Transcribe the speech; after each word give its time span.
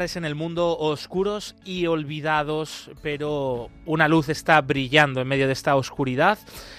En 0.00 0.24
el 0.24 0.34
mundo 0.34 0.78
oscuros 0.78 1.54
y 1.62 1.86
olvidados, 1.86 2.90
pero 3.02 3.68
una 3.84 4.08
luz 4.08 4.30
está 4.30 4.58
brillando 4.62 5.20
en 5.20 5.28
medio 5.28 5.46
de 5.46 5.52
esta 5.52 5.76
oscuridad 5.76 6.38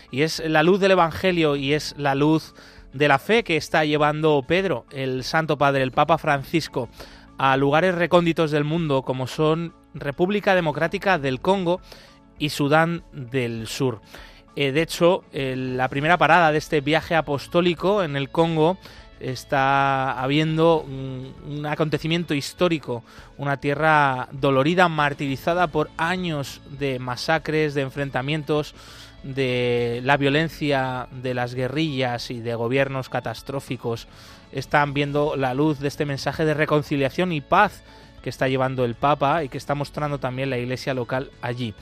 y 0.10 0.24
es 0.24 0.40
la 0.40 0.64
luz 0.64 0.80
del 0.80 0.92
Evangelio 0.92 1.56
y 1.56 1.74
es 1.74 1.94
la 2.00 2.16
luz 2.16 2.56
de 2.94 3.08
la 3.08 3.20
fe 3.20 3.44
que 3.44 3.58
está 3.58 3.86
llevando 3.86 4.44
Pedro, 4.48 4.88
el 4.92 5.24
Santo 5.24 5.56
Padre, 5.60 5.84
el 5.84 5.92
Papa 5.92 6.18
Francisco, 6.18 6.90
a 7.38 7.56
lugares 7.58 7.94
recónditos 7.94 8.50
del 8.50 8.64
mundo 8.64 9.04
como 9.04 9.28
son 9.28 9.76
República 9.94 10.56
Democrática 10.56 11.20
del 11.20 11.42
Congo 11.42 11.80
y 12.40 12.50
Sudán 12.50 13.04
del 13.14 13.68
Sur. 13.68 14.02
Eh, 14.56 14.72
de 14.72 14.82
hecho, 14.82 15.24
la 15.32 15.90
primera 15.90 16.18
parada 16.18 16.52
de 16.52 16.58
este 16.58 16.82
viaje 16.82 17.14
apostólico 17.14 18.02
en 18.02 18.16
el 18.16 18.32
Congo 18.32 18.80
está 19.22 20.22
habiendo 20.22 20.82
un, 20.82 21.66
acontecimiento 21.66 22.34
histórico, 22.34 23.04
una 23.38 23.58
tierra 23.58 24.28
dolorida, 24.32 24.90
martirizada 24.90 25.68
por 25.68 25.90
años 25.98 26.62
de 26.80 27.00
masacres, 27.00 27.74
de 27.74 27.82
enfrentamientos, 27.82 28.74
de 29.24 30.02
la 30.04 30.18
violencia 30.18 31.08
de 31.12 31.34
las 31.34 31.54
guerrillas 31.54 32.32
y 32.32 32.40
de 32.40 32.56
gobiernos 32.56 33.10
catastróficos. 33.10 34.08
Están 34.52 34.94
viendo 34.94 35.36
la 35.36 35.54
luz 35.54 35.80
de 35.80 35.88
este 35.88 36.06
mensaje 36.06 36.44
de 36.44 36.54
reconciliación 36.54 37.32
y 37.32 37.42
paz 37.42 37.84
que 38.24 38.30
está 38.30 38.48
llevando 38.48 38.86
el 38.86 38.96
Papa 38.96 39.44
y 39.44 39.50
que 39.50 39.58
está 39.58 39.76
mostrando 39.76 40.20
también 40.20 40.50
la 40.50 40.58
iglesia 40.58 40.94
local 40.94 41.32
allí. 41.42 41.74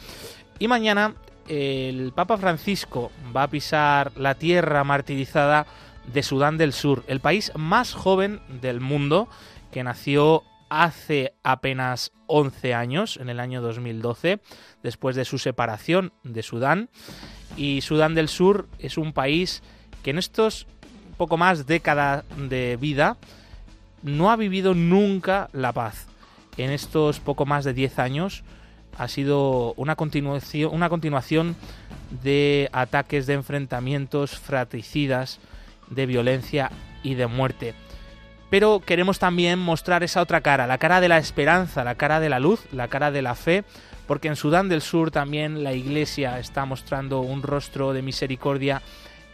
Y 0.57 0.67
mañana 0.67 1.13
el 1.47 2.11
Papa 2.13 2.37
Francisco 2.37 3.11
va 3.35 3.43
a 3.43 3.49
pisar 3.49 4.11
la 4.15 4.35
tierra 4.35 4.83
martirizada 4.83 5.65
de 6.13 6.23
Sudán 6.23 6.57
del 6.57 6.73
Sur, 6.73 7.03
el 7.07 7.19
país 7.19 7.51
más 7.55 7.93
joven 7.93 8.39
del 8.61 8.79
mundo, 8.79 9.27
que 9.71 9.83
nació 9.83 10.43
hace 10.69 11.33
apenas 11.43 12.11
11 12.27 12.73
años, 12.73 13.17
en 13.17 13.29
el 13.29 13.39
año 13.39 13.61
2012, 13.61 14.39
después 14.83 15.15
de 15.15 15.25
su 15.25 15.37
separación 15.37 16.13
de 16.23 16.43
Sudán. 16.43 16.89
Y 17.57 17.81
Sudán 17.81 18.15
del 18.15 18.29
Sur 18.29 18.67
es 18.79 18.97
un 18.97 19.13
país 19.13 19.63
que 20.03 20.11
en 20.11 20.17
estos 20.17 20.67
poco 21.17 21.37
más 21.37 21.67
décadas 21.67 22.23
de 22.37 22.77
vida 22.79 23.17
no 24.03 24.31
ha 24.31 24.35
vivido 24.35 24.73
nunca 24.73 25.49
la 25.51 25.73
paz. 25.73 26.07
En 26.57 26.71
estos 26.71 27.19
poco 27.19 27.45
más 27.45 27.65
de 27.65 27.73
10 27.73 27.99
años 27.99 28.43
ha 28.97 29.07
sido 29.07 29.73
una 29.75 29.95
continuación, 29.95 30.73
una 30.73 30.89
continuación 30.89 31.55
de 32.23 32.69
ataques, 32.71 33.27
de 33.27 33.33
enfrentamientos 33.33 34.37
fratricidas, 34.37 35.39
de 35.89 36.05
violencia 36.05 36.71
y 37.03 37.15
de 37.15 37.27
muerte. 37.27 37.73
Pero 38.49 38.79
queremos 38.79 39.19
también 39.19 39.59
mostrar 39.59 40.03
esa 40.03 40.21
otra 40.21 40.41
cara, 40.41 40.65
la 40.65 40.79
cara 40.79 41.01
de 41.01 41.09
la 41.09 41.19
esperanza, 41.19 41.83
la 41.83 41.95
cara 41.95 42.19
de 42.19 42.29
la 42.29 42.39
luz, 42.39 42.65
la 42.71 42.87
cara 42.87 43.11
de 43.11 43.21
la 43.21 43.35
fe, 43.35 43.63
porque 44.07 44.27
en 44.27 44.35
Sudán 44.35 44.69
del 44.69 44.81
Sur 44.81 45.11
también 45.11 45.63
la 45.63 45.73
Iglesia 45.73 46.39
está 46.39 46.65
mostrando 46.65 47.21
un 47.21 47.43
rostro 47.43 47.93
de 47.93 48.01
misericordia 48.01 48.81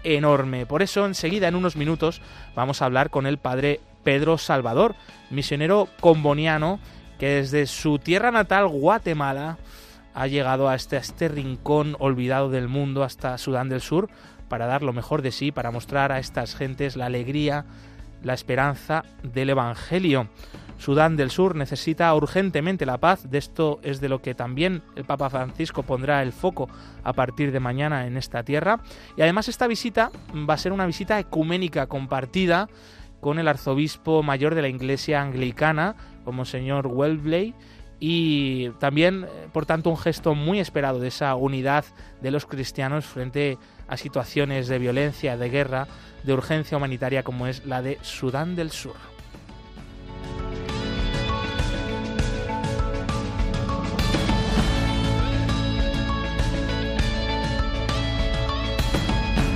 enorme. 0.03 0.65
Por 0.65 0.81
eso 0.81 1.05
enseguida, 1.05 1.47
en 1.47 1.55
unos 1.55 1.77
minutos, 1.77 2.21
vamos 2.55 2.81
a 2.81 2.85
hablar 2.85 3.09
con 3.09 3.25
el 3.25 3.37
Padre 3.37 3.79
Pedro 4.03 4.37
Salvador, 4.37 4.95
misionero 5.29 5.87
comboniano, 6.01 6.79
que 7.17 7.27
desde 7.27 7.67
su 7.67 7.99
tierra 7.99 8.31
natal, 8.31 8.67
Guatemala, 8.67 9.57
ha 10.13 10.27
llegado 10.27 10.69
hasta 10.69 10.97
este 10.97 11.27
rincón 11.27 11.95
olvidado 11.99 12.49
del 12.49 12.67
mundo, 12.67 13.03
hasta 13.03 13.37
Sudán 13.37 13.69
del 13.69 13.81
Sur, 13.81 14.09
para 14.49 14.67
dar 14.67 14.83
lo 14.83 14.93
mejor 14.93 15.21
de 15.21 15.31
sí, 15.31 15.51
para 15.51 15.71
mostrar 15.71 16.11
a 16.11 16.19
estas 16.19 16.55
gentes 16.55 16.95
la 16.95 17.07
alegría, 17.07 17.65
la 18.23 18.33
esperanza 18.33 19.03
del 19.23 19.51
Evangelio. 19.51 20.29
Sudán 20.77 21.15
del 21.15 21.31
Sur 21.31 21.55
necesita 21.55 22.13
urgentemente 22.13 22.85
la 22.85 22.97
paz, 22.97 23.29
de 23.29 23.37
esto 23.37 23.79
es 23.81 24.01
de 24.01 24.09
lo 24.09 24.21
que 24.21 24.35
también 24.35 24.83
el 24.95 25.05
Papa 25.05 25.29
Francisco 25.29 25.83
pondrá 25.83 26.21
el 26.21 26.33
foco 26.33 26.69
a 27.03 27.13
partir 27.13 27.51
de 27.51 27.59
mañana 27.59 28.07
en 28.07 28.17
esta 28.17 28.43
tierra. 28.43 28.81
Y 29.15 29.21
además 29.21 29.47
esta 29.47 29.67
visita 29.67 30.11
va 30.49 30.55
a 30.55 30.57
ser 30.57 30.73
una 30.73 30.85
visita 30.85 31.17
ecuménica 31.17 31.87
compartida 31.87 32.67
con 33.21 33.39
el 33.39 33.47
arzobispo 33.47 34.21
mayor 34.21 34.53
de 34.53 34.61
la 34.63 34.67
Iglesia 34.67 35.21
anglicana, 35.21 35.95
como 36.25 36.45
señor 36.45 36.87
Welbley, 36.87 37.55
y 37.99 38.69
también, 38.79 39.25
eh, 39.25 39.47
por 39.53 39.65
tanto, 39.65 39.89
un 39.89 39.97
gesto 39.97 40.35
muy 40.35 40.59
esperado 40.59 40.99
de 40.99 41.07
esa 41.07 41.35
unidad 41.35 41.85
de 42.21 42.31
los 42.31 42.45
cristianos 42.45 43.05
frente 43.05 43.57
a 43.87 43.97
situaciones 43.97 44.67
de 44.67 44.79
violencia, 44.79 45.37
de 45.37 45.49
guerra, 45.49 45.87
de 46.23 46.33
urgencia 46.33 46.77
humanitaria 46.77 47.23
como 47.23 47.47
es 47.47 47.65
la 47.65 47.81
de 47.81 47.97
Sudán 48.01 48.55
del 48.55 48.71
Sur. 48.71 49.14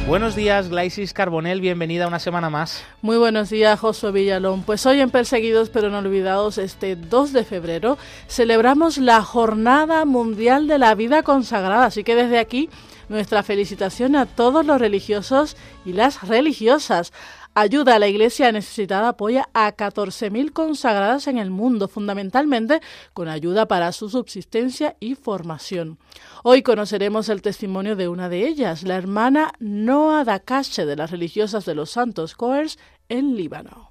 Buenos 0.10 0.36
días, 0.36 0.70
Glaisis 0.70 1.14
Carbonel, 1.14 1.62
bienvenida 1.62 2.08
una 2.08 2.18
semana 2.18 2.50
más. 2.50 2.84
Muy 3.04 3.18
buenos 3.18 3.52
días, 3.52 3.80
Josué 3.80 4.12
Villalón. 4.12 4.64
Pues 4.64 4.84
hoy 4.88 5.02
en 5.02 5.12
Perseguidos 5.12 5.70
pero 5.70 5.92
no 5.92 6.00
olvidados, 6.00 6.58
este 6.58 6.96
2 6.96 7.32
de 7.32 7.44
febrero, 7.44 7.96
celebramos 8.28 8.98
la 8.98 9.22
Jornada 9.22 10.06
Mundial 10.06 10.68
de 10.68 10.80
la 10.80 10.96
Vida 10.96 11.22
Consagrada. 11.22 11.86
Así 11.86 12.04
que 12.04 12.16
desde 12.16 12.40
aquí, 12.40 12.72
nuestra 13.08 13.44
felicitación 13.44 14.16
a 14.16 14.26
todos 14.26 14.66
los 14.66 14.82
religiosos 14.82 15.56
y 15.86 15.94
las 15.94 16.28
religiosas. 16.28 17.14
Ayuda 17.62 17.96
a 17.96 18.00
la 18.00 18.08
Iglesia 18.08 18.54
necesitada 18.54 19.10
apoya 19.10 19.50
a 19.54 19.76
14.000 19.76 20.54
consagradas 20.54 21.28
en 21.28 21.38
el 21.38 21.52
mundo, 21.52 21.90
fundamentalmente 21.90 22.80
con 23.14 23.28
ayuda 23.28 23.68
para 23.68 23.92
su 23.92 24.10
subsistencia 24.10 24.96
y 25.02 25.16
formación. 25.16 26.00
Hoy 26.44 26.64
conoceremos 26.64 27.28
el 27.28 27.42
testimonio 27.42 27.98
de 27.98 28.08
una 28.08 28.30
de 28.30 28.48
ellas, 28.48 28.84
la 28.84 28.96
hermana 28.96 29.52
Noa 29.60 30.24
Dakache 30.24 30.86
de 30.86 30.96
las 30.96 31.12
religiosas 31.12 31.66
de 31.66 31.76
los 31.76 31.90
Santos 31.90 32.34
Coers 32.34 32.80
en 33.10 33.36
Líbano. 33.36 33.89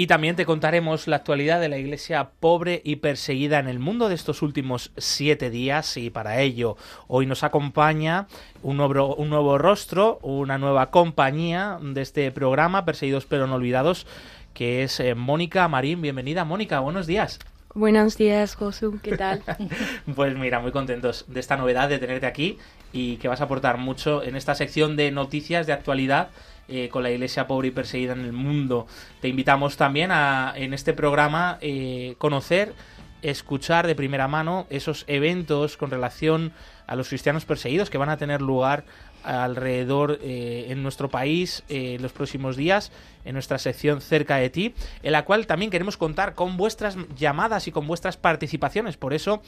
Y 0.00 0.06
también 0.06 0.34
te 0.34 0.46
contaremos 0.46 1.08
la 1.08 1.16
actualidad 1.16 1.60
de 1.60 1.68
la 1.68 1.76
iglesia 1.76 2.30
pobre 2.40 2.80
y 2.86 2.96
perseguida 2.96 3.58
en 3.58 3.68
el 3.68 3.78
mundo 3.78 4.08
de 4.08 4.14
estos 4.14 4.40
últimos 4.40 4.92
siete 4.96 5.50
días 5.50 5.98
y 5.98 6.08
para 6.08 6.40
ello 6.40 6.78
hoy 7.06 7.26
nos 7.26 7.44
acompaña 7.44 8.26
un 8.62 8.78
nuevo, 8.78 9.14
un 9.16 9.28
nuevo 9.28 9.58
rostro, 9.58 10.18
una 10.22 10.56
nueva 10.56 10.90
compañía 10.90 11.78
de 11.82 12.00
este 12.00 12.32
programa, 12.32 12.86
Perseguidos 12.86 13.26
pero 13.26 13.46
no 13.46 13.56
olvidados, 13.56 14.06
que 14.54 14.84
es 14.84 15.00
eh, 15.00 15.14
Mónica 15.14 15.68
Marín. 15.68 16.00
Bienvenida 16.00 16.46
Mónica, 16.46 16.80
buenos 16.80 17.06
días. 17.06 17.38
Buenos 17.74 18.16
días, 18.16 18.54
Josu, 18.54 19.00
¿qué 19.02 19.18
tal? 19.18 19.42
pues 20.16 20.34
mira, 20.34 20.60
muy 20.60 20.72
contentos 20.72 21.26
de 21.28 21.40
esta 21.40 21.58
novedad 21.58 21.90
de 21.90 21.98
tenerte 21.98 22.24
aquí 22.24 22.56
y 22.94 23.18
que 23.18 23.28
vas 23.28 23.42
a 23.42 23.44
aportar 23.44 23.76
mucho 23.76 24.22
en 24.22 24.34
esta 24.34 24.54
sección 24.54 24.96
de 24.96 25.10
noticias 25.10 25.66
de 25.66 25.74
actualidad 25.74 26.30
eh, 26.70 26.88
con 26.88 27.02
la 27.02 27.10
iglesia 27.10 27.46
pobre 27.46 27.68
y 27.68 27.70
perseguida 27.72 28.12
en 28.12 28.20
el 28.20 28.32
mundo. 28.32 28.86
Te 29.20 29.28
invitamos 29.28 29.76
también 29.76 30.10
a, 30.12 30.52
en 30.56 30.72
este 30.72 30.92
programa, 30.92 31.58
eh, 31.60 32.14
conocer, 32.18 32.74
escuchar 33.22 33.86
de 33.86 33.94
primera 33.94 34.28
mano 34.28 34.66
esos 34.70 35.04
eventos 35.08 35.76
con 35.76 35.90
relación 35.90 36.52
a 36.86 36.96
los 36.96 37.08
cristianos 37.08 37.44
perseguidos 37.44 37.90
que 37.90 37.98
van 37.98 38.08
a 38.08 38.16
tener 38.16 38.40
lugar 38.40 38.84
alrededor 39.22 40.18
eh, 40.22 40.66
en 40.68 40.82
nuestro 40.82 41.10
país 41.10 41.62
en 41.68 42.00
los 42.00 42.12
próximos 42.12 42.56
días 42.56 42.90
en 43.26 43.34
nuestra 43.34 43.58
sección 43.58 44.00
cerca 44.00 44.36
de 44.36 44.48
ti 44.48 44.74
en 45.02 45.12
la 45.12 45.26
cual 45.26 45.46
también 45.46 45.70
queremos 45.70 45.98
contar 45.98 46.34
con 46.34 46.56
vuestras 46.56 46.96
llamadas 47.18 47.68
y 47.68 47.72
con 47.72 47.86
vuestras 47.86 48.16
participaciones 48.16 48.96
por 48.96 49.12
eso 49.12 49.42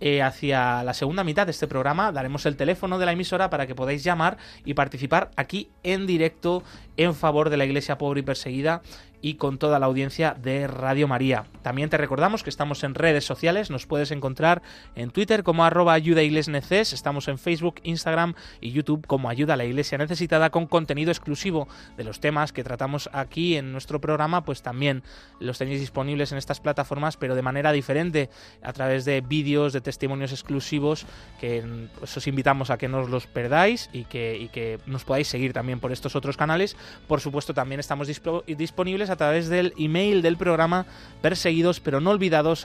eh, 0.00 0.22
hacia 0.22 0.82
la 0.82 0.94
segunda 0.94 1.24
mitad 1.24 1.46
de 1.46 1.52
este 1.52 1.68
programa 1.68 2.12
daremos 2.12 2.46
el 2.46 2.56
teléfono 2.56 2.98
de 2.98 3.06
la 3.06 3.12
emisora 3.12 3.50
para 3.50 3.66
que 3.66 3.74
podáis 3.74 4.02
llamar 4.02 4.36
y 4.64 4.74
participar 4.74 5.30
aquí 5.36 5.70
en 5.82 6.06
directo 6.06 6.62
en 6.96 7.14
favor 7.14 7.50
de 7.50 7.56
la 7.56 7.64
iglesia 7.64 7.98
pobre 7.98 8.20
y 8.20 8.22
perseguida 8.22 8.82
y 9.24 9.36
con 9.36 9.56
toda 9.56 9.78
la 9.78 9.86
audiencia 9.86 10.36
de 10.38 10.66
Radio 10.66 11.08
María. 11.08 11.46
También 11.62 11.88
te 11.88 11.96
recordamos 11.96 12.42
que 12.42 12.50
estamos 12.50 12.84
en 12.84 12.94
redes 12.94 13.24
sociales, 13.24 13.70
nos 13.70 13.86
puedes 13.86 14.10
encontrar 14.10 14.60
en 14.96 15.10
Twitter 15.10 15.42
como 15.42 15.64
arroba 15.64 15.94
ayuda 15.94 16.20
neces, 16.20 16.92
estamos 16.92 17.26
en 17.28 17.38
Facebook, 17.38 17.76
Instagram 17.84 18.34
y 18.60 18.72
YouTube 18.72 19.06
como 19.06 19.30
ayuda 19.30 19.54
a 19.54 19.56
la 19.56 19.64
iglesia 19.64 19.96
necesitada 19.96 20.50
con 20.50 20.66
contenido 20.66 21.10
exclusivo 21.10 21.68
de 21.96 22.04
los 22.04 22.20
temas 22.20 22.52
que 22.52 22.62
tratamos 22.62 23.08
aquí 23.14 23.56
en 23.56 23.72
nuestro 23.72 23.98
programa, 23.98 24.44
pues 24.44 24.60
también 24.60 25.02
los 25.40 25.56
tenéis 25.56 25.80
disponibles 25.80 26.30
en 26.32 26.36
estas 26.36 26.60
plataformas, 26.60 27.16
pero 27.16 27.34
de 27.34 27.40
manera 27.40 27.72
diferente, 27.72 28.28
a 28.62 28.74
través 28.74 29.06
de 29.06 29.22
vídeos, 29.22 29.72
de 29.72 29.80
testimonios 29.80 30.32
exclusivos, 30.32 31.06
que 31.40 31.88
pues, 31.98 32.14
os 32.14 32.26
invitamos 32.26 32.68
a 32.68 32.76
que 32.76 32.88
no 32.88 33.00
os 33.00 33.08
los 33.08 33.26
perdáis 33.26 33.88
y 33.90 34.04
que, 34.04 34.78
nos 34.84 35.04
podáis 35.04 35.28
seguir 35.28 35.54
también 35.54 35.80
por 35.80 35.92
estos 35.92 36.14
otros 36.14 36.36
canales. 36.36 36.76
Por 37.08 37.22
supuesto, 37.22 37.54
también 37.54 37.80
estamos 37.80 38.06
disponibles 38.06 39.13
través 39.16 39.48
del 39.48 39.74
email 39.78 40.22
del 40.22 40.36
programa 40.36 40.86
perseguidos 41.22 41.80
pero 41.80 42.00
no 42.00 42.10
olvidados 42.10 42.64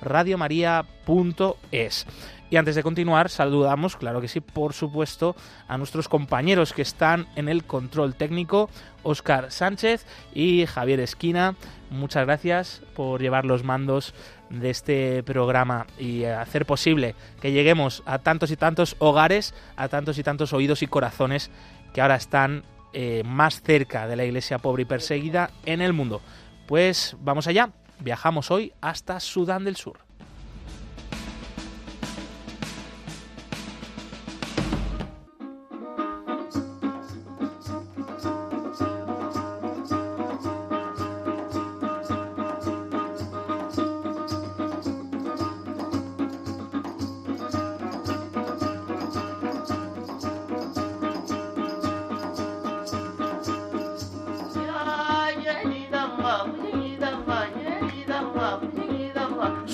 radiomaria.es. 0.00 2.06
Y 2.50 2.56
antes 2.56 2.76
de 2.76 2.82
continuar, 2.82 3.28
saludamos, 3.28 3.96
claro 3.96 4.22
que 4.22 4.28
sí, 4.28 4.40
por 4.40 4.72
supuesto, 4.72 5.36
a 5.68 5.76
nuestros 5.76 6.08
compañeros 6.08 6.72
que 6.72 6.80
están 6.80 7.26
en 7.36 7.48
el 7.48 7.64
control 7.64 8.14
técnico, 8.14 8.70
Óscar 9.02 9.52
Sánchez 9.52 10.06
y 10.32 10.64
Javier 10.64 11.00
Esquina. 11.00 11.56
Muchas 11.90 12.24
gracias 12.24 12.80
por 12.94 13.20
llevar 13.20 13.44
los 13.44 13.64
mandos 13.64 14.14
de 14.48 14.70
este 14.70 15.22
programa 15.24 15.86
y 15.98 16.24
hacer 16.24 16.64
posible 16.64 17.14
que 17.42 17.52
lleguemos 17.52 18.02
a 18.06 18.18
tantos 18.18 18.50
y 18.50 18.56
tantos 18.56 18.96
hogares, 18.98 19.54
a 19.76 19.88
tantos 19.88 20.18
y 20.18 20.22
tantos 20.22 20.54
oídos 20.54 20.82
y 20.82 20.86
corazones 20.86 21.50
que 21.92 22.00
ahora 22.00 22.16
están 22.16 22.62
eh, 22.92 23.22
más 23.24 23.62
cerca 23.62 24.06
de 24.06 24.16
la 24.16 24.24
iglesia 24.24 24.58
pobre 24.58 24.82
y 24.82 24.86
perseguida 24.86 25.50
en 25.64 25.80
el 25.80 25.92
mundo. 25.92 26.20
Pues 26.66 27.16
vamos 27.20 27.46
allá, 27.46 27.70
viajamos 28.00 28.50
hoy 28.50 28.72
hasta 28.80 29.20
Sudán 29.20 29.64
del 29.64 29.76
Sur. 29.76 30.07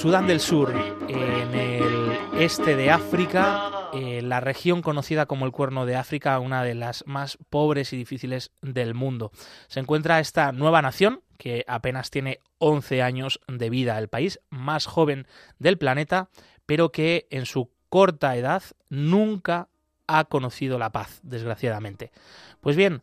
Sudán 0.04 0.26
del 0.26 0.40
Sur, 0.40 0.70
en 1.08 1.54
el 1.54 2.12
este 2.38 2.76
de 2.76 2.90
África, 2.90 3.88
eh, 3.94 4.20
la 4.20 4.38
región 4.38 4.82
conocida 4.82 5.24
como 5.24 5.46
el 5.46 5.50
Cuerno 5.50 5.86
de 5.86 5.96
África, 5.96 6.38
una 6.40 6.62
de 6.62 6.74
las 6.74 7.04
más 7.06 7.38
pobres 7.48 7.94
y 7.94 7.96
difíciles 7.96 8.52
del 8.60 8.92
mundo. 8.92 9.32
Se 9.66 9.80
encuentra 9.80 10.20
esta 10.20 10.52
nueva 10.52 10.82
nación, 10.82 11.22
que 11.38 11.64
apenas 11.66 12.10
tiene 12.10 12.40
11 12.58 13.00
años 13.00 13.40
de 13.48 13.70
vida, 13.70 13.98
el 13.98 14.08
país 14.08 14.40
más 14.50 14.84
joven 14.84 15.26
del 15.58 15.78
planeta, 15.78 16.28
pero 16.66 16.92
que 16.92 17.26
en 17.30 17.46
su 17.46 17.70
corta 17.88 18.36
edad 18.36 18.62
nunca 18.90 19.68
ha 20.06 20.26
conocido 20.26 20.78
la 20.78 20.92
paz, 20.92 21.20
desgraciadamente. 21.22 22.12
Pues 22.60 22.76
bien, 22.76 23.00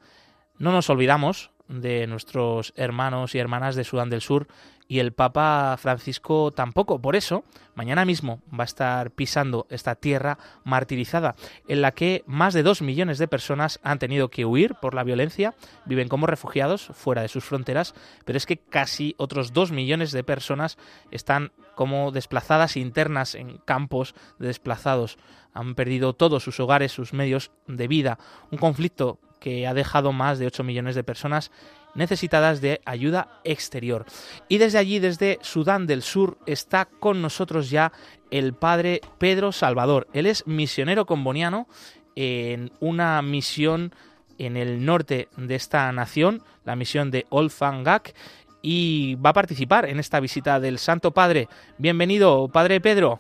no 0.60 0.72
nos 0.72 0.88
olvidamos 0.92 1.50
de 1.68 2.06
nuestros 2.06 2.74
hermanos 2.76 3.34
y 3.34 3.40
hermanas 3.40 3.76
de 3.76 3.86
Sudán 3.86 4.12
del 4.12 4.22
Sur 4.22 4.48
y 4.92 5.00
el 5.00 5.14
Papa 5.14 5.78
Francisco 5.78 6.52
tampoco. 6.52 7.02
Por 7.02 7.16
eso, 7.16 7.46
mañana 7.76 8.04
mismo 8.04 8.42
va 8.54 8.66
a 8.66 8.66
estar 8.66 9.12
pisando 9.12 9.66
esta 9.70 9.96
tierra 9.96 10.38
martirizada, 10.66 11.38
en 11.70 11.82
la 11.82 11.94
que 11.94 12.26
más 12.28 12.54
de 12.54 12.62
dos 12.62 12.82
millones 12.82 13.18
de 13.18 13.30
personas 13.30 13.80
han 13.84 14.00
tenido 14.00 14.28
que 14.28 14.44
huir 14.44 14.76
por 14.82 14.94
la 14.94 15.06
violencia, 15.06 15.56
viven 15.86 16.10
como 16.10 16.28
refugiados 16.28 16.88
fuera 16.88 17.22
de 17.22 17.30
sus 17.30 17.46
fronteras, 17.46 17.96
pero 18.26 18.36
es 18.36 18.46
que 18.46 18.58
casi 18.58 19.16
otros 19.18 19.54
dos 19.54 19.72
millones 19.72 20.12
de 20.12 20.26
personas 20.26 20.78
están 21.10 21.54
como 21.76 22.12
desplazadas 22.12 22.76
internas 22.76 23.34
en 23.34 23.60
campos 23.60 24.14
de 24.40 24.48
desplazados. 24.48 25.18
Han 25.54 25.74
perdido 25.74 26.12
todos 26.12 26.44
sus 26.44 26.60
hogares, 26.60 26.92
sus 26.92 27.14
medios 27.14 27.52
de 27.66 27.88
vida. 27.88 28.20
Un 28.52 28.58
conflicto 28.58 29.20
que 29.42 29.68
ha 29.68 29.74
dejado 29.74 30.14
más 30.14 30.38
de 30.38 30.46
8 30.46 30.64
millones 30.64 30.96
de 30.96 31.04
personas 31.04 31.52
necesitadas 31.96 32.62
de 32.62 32.82
ayuda 32.86 33.40
exterior. 33.44 34.06
Y 34.48 34.58
desde 34.58 34.78
allí, 34.78 35.00
desde 35.00 35.40
Sudán 35.42 35.88
del 35.88 36.02
Sur, 36.02 36.38
está 36.46 36.86
con 36.86 37.22
nosotros 37.22 37.70
ya 37.70 37.92
el 38.30 38.54
padre 38.54 39.02
Pedro 39.18 39.52
Salvador. 39.52 40.08
Él 40.14 40.26
es 40.26 40.48
misionero 40.48 41.06
comboniano 41.06 41.68
en 42.16 42.72
una 42.80 43.22
misión 43.22 43.94
en 44.38 44.58
el 44.58 44.86
norte 44.86 45.28
de 45.38 45.56
esta 45.56 45.92
nación, 45.92 46.42
la 46.66 46.76
misión 46.76 47.12
de 47.12 47.26
Olfangak, 47.30 48.14
y 48.62 49.16
va 49.16 49.32
a 49.32 49.34
participar 49.34 49.86
en 49.86 50.00
esta 50.00 50.20
visita 50.20 50.60
del 50.60 50.78
Santo 50.78 51.12
Padre. 51.12 51.48
Bienvenido, 51.78 52.48
Padre 52.48 52.80
Pedro. 52.80 53.20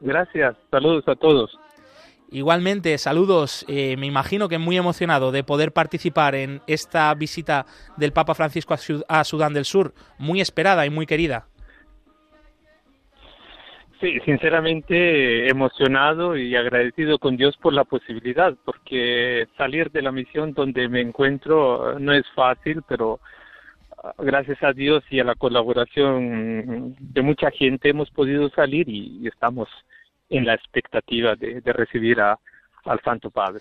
Gracias, 0.00 0.56
saludos 0.70 1.04
a 1.08 1.16
todos. 1.16 1.58
Igualmente, 2.30 2.98
saludos. 2.98 3.64
Eh, 3.68 3.96
me 3.96 4.06
imagino 4.06 4.48
que 4.48 4.58
muy 4.58 4.76
emocionado 4.76 5.32
de 5.32 5.44
poder 5.44 5.72
participar 5.72 6.34
en 6.34 6.60
esta 6.66 7.12
visita 7.14 7.64
del 7.96 8.12
Papa 8.12 8.34
Francisco 8.34 8.74
a 9.08 9.24
Sudán 9.24 9.54
del 9.54 9.64
Sur, 9.64 9.94
muy 10.18 10.40
esperada 10.40 10.84
y 10.84 10.90
muy 10.90 11.06
querida. 11.06 11.46
Sí, 14.00 14.20
sinceramente 14.24 15.48
emocionado 15.48 16.36
y 16.36 16.54
agradecido 16.54 17.18
con 17.18 17.36
Dios 17.36 17.56
por 17.56 17.72
la 17.72 17.82
posibilidad, 17.82 18.54
porque 18.64 19.48
salir 19.56 19.90
de 19.90 20.02
la 20.02 20.12
misión 20.12 20.52
donde 20.52 20.88
me 20.88 21.00
encuentro 21.00 21.98
no 21.98 22.12
es 22.12 22.24
fácil, 22.36 22.82
pero 22.86 23.18
ah, 24.04 24.12
gracias 24.18 24.62
a 24.62 24.72
Dios 24.72 25.02
y 25.10 25.18
a 25.18 25.24
la 25.24 25.34
colaboración 25.34 26.94
de 27.00 27.22
mucha 27.22 27.50
gente 27.50 27.88
hemos 27.88 28.10
podido 28.10 28.50
salir 28.50 28.88
y 28.88 29.26
estamos 29.26 29.68
en 30.30 30.44
la 30.44 30.54
expectativa 30.54 31.34
de, 31.36 31.60
recibir 31.72 32.20
a, 32.20 32.38
al 32.84 33.00
Santo 33.02 33.30
Padre. 33.30 33.60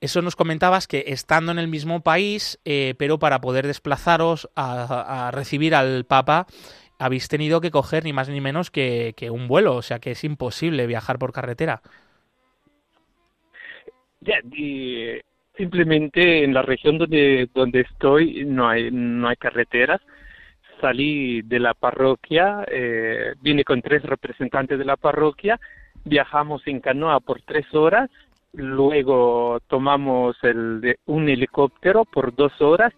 Eso 0.00 0.22
nos 0.22 0.34
comentabas 0.34 0.86
que 0.86 1.04
estando 1.08 1.52
en 1.52 1.58
el 1.58 1.68
mismo 1.68 2.02
país, 2.02 2.58
eh, 2.64 2.94
pero 2.98 3.18
para 3.18 3.40
poder 3.40 3.66
desplazaros 3.66 4.48
a, 4.56 5.30
recibir 5.32 5.74
al 5.74 6.04
Papa, 6.06 6.46
habéis 6.98 7.28
tenido 7.28 7.60
que 7.60 7.70
coger 7.70 8.04
ni 8.04 8.14
más 8.14 8.30
ni 8.30 8.40
menos 8.40 8.70
que, 8.70 9.14
un 9.30 9.46
vuelo, 9.46 9.76
o 9.76 9.82
sea 9.82 9.98
que 9.98 10.12
es 10.12 10.24
imposible 10.24 10.86
viajar 10.86 11.18
por 11.18 11.32
carretera. 11.32 11.82
Ya, 14.22 14.36
simplemente 15.56 16.44
en 16.44 16.54
la 16.54 16.62
región 16.62 16.96
donde, 16.96 17.48
donde 17.54 17.80
estoy 17.80 18.44
no 18.46 18.68
hay, 18.68 18.90
no 18.90 19.28
hay 19.28 19.36
carreteras. 19.36 20.00
Salí 20.80 21.42
de 21.42 21.58
la 21.58 21.74
parroquia, 21.74 22.64
eh, 22.70 23.34
vine 23.42 23.64
con 23.64 23.82
tres 23.82 24.02
representantes 24.02 24.78
de 24.78 24.84
la 24.86 24.96
parroquia 24.96 25.60
viajamos 26.04 26.66
en 26.66 26.80
canoa 26.80 27.20
por 27.20 27.42
tres 27.42 27.72
horas, 27.74 28.10
luego 28.52 29.60
tomamos 29.68 30.36
el 30.42 30.96
un 31.06 31.28
helicóptero 31.28 32.04
por 32.04 32.34
dos 32.34 32.52
horas, 32.60 32.92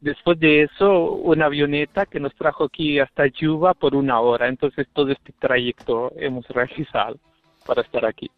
después 0.00 0.38
de 0.38 0.62
eso 0.62 1.12
una 1.12 1.46
avioneta 1.46 2.06
que 2.06 2.20
nos 2.20 2.34
trajo 2.34 2.64
aquí 2.64 2.98
hasta 2.98 3.26
Yuba 3.26 3.74
por 3.74 3.94
una 3.94 4.20
hora, 4.20 4.48
entonces 4.48 4.86
todo 4.92 5.10
este 5.10 5.32
trayecto 5.32 6.12
hemos 6.16 6.46
realizado 6.48 7.16
para 7.66 7.82
estar 7.82 8.04
aquí 8.04 8.30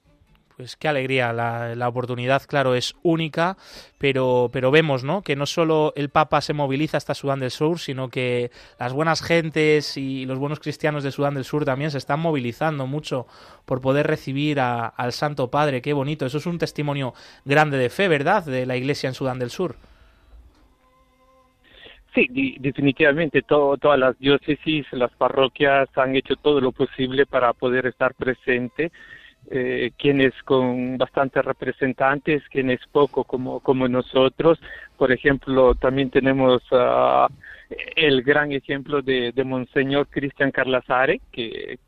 pues 0.61 0.77
qué 0.77 0.89
alegría. 0.89 1.33
La, 1.33 1.89
oportunidad, 1.89 2.43
claro, 2.47 2.75
es 2.75 2.95
única, 3.03 3.57
pero, 3.99 4.51
pero 4.53 4.71
vemos, 4.71 5.05
¿no? 5.05 5.23
Que 5.23 5.35
no 5.35 5.47
solo 5.47 5.95
el 5.97 6.11
Papa 6.11 6.43
se 6.43 6.53
moviliza 6.53 6.99
hasta 6.99 7.15
Sudán 7.15 7.41
del 7.41 7.51
Sur, 7.51 7.79
sino 7.79 8.11
que 8.11 8.51
las 8.79 8.93
buenas 8.93 9.23
gentes 9.23 9.97
y 9.97 10.27
los 10.27 10.39
buenos 10.39 10.61
cristianos 10.61 11.03
de 11.03 11.13
Sudán 11.13 11.35
del 11.35 11.45
Sur 11.45 11.65
también 11.65 11.91
se 11.91 11.99
están 11.99 12.21
movilizando 12.21 12.87
mucho 12.87 13.27
por 13.65 13.81
poder 13.81 14.07
recibir 14.07 14.61
al 14.61 15.13
Santo 15.13 15.51
Padre. 15.51 15.81
Qué 15.81 15.95
bonito. 15.95 16.27
Eso 16.27 16.39
es 16.39 16.47
un 16.47 16.59
testimonio 16.59 17.15
grande 17.47 17.79
de 17.79 17.89
fe, 17.89 18.09
¿verdad? 18.09 18.45
De 18.45 18.67
la 18.67 18.77
Iglesia 18.77 19.09
en 19.09 19.15
Sudán 19.15 19.39
del 19.39 19.51
Sur. 19.51 19.77
Sí, 22.15 22.57
definitivamente 22.59 23.41
todas 23.41 23.99
las 23.99 24.19
diócesis, 24.19 24.85
las 24.93 25.13
parroquias 25.13 25.89
han 25.97 26.17
hecho 26.17 26.37
todo 26.37 26.61
lo 26.61 26.73
posible 26.73 27.25
para 27.25 27.55
poder 27.55 27.87
estar 27.87 28.15
presente 28.15 28.91
eh, 29.51 29.93
quienes 29.97 30.33
con 30.45 30.99
bastantes 30.99 31.45
representantes, 31.45 32.43
quienes 32.51 32.81
poco 32.93 33.25
como, 33.25 33.61
como 33.61 33.89
nosotros. 33.89 34.61
Por 34.97 35.13
ejemplo, 35.13 35.75
también 35.75 36.11
tenemos 36.11 36.63
el 37.97 38.23
gran 38.23 38.53
ejemplo 38.53 39.03
de, 39.03 39.33
de 39.33 39.45
Monseñor 39.45 40.09
Cristian 40.09 40.51
Carlazare, 40.51 41.21
que, 41.33 41.79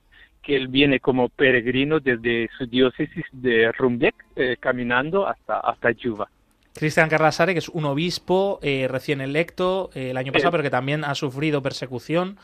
que 0.43 0.57
él 0.57 0.69
viene 0.69 1.01
como 1.01 1.29
peregrino 1.29 2.01
desde 2.01 2.51
su 2.59 2.67
diócesis 2.67 3.25
de 3.33 3.71
Rumbek, 3.73 4.15
eh, 4.37 4.57
caminando 4.59 5.27
hasta, 5.27 5.61
hasta 5.61 5.93
Yuba. 5.93 6.29
Cristian 6.75 7.09
Carlasare, 7.09 7.53
que 7.53 7.59
es 7.59 7.69
un 7.69 7.85
obispo 7.85 8.59
eh, 8.63 8.87
recién 8.89 9.21
electo 9.21 9.91
eh, 9.95 10.11
el 10.11 10.17
año 10.17 10.33
pasado, 10.33 10.53
pero 10.53 10.63
que 10.63 10.71
también 10.71 11.05
ha 11.05 11.15
sufrido 11.15 11.63
persecución 11.63 12.39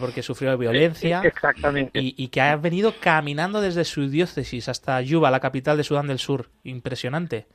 porque 0.00 0.22
sufrió 0.22 0.58
violencia. 0.58 1.20
Exactamente. 1.22 2.00
Y, 2.00 2.14
y, 2.16 2.28
que 2.28 2.40
ha 2.40 2.56
venido 2.56 2.94
caminando 2.98 3.60
desde 3.60 3.84
su 3.84 4.08
diócesis 4.08 4.68
hasta 4.68 5.00
Yuba, 5.02 5.30
la 5.30 5.38
capital 5.38 5.76
de 5.76 5.84
Sudán 5.84 6.08
del 6.08 6.18
Sur. 6.18 6.46
Impresionante. 6.64 7.46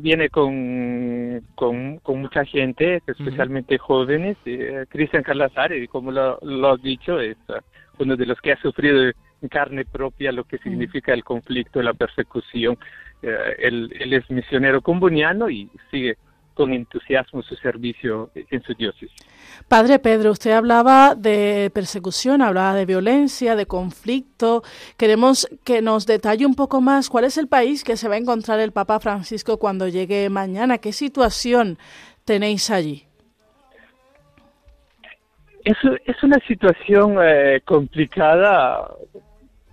Viene 0.00 0.30
con, 0.30 1.42
con, 1.54 1.98
con 1.98 2.20
mucha 2.20 2.44
gente, 2.44 3.02
especialmente 3.06 3.76
jóvenes. 3.76 4.36
Eh, 4.46 4.86
Cristian 4.88 5.22
Carlasare, 5.22 5.86
como 5.88 6.10
lo, 6.10 6.38
lo 6.40 6.72
has 6.72 6.82
dicho, 6.82 7.20
es 7.20 7.36
uno 7.98 8.16
de 8.16 8.26
los 8.26 8.40
que 8.40 8.52
ha 8.52 8.60
sufrido 8.60 9.12
carne 9.48 9.84
propia 9.84 10.32
lo 10.32 10.44
que 10.44 10.58
significa 10.58 11.12
el 11.12 11.24
conflicto, 11.24 11.82
la 11.82 11.94
persecución. 11.94 12.78
Eh, 13.22 13.36
él, 13.58 13.94
él, 13.98 14.12
es 14.12 14.30
misionero 14.30 14.80
comboniano 14.80 15.48
y 15.48 15.70
sigue 15.90 16.16
con 16.54 16.72
entusiasmo 16.72 17.42
su 17.42 17.54
servicio 17.56 18.30
en 18.34 18.62
su 18.62 18.74
diócesis. 18.74 19.10
Padre 19.68 19.98
Pedro, 19.98 20.32
usted 20.32 20.52
hablaba 20.52 21.14
de 21.14 21.70
persecución, 21.72 22.42
hablaba 22.42 22.74
de 22.74 22.86
violencia, 22.86 23.56
de 23.56 23.66
conflicto. 23.66 24.62
Queremos 24.96 25.48
que 25.64 25.82
nos 25.82 26.06
detalle 26.06 26.46
un 26.46 26.54
poco 26.54 26.80
más 26.80 27.08
cuál 27.08 27.24
es 27.24 27.38
el 27.38 27.48
país 27.48 27.84
que 27.84 27.96
se 27.96 28.08
va 28.08 28.14
a 28.14 28.18
encontrar 28.18 28.60
el 28.60 28.72
Papa 28.72 29.00
Francisco 29.00 29.58
cuando 29.58 29.88
llegue 29.88 30.28
mañana. 30.28 30.78
¿Qué 30.78 30.92
situación 30.92 31.78
tenéis 32.24 32.70
allí? 32.70 33.04
Es, 35.64 35.76
es 36.06 36.22
una 36.22 36.38
situación 36.46 37.16
eh, 37.22 37.60
complicada. 37.64 38.88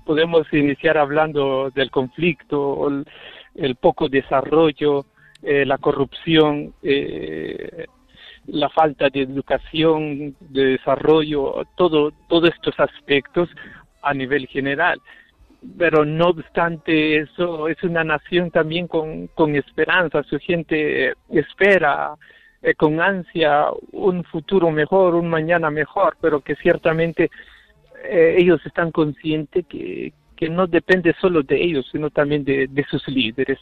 Podemos 0.10 0.52
iniciar 0.54 0.98
hablando 0.98 1.70
del 1.70 1.92
conflicto, 1.92 2.88
el, 3.54 3.76
poco 3.76 4.10
desarrollo, 4.10 5.06
eh, 5.44 5.68
la 5.68 5.78
corrupción, 5.78 6.74
eh, 6.82 7.86
la 8.48 8.70
falta 8.70 9.10
de 9.10 9.22
educación, 9.22 10.36
de 10.40 10.66
desarrollo, 10.66 11.64
todo, 11.76 12.12
todos 12.28 12.50
estos 12.50 12.74
aspectos 12.80 13.50
a 14.02 14.16
nivel 14.16 14.48
general. 14.48 15.00
Pero 15.78 16.04
no 16.06 16.30
obstante 16.30 17.18
eso, 17.18 17.68
es 17.68 17.84
una 17.84 18.04
nación 18.04 18.50
también 18.50 18.88
con, 18.88 19.28
con 19.36 19.56
esperanza, 19.56 20.24
su 20.24 20.40
gente 20.40 21.14
espera 21.30 22.16
eh, 22.64 22.74
con 22.74 23.00
ansia 23.00 23.68
un 23.92 24.24
futuro 24.24 24.72
mejor, 24.72 25.14
un 25.14 25.30
mañana 25.30 25.70
mejor, 25.70 26.18
pero 26.20 26.42
que 26.42 26.56
ciertamente 26.56 27.30
eh, 28.04 28.36
ellos 28.38 28.62
están 28.66 28.92
conscientes 28.92 29.66
que, 29.68 30.14
que 30.36 30.50
no 30.50 30.68
depende 30.68 31.14
solo 31.20 31.44
de 31.44 31.62
ellos, 31.62 31.88
sino 31.92 32.10
también 32.10 32.44
de, 32.44 32.86
sus 32.90 33.08
líderes 33.08 33.60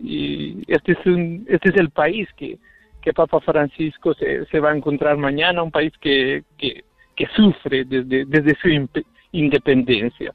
y 0.00 0.62
este 0.68 0.92
es 0.92 1.06
un 1.06 1.44
este 1.48 1.70
es 1.70 1.76
el 1.76 1.90
país 1.90 2.28
que, 2.36 2.58
que 3.02 3.12
Papa 3.12 3.40
Francisco 3.40 4.14
se, 4.14 4.44
se 4.46 4.60
va 4.60 4.70
a 4.70 4.76
encontrar 4.76 5.16
mañana 5.16 5.62
un 5.62 5.70
país 5.70 5.92
que, 6.00 6.44
que, 6.56 6.84
que 7.16 7.26
sufre 7.34 7.84
desde, 7.84 8.24
desde 8.24 8.56
su 8.60 8.68
independencia. 9.32 10.32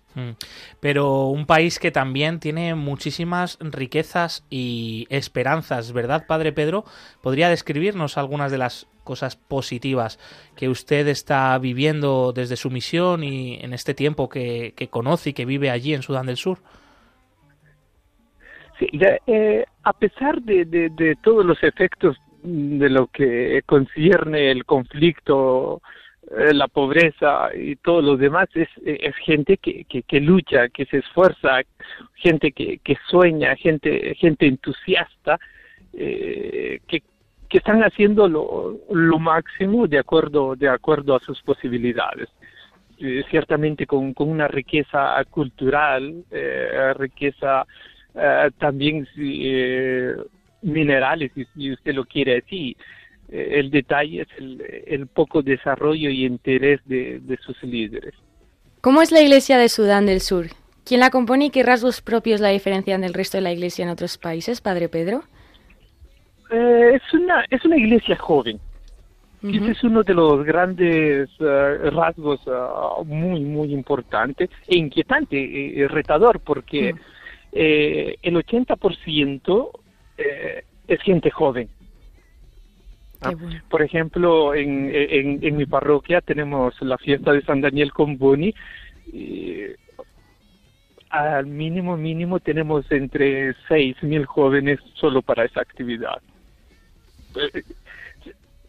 Pero 0.79 1.27
un 1.27 1.45
país 1.45 1.79
que 1.79 1.91
también 1.91 2.39
tiene 2.39 2.75
muchísimas 2.75 3.57
riquezas 3.61 4.45
y 4.49 5.07
esperanzas, 5.09 5.93
¿verdad, 5.93 6.25
Padre 6.27 6.51
Pedro? 6.51 6.83
¿Podría 7.21 7.49
describirnos 7.49 8.17
algunas 8.17 8.51
de 8.51 8.57
las 8.57 8.87
cosas 9.03 9.35
positivas 9.35 10.19
que 10.55 10.69
usted 10.69 11.07
está 11.07 11.57
viviendo 11.59 12.33
desde 12.33 12.55
su 12.55 12.69
misión 12.69 13.23
y 13.23 13.59
en 13.61 13.73
este 13.73 13.93
tiempo 13.93 14.29
que, 14.29 14.73
que 14.75 14.87
conoce 14.87 15.31
y 15.31 15.33
que 15.33 15.45
vive 15.45 15.69
allí 15.69 15.93
en 15.93 16.01
Sudán 16.01 16.25
del 16.25 16.37
Sur? 16.37 16.59
Sí, 18.79 18.87
eh, 19.27 19.65
a 19.83 19.93
pesar 19.93 20.41
de, 20.41 20.65
de, 20.65 21.15
todos 21.21 21.45
los 21.45 21.61
efectos 21.63 22.17
de 22.41 22.89
lo 22.89 23.07
que 23.07 23.61
concierne 23.65 24.51
el 24.51 24.65
conflicto, 24.65 25.81
eh, 26.35 26.53
la 26.53 26.67
pobreza 26.67 27.49
y 27.55 27.75
todo 27.75 28.01
lo 28.01 28.17
demás, 28.17 28.49
es, 28.55 28.69
es 28.83 29.15
gente 29.17 29.57
que, 29.57 29.85
que, 29.85 30.01
que, 30.03 30.19
lucha, 30.19 30.69
que 30.69 30.85
se 30.85 30.97
esfuerza, 30.97 31.61
gente 32.15 32.51
que, 32.51 32.79
que 32.79 32.97
sueña, 33.09 33.55
gente, 33.55 34.15
gente 34.15 34.47
entusiasta, 34.47 35.39
eh, 35.93 36.79
que, 36.87 37.03
que 37.53 37.59
están 37.59 37.83
haciendo 37.83 38.27
lo, 38.27 38.79
lo 38.89 39.19
máximo 39.19 39.85
de 39.85 39.99
acuerdo, 39.99 40.55
de 40.55 40.67
acuerdo 40.67 41.15
a 41.15 41.19
sus 41.19 41.39
posibilidades. 41.43 42.27
ciertamente 43.29 43.85
con, 43.85 44.13
con 44.15 44.27
una 44.27 44.47
riqueza 44.47 45.23
cultural, 45.29 46.23
riqueza 46.97 47.67
eh, 48.15 48.51
también 48.59 49.07
eh, 49.17 50.15
minerales, 50.61 51.31
si 51.55 51.71
usted 51.71 51.93
lo 51.93 52.05
quiere. 52.05 52.43
Eh, 52.49 52.75
el 53.29 53.71
detalle 53.71 54.21
es 54.21 54.27
el, 54.37 55.07
poco 55.07 55.41
desarrollo 55.41 56.09
y 56.09 56.25
interés 56.25 56.79
de, 56.85 57.37
sus 57.43 57.61
líderes. 57.63 58.13
¿Cómo 58.81 59.01
es 59.01 59.11
la 59.11 59.21
Iglesia 59.21 59.57
de 59.57 59.69
Sudán 59.69 60.05
del 60.05 60.21
Sur? 60.21 60.47
¿Quién 60.85 60.99
la 60.99 61.09
compone 61.09 61.45
y 61.45 61.49
qué 61.49 61.63
rasgos 61.63 62.01
propios 62.01 62.41
la 62.41 62.49
diferencian 62.49 63.01
del 63.01 63.13
resto 63.13 63.37
de 63.37 63.41
la 63.41 63.53
Iglesia 63.53 63.83
en 63.83 63.89
otros 63.89 64.17
países, 64.17 64.59
Padre 64.59 64.89
Pedro? 64.89 65.23
Es, 66.53 67.13
una, 67.13 67.45
es 67.49 67.63
una 67.65 67.77
iglesia 67.77 68.15
joven. 68.17 68.59
Ese 69.43 69.71
es 69.71 69.83
uno 69.83 70.03
de 70.03 70.13
los 70.13 70.45
grandes 70.45 71.29
rasgos 71.37 72.39
muy, 73.05 73.41
muy 73.41 73.73
importante 73.73 74.49
e 74.67 74.77
inquietante, 74.77 75.35
y 75.35 75.85
retador, 75.87 76.39
porque 76.39 76.95
eh, 77.51 78.15
el 78.21 78.35
80% 78.35 79.69
eh, 80.17 80.63
es 80.87 81.01
gente 81.01 81.29
joven. 81.29 81.69
Por 83.69 83.81
ejemplo, 83.81 84.53
en, 84.53 84.89
en, 84.93 85.55
mi 85.55 85.65
parroquia 85.65 86.19
tenemos 86.19 86.81
la 86.81 86.97
fiesta 86.97 87.31
de 87.31 87.41
San 87.41 87.61
Daniel 87.61 87.93
con 87.93 88.17
Boni. 88.17 88.53
al 91.09 91.45
mínimo, 91.45 91.95
mínimo 91.95 92.39
tenemos 92.39 92.89
entre 92.91 93.53
mil 94.01 94.25
jóvenes 94.25 94.79
solo 94.95 95.21
para 95.21 95.45
esa 95.45 95.61
actividad. 95.61 96.21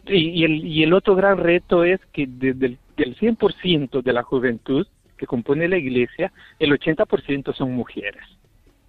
Y, 0.07 0.43
el, 0.43 0.63
y 0.63 0.83
el 0.83 0.93
otro 0.93 1.15
gran 1.15 1.39
reto 1.39 1.83
es 1.83 1.99
que 2.13 2.27
desde 2.27 2.67
el 2.67 2.77
del 2.97 3.17
100% 3.17 4.01
de 4.01 4.13
la 4.13 4.23
juventud 4.23 4.87
que 5.17 5.27
compone 5.27 5.67
la 5.67 5.77
iglesia, 5.77 6.31
el 6.59 6.71
80% 6.71 7.55
son 7.55 7.73
mujeres. 7.73 8.23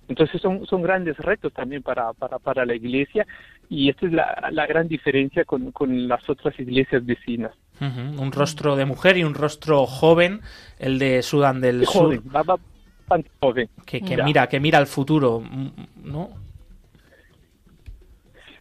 Entonces 0.08 0.40
son, 0.40 0.66
son 0.66 0.82
grandes 0.82 1.16
retos 1.18 1.52
también 1.52 1.82
para, 1.82 2.12
para, 2.12 2.38
para 2.38 2.64
la 2.64 2.74
iglesia 2.74 3.26
y 3.68 3.88
esta 3.88 4.06
es 4.06 4.12
la, 4.12 4.48
la 4.52 4.66
gran 4.66 4.86
diferencia 4.86 5.44
con, 5.44 5.72
con, 5.72 6.06
las 6.06 6.28
otras 6.28 6.58
iglesias 6.60 7.04
vecinas. 7.04 7.52
Un 7.80 8.30
rostro 8.30 8.76
de 8.76 8.84
mujer 8.84 9.16
y 9.16 9.24
un 9.24 9.34
rostro 9.34 9.84
joven, 9.86 10.40
el 10.78 10.98
de 11.00 11.22
Sudán 11.22 11.60
del 11.60 11.84
joven, 11.84 12.22
Sur. 12.22 12.36
Va, 12.36 12.42
va, 12.42 12.56
joven. 13.40 13.68
Que, 13.84 14.00
que 14.00 14.22
mira. 14.22 14.48
que 14.48 14.60
mira 14.60 14.78
al 14.78 14.86
futuro, 14.86 15.42
¿no? 16.04 16.30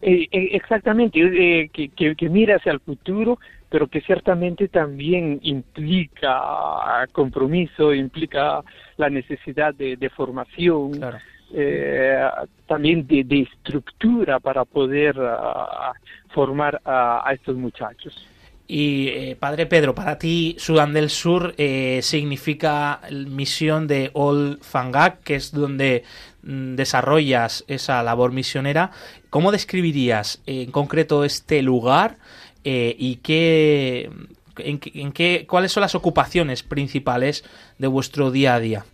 Eh, 0.02 0.28
eh, 0.32 0.50
exactamente, 0.52 1.20
eh, 1.20 1.70
que, 1.72 1.90
que, 1.90 2.16
que, 2.16 2.30
mira 2.30 2.58
hacia 2.58 2.72
el 2.72 2.80
futuro, 2.80 3.40
pero 3.70 3.88
que 3.88 4.02
ciertamente 4.02 4.68
también 4.68 5.40
implica 5.44 7.08
compromiso, 7.12 7.94
implica 7.94 8.62
la 8.98 9.10
necesidad 9.10 9.74
de, 9.74 9.98
de 9.98 10.10
formación. 10.10 10.92
Claro 10.94 11.18
eh, 11.54 12.28
también 12.68 13.06
de, 13.08 13.24
de, 13.24 13.42
estructura 13.42 14.40
para 14.40 14.66
poder 14.66 15.18
uh, 15.18 15.94
formar 16.34 16.82
a 16.84 17.32
estos 17.34 17.56
muchachos. 17.56 18.28
Y 18.68 19.10
eh, 19.10 19.38
Padre 19.40 19.68
Pedro, 19.68 19.94
para 19.94 20.18
ti 20.18 20.56
Sudán 20.58 20.94
del 20.94 21.10
Sur 21.10 21.54
eh, 21.58 22.00
significa 22.02 23.02
misión 23.12 23.88
de 23.88 24.10
Ol 24.14 24.58
Fangak, 24.62 25.22
que 25.22 25.36
es 25.36 25.52
donde 25.52 26.04
mm, 26.42 26.76
desarrollas 26.76 27.64
esa 27.68 28.02
labor 28.02 28.32
misionera. 28.32 28.92
¿Cómo 29.30 29.52
describirías 29.52 30.42
en 30.48 30.72
concreto 30.72 31.24
este 31.24 31.62
lugar 31.62 32.18
eh, 32.64 32.96
y 32.98 33.18
qué, 33.18 34.10
en, 34.58 34.80
en, 34.94 35.12
qué, 35.12 35.46
cuáles 35.48 35.72
son 35.72 35.82
las 35.82 35.94
ocupaciones 35.94 36.64
principales 36.64 37.44
de 37.78 37.88
vuestro 37.88 38.32
día 38.32 38.56
a 38.56 38.60
día? 38.60 38.86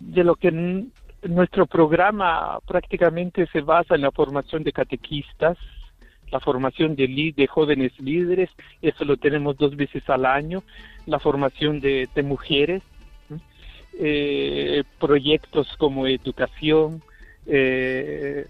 De 0.00 0.24
lo 0.24 0.36
que 0.36 0.50
nuestro 1.28 1.66
programa 1.66 2.58
prácticamente 2.66 3.46
se 3.48 3.60
basa 3.60 3.94
en 3.94 4.02
la 4.02 4.10
formación 4.10 4.62
de 4.62 4.72
catequistas, 4.72 5.58
la 6.30 6.40
formación 6.40 6.96
de, 6.96 7.46
jóvenes 7.48 7.92
líderes, 8.00 8.50
eso 8.82 9.04
lo 9.04 9.16
tenemos 9.16 9.56
dos 9.56 9.76
veces 9.76 10.08
al 10.08 10.26
año, 10.26 10.62
la 11.06 11.18
formación 11.18 11.80
de, 11.80 12.08
mujeres, 12.24 12.82
eh, 13.98 14.82
proyectos 14.98 15.68
como 15.78 16.06
educación, 16.06 17.02
eh, 17.46 18.46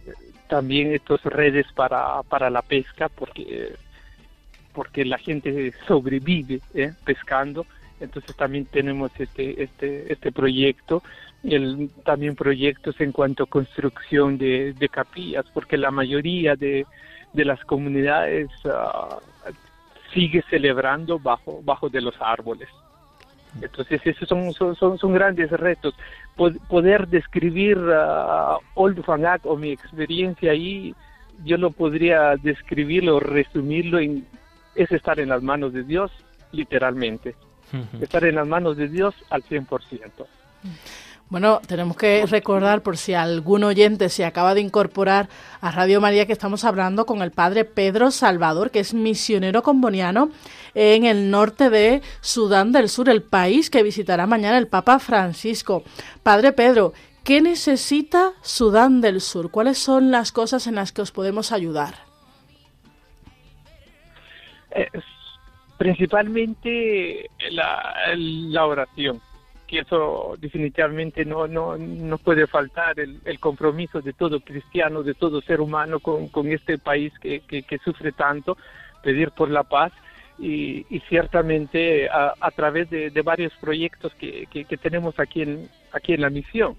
también 0.48 0.94
estas 0.94 1.22
redes 1.24 1.66
para, 1.74 2.22
para 2.22 2.48
la 2.48 2.62
pesca, 2.62 3.08
porque 3.08 3.74
porque 4.74 5.04
la 5.04 5.16
gente 5.16 5.72
sobrevive 5.86 6.60
¿eh? 6.74 6.92
pescando. 7.04 7.64
Entonces 8.00 8.36
también 8.36 8.66
tenemos 8.66 9.10
este, 9.18 9.62
este, 9.62 10.12
este 10.12 10.32
proyecto, 10.32 11.02
también 12.04 12.34
proyectos 12.34 13.00
en 13.00 13.12
cuanto 13.12 13.44
a 13.44 13.46
construcción 13.46 14.36
de, 14.36 14.74
capillas, 14.90 15.46
porque 15.54 15.78
la 15.78 15.90
mayoría 15.90 16.56
de, 16.56 16.84
de 17.34 17.44
las 17.44 17.62
comunidades 17.64 18.48
uh, 18.64 19.16
sigue 20.12 20.42
celebrando 20.48 21.18
bajo, 21.18 21.60
bajo 21.62 21.90
de 21.90 22.00
los 22.00 22.14
árboles. 22.20 22.68
Entonces 23.60 24.00
esos 24.04 24.28
son, 24.28 24.52
son, 24.52 24.98
son, 24.98 25.12
grandes 25.12 25.50
retos. 25.50 25.94
Poder 26.36 27.06
describir 27.08 27.78
uh, 27.78 28.58
Old 28.74 29.04
Fangak 29.04 29.44
o 29.44 29.56
mi 29.56 29.70
experiencia 29.70 30.52
ahí, 30.52 30.94
yo 31.44 31.56
lo 31.58 31.70
podría 31.70 32.36
describirlo, 32.36 33.20
resumirlo 33.20 33.98
en 33.98 34.26
es 34.74 34.90
estar 34.90 35.20
en 35.20 35.28
las 35.28 35.42
manos 35.42 35.72
de 35.72 35.84
Dios, 35.84 36.10
literalmente. 36.52 37.36
Estar 38.00 38.24
en 38.24 38.36
las 38.36 38.46
manos 38.46 38.76
de 38.76 38.88
Dios 38.88 39.14
al 39.30 39.42
100%. 39.42 40.26
Bueno, 41.34 41.60
tenemos 41.66 41.96
que 41.96 42.24
recordar 42.26 42.84
por 42.84 42.96
si 42.96 43.12
algún 43.12 43.64
oyente 43.64 44.08
se 44.08 44.24
acaba 44.24 44.54
de 44.54 44.60
incorporar 44.60 45.28
a 45.60 45.72
Radio 45.72 46.00
María 46.00 46.26
que 46.26 46.32
estamos 46.32 46.62
hablando 46.62 47.06
con 47.06 47.22
el 47.22 47.32
padre 47.32 47.64
Pedro 47.64 48.12
Salvador, 48.12 48.70
que 48.70 48.78
es 48.78 48.94
misionero 48.94 49.64
comboniano 49.64 50.30
en 50.76 51.06
el 51.06 51.32
norte 51.32 51.70
de 51.70 52.02
Sudán 52.20 52.70
del 52.70 52.88
Sur, 52.88 53.08
el 53.08 53.24
país 53.24 53.68
que 53.68 53.82
visitará 53.82 54.28
mañana 54.28 54.58
el 54.58 54.68
Papa 54.68 55.00
Francisco. 55.00 55.82
Padre 56.22 56.52
Pedro, 56.52 56.92
¿qué 57.24 57.40
necesita 57.40 58.34
Sudán 58.40 59.00
del 59.00 59.20
Sur? 59.20 59.50
¿Cuáles 59.50 59.76
son 59.78 60.12
las 60.12 60.30
cosas 60.30 60.68
en 60.68 60.76
las 60.76 60.92
que 60.92 61.02
os 61.02 61.10
podemos 61.10 61.50
ayudar? 61.50 61.94
principalmente 65.78 67.28
la, 67.50 67.92
la 68.14 68.66
oración 68.66 69.20
que 69.66 69.80
eso 69.80 70.36
definitivamente 70.38 71.24
no, 71.24 71.46
no, 71.46 71.76
no 71.76 72.18
puede 72.18 72.46
faltar, 72.46 72.98
el, 73.00 73.20
el, 73.24 73.38
compromiso 73.40 74.00
de 74.00 74.12
todo 74.12 74.40
cristiano, 74.40 75.02
de 75.02 75.14
todo 75.14 75.40
ser 75.40 75.60
humano 75.60 76.00
con, 76.00 76.28
con 76.28 76.50
este 76.52 76.78
país 76.78 77.12
que, 77.20 77.40
que, 77.40 77.78
sufre 77.78 78.12
tanto, 78.12 78.56
pedir 79.02 79.30
por 79.30 79.50
la 79.50 79.62
paz 79.62 79.92
y, 80.38 80.84
y 80.90 81.00
ciertamente 81.08 82.08
a, 82.10 82.50
través 82.54 82.90
de, 82.90 83.10
de, 83.10 83.22
varios 83.22 83.52
proyectos 83.54 84.12
que, 84.14 84.46
que, 84.50 84.76
tenemos 84.76 85.18
aquí 85.18 85.42
en, 85.42 85.68
aquí 85.92 86.12
en 86.12 86.20
la 86.20 86.30
misión. 86.30 86.76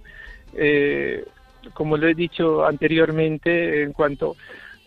Eh, 0.53 1.25
como 1.73 1.97
lo 1.97 2.07
he 2.07 2.13
dicho 2.13 2.65
anteriormente, 2.65 3.81
en 3.81 3.93
cuanto 3.93 4.35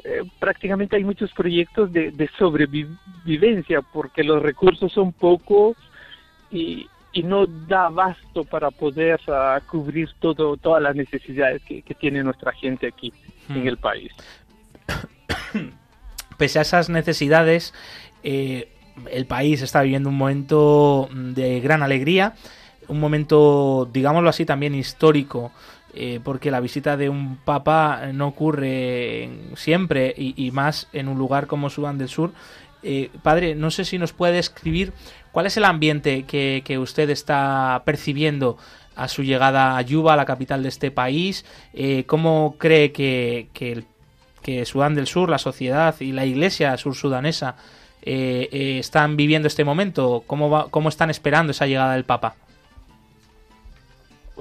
eh, 0.05 0.23
prácticamente 0.39 0.95
hay 0.95 1.05
muchos 1.05 1.33
proyectos 1.33 1.93
de, 1.93 2.13
de 2.13 2.29
sobrevivencia 2.39 3.83
porque 3.83 4.23
los 4.23 4.41
recursos 4.41 4.93
son 4.93 5.13
pocos 5.13 5.77
y, 6.53 6.87
y 7.19 7.23
no 7.25 7.47
da 7.47 7.87
abasto 7.87 8.45
para 8.45 8.71
poder 8.71 9.21
uh, 9.27 9.61
cubrir 9.67 10.09
todo, 10.21 10.57
todas 10.57 10.81
las 10.81 10.95
necesidades 10.95 11.61
que, 11.63 11.83
tiene 11.99 12.23
nuestra 12.23 12.53
gente 12.53 12.87
aquí 12.87 13.13
en 13.49 13.65
hmm. 13.65 13.67
el 13.67 13.77
país. 13.77 14.13
Pese 16.39 16.61
a 16.61 16.63
esas 16.63 16.89
necesidades, 16.89 17.75
eh, 18.23 18.69
el 19.11 19.27
país 19.27 19.63
está 19.63 19.83
viviendo 19.83 20.11
un 20.11 20.17
momento 20.17 21.09
de 21.13 21.59
gran 21.59 21.83
alegría, 21.83 22.35
un 22.87 23.01
momento, 23.01 23.89
digámoslo 23.93 24.31
así, 24.31 24.47
también 24.47 24.75
histórico. 24.77 25.51
Eh, 25.95 26.21
porque 26.23 26.51
la 26.51 26.61
visita 26.61 26.99
de 26.99 27.09
un 27.09 27.39
papa 27.39 28.13
no 28.13 28.29
ocurre 28.29 29.31
siempre 29.57 30.15
y, 30.17 30.35
y, 30.37 30.51
más 30.53 30.87
en 30.93 31.09
un 31.09 31.19
lugar 31.19 31.47
como 31.47 31.71
Sudán 31.71 31.99
del 31.99 32.09
Sur. 32.09 32.31
Eh, 32.83 33.11
padre, 33.23 33.57
no 33.57 33.71
sé 33.73 33.85
si 33.85 33.99
nos 33.99 34.13
puede 34.13 34.35
describir 34.35 34.93
¿Cuál 35.39 35.47
es 35.47 35.57
el 35.57 35.67
ambiente 35.67 36.25
que, 36.25 36.79
usted 36.81 37.11
está 37.11 37.83
percibiendo 37.85 38.59
a 38.97 39.07
su 39.07 39.23
llegada 39.23 39.77
a 39.77 39.83
Yuba, 39.83 40.17
la 40.17 40.25
capital 40.25 40.65
de 40.65 40.69
este 40.69 40.91
país? 40.91 41.47
Eh, 41.75 42.03
¿Cómo 42.07 42.57
cree 42.59 42.91
que, 42.91 43.47
que, 43.55 44.65
Sudán 44.65 44.97
del 44.97 45.07
Sur, 45.07 45.29
la 45.31 45.39
sociedad 45.39 45.95
y 46.01 46.11
la 46.11 46.27
iglesia 46.27 46.77
sur-sudanesa 46.77 47.55
eh, 48.03 48.49
eh, 48.51 48.79
están 48.81 49.17
viviendo 49.17 49.47
este 49.47 49.63
momento? 49.63 50.25
¿Cómo, 50.27 50.71
¿Cómo 50.71 50.89
están 50.89 51.09
esperando 51.09 51.53
esa 51.53 51.69
llegada 51.69 51.95
del 51.95 52.03
Papa? 52.03 52.35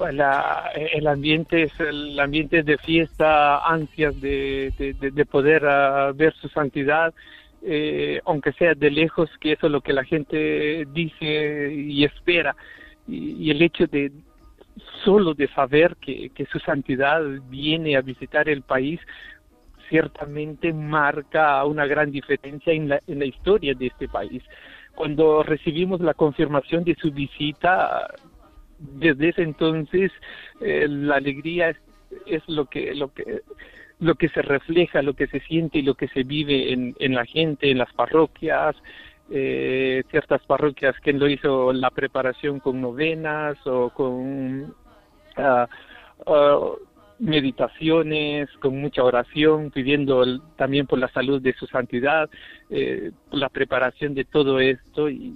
el 0.04 1.06
ambiente 1.06 1.62
es 1.62 1.78
el 1.78 2.18
ambiente 2.18 2.64
de 2.64 2.76
fiesta, 2.76 3.58
ansias 3.58 4.20
de, 4.20 4.72
de, 4.98 5.26
poder 5.26 5.64
ah, 5.64 6.10
ver 6.12 6.34
su 6.34 6.48
santidad 6.48 7.14
eh, 7.62 8.20
aunque 8.24 8.52
sea 8.52 8.74
de 8.74 8.90
lejos, 8.90 9.30
que 9.40 9.52
eso 9.52 9.66
es 9.66 9.72
lo 9.72 9.80
que 9.80 9.92
la 9.92 10.04
gente 10.04 10.86
dice 10.92 11.72
y 11.74 12.04
espera. 12.04 12.54
Y, 13.06 13.50
el 13.50 13.62
hecho 13.62 13.86
de 13.86 14.12
solo 15.04 15.34
de 15.34 15.48
saber 15.48 15.96
que, 15.96 16.30
su 16.50 16.58
santidad 16.60 17.22
viene 17.48 17.96
a 17.96 18.02
visitar 18.02 18.48
el 18.48 18.62
país, 18.62 19.00
ciertamente 19.88 20.72
marca 20.72 21.64
una 21.64 21.86
gran 21.86 22.12
diferencia 22.12 22.72
en 22.72 22.88
la, 22.88 23.00
en 23.06 23.18
la 23.18 23.24
historia 23.24 23.74
de 23.74 23.86
este 23.86 24.08
país. 24.08 24.42
Cuando 24.94 25.42
recibimos 25.42 26.00
la 26.00 26.14
confirmación 26.14 26.84
de 26.84 26.94
su 26.96 27.10
visita, 27.10 28.08
desde 28.78 29.30
ese 29.30 29.42
entonces 29.42 30.12
eh, 30.60 30.86
la 30.88 31.16
alegría 31.16 31.70
es, 31.70 31.76
es, 32.26 32.42
lo 32.48 32.66
que 32.66 32.94
lo 32.94 33.12
que 33.12 33.42
lo 34.00 34.14
que 34.14 34.28
se 34.28 34.42
refleja, 34.42 35.02
lo 35.02 35.14
que 35.14 35.26
se 35.26 35.40
siente 35.40 35.78
y 35.78 35.82
lo 35.82 35.94
que 35.94 36.08
se 36.08 36.22
vive 36.22 36.72
en, 36.72 36.94
en 36.98 37.14
la 37.14 37.24
gente, 37.24 37.70
en 37.70 37.78
las 37.78 37.92
parroquias, 37.92 38.76
eh, 39.30 40.04
ciertas 40.10 40.40
parroquias 40.46 40.98
que 41.00 41.12
lo 41.12 41.28
hizo 41.28 41.72
la 41.72 41.90
preparación 41.90 42.60
con 42.60 42.80
novenas 42.80 43.58
o 43.66 43.90
con 43.90 44.74
uh, 45.36 46.76
meditaciones, 47.18 48.48
con 48.60 48.80
mucha 48.80 49.02
oración, 49.02 49.70
pidiendo 49.70 50.24
también 50.56 50.86
por 50.86 50.98
la 50.98 51.08
salud 51.08 51.40
de 51.40 51.52
su 51.54 51.66
santidad, 51.66 52.30
eh, 52.70 53.10
la 53.32 53.48
preparación 53.48 54.14
de 54.14 54.24
todo 54.24 54.60
esto 54.60 55.08
y, 55.08 55.32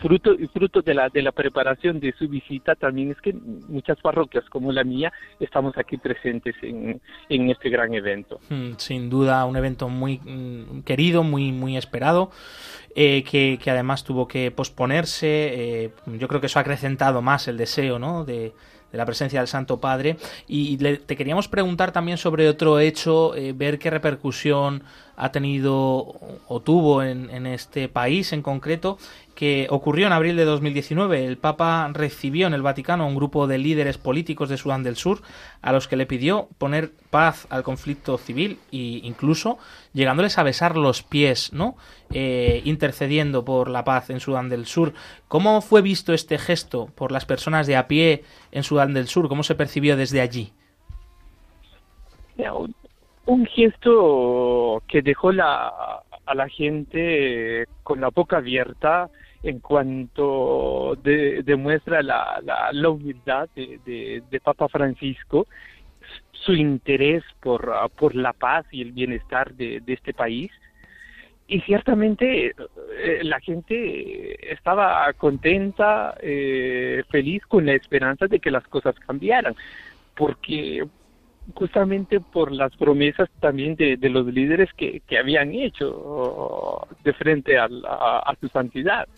fruto 0.00 0.34
y 0.34 0.46
fruto 0.48 0.82
de 0.82 0.94
la 0.94 1.08
de 1.10 1.22
la 1.22 1.32
preparación 1.32 2.00
de 2.00 2.12
su 2.12 2.28
visita 2.28 2.74
también 2.74 3.10
es 3.10 3.20
que 3.20 3.32
muchas 3.32 4.00
parroquias 4.00 4.44
como 4.48 4.72
la 4.72 4.82
mía 4.82 5.12
estamos 5.38 5.76
aquí 5.76 5.98
presentes 5.98 6.54
en, 6.62 7.00
en 7.28 7.50
este 7.50 7.68
gran 7.68 7.94
evento. 7.94 8.40
Mm, 8.48 8.72
sin 8.78 9.10
duda 9.10 9.44
un 9.44 9.56
evento 9.56 9.88
muy 9.88 10.18
mm, 10.18 10.82
querido, 10.82 11.22
muy 11.22 11.52
muy 11.52 11.76
esperado. 11.76 12.30
Eh, 12.94 13.24
que, 13.24 13.58
que, 13.62 13.70
además 13.70 14.04
tuvo 14.04 14.28
que 14.28 14.50
posponerse. 14.50 15.26
Eh, 15.26 15.90
yo 16.18 16.28
creo 16.28 16.42
que 16.42 16.46
eso 16.46 16.58
ha 16.58 16.62
acrecentado 16.62 17.22
más 17.22 17.48
el 17.48 17.56
deseo 17.56 17.98
¿no? 17.98 18.26
de, 18.26 18.52
de 18.92 18.98
la 18.98 19.06
presencia 19.06 19.40
del 19.40 19.48
Santo 19.48 19.80
Padre. 19.80 20.16
Y 20.46 20.76
te 20.76 21.16
queríamos 21.16 21.48
preguntar 21.48 21.90
también 21.90 22.18
sobre 22.18 22.48
otro 22.48 22.78
hecho, 22.78 23.34
eh, 23.34 23.52
ver 23.52 23.78
qué 23.78 23.90
repercusión 23.90 24.84
ha 25.16 25.32
tenido 25.32 26.14
o 26.48 26.60
tuvo 26.60 27.02
en, 27.02 27.46
este 27.46 27.88
país 27.88 28.32
en 28.32 28.42
concreto, 28.42 28.98
que 29.34 29.66
ocurrió 29.70 30.06
en 30.06 30.12
abril 30.12 30.36
de 30.36 30.44
2019. 30.44 31.24
El 31.24 31.38
Papa 31.38 31.88
recibió 31.92 32.46
en 32.46 32.54
el 32.54 32.62
Vaticano 32.62 33.06
un 33.06 33.14
grupo 33.14 33.46
de 33.46 33.58
líderes 33.58 33.98
políticos 33.98 34.48
de 34.48 34.56
Sudán 34.56 34.82
del 34.82 34.96
Sur 34.96 35.22
a 35.60 35.72
los 35.72 35.88
que 35.88 35.96
le 35.96 36.06
pidió 36.06 36.48
poner 36.58 36.92
paz 37.10 37.46
al 37.50 37.62
conflicto 37.62 38.18
civil 38.18 38.58
e 38.72 39.00
incluso 39.02 39.58
llegándoles 39.92 40.38
a 40.38 40.42
besar 40.42 40.76
los 40.76 41.02
pies, 41.02 41.52
¿no? 41.52 41.76
Eh, 42.12 42.60
intercediendo 42.64 43.44
por 43.44 43.70
la 43.70 43.84
paz 43.84 44.10
en 44.10 44.20
Sudán 44.20 44.48
del 44.48 44.66
Sur. 44.66 44.92
¿Cómo 45.28 45.60
fue 45.62 45.82
visto 45.82 46.12
este 46.12 46.38
gesto 46.38 46.90
por 46.94 47.12
las 47.12 47.24
personas 47.24 47.66
de 47.66 47.76
a 47.76 47.88
pie 47.88 48.24
en 48.50 48.62
Sudán 48.62 48.92
del 48.92 49.08
Sur? 49.08 49.28
¿Cómo 49.28 49.42
se 49.42 49.54
percibió 49.54 49.96
desde 49.96 50.20
allí? 50.20 50.52
Un 53.24 53.46
gesto 53.46 54.82
que 54.88 55.00
dejó 55.00 55.32
la, 55.32 56.02
a 56.26 56.34
la 56.34 56.48
gente 56.48 57.66
con 57.82 58.00
la 58.00 58.10
boca 58.10 58.38
abierta 58.38 59.10
en 59.42 59.58
cuanto 59.58 60.96
demuestra 61.02 62.02
la, 62.02 62.40
la, 62.72 62.88
humildad 62.88 63.48
de, 63.56 64.22
de, 64.30 64.40
Papa 64.40 64.68
Francisco, 64.68 65.48
su 66.30 66.52
interés 66.54 67.24
por, 67.40 67.72
por 67.96 68.14
la 68.14 68.32
paz 68.32 68.66
y 68.70 68.82
el 68.82 68.92
bienestar 68.92 69.52
de, 69.54 69.82
este 69.86 70.14
país. 70.14 70.50
Y 71.48 71.60
ciertamente 71.62 72.54
eh, 72.98 73.20
la 73.24 73.40
gente 73.40 74.52
estaba 74.52 75.12
contenta, 75.14 76.16
eh, 76.20 77.02
feliz 77.10 77.44
con 77.46 77.66
la 77.66 77.74
esperanza 77.74 78.26
de 78.26 78.38
que 78.38 78.50
las 78.50 78.66
cosas 78.68 78.94
cambiaran, 79.00 79.54
porque 80.14 80.86
justamente 81.54 82.20
por 82.20 82.52
las 82.52 82.74
promesas 82.76 83.28
también 83.40 83.74
de, 83.76 83.96
los 84.08 84.26
líderes 84.26 84.72
que, 84.74 85.00
que, 85.06 85.18
habían 85.18 85.52
hecho 85.52 86.86
de 87.04 87.12
frente 87.12 87.58
a, 87.58 87.66
a 87.66 88.34
su 88.40 88.48
santidad. 88.48 89.08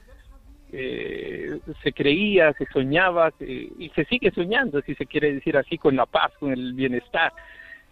Eh, 0.76 1.60
se 1.84 1.92
creía, 1.92 2.52
se 2.54 2.66
soñaba 2.66 3.32
y 3.38 3.88
se 3.94 4.04
sigue 4.06 4.32
soñando, 4.32 4.82
si 4.82 4.96
se 4.96 5.06
quiere 5.06 5.32
decir 5.32 5.56
así, 5.56 5.78
con 5.78 5.94
la 5.94 6.04
paz, 6.04 6.32
con 6.40 6.52
el 6.52 6.72
bienestar. 6.74 7.32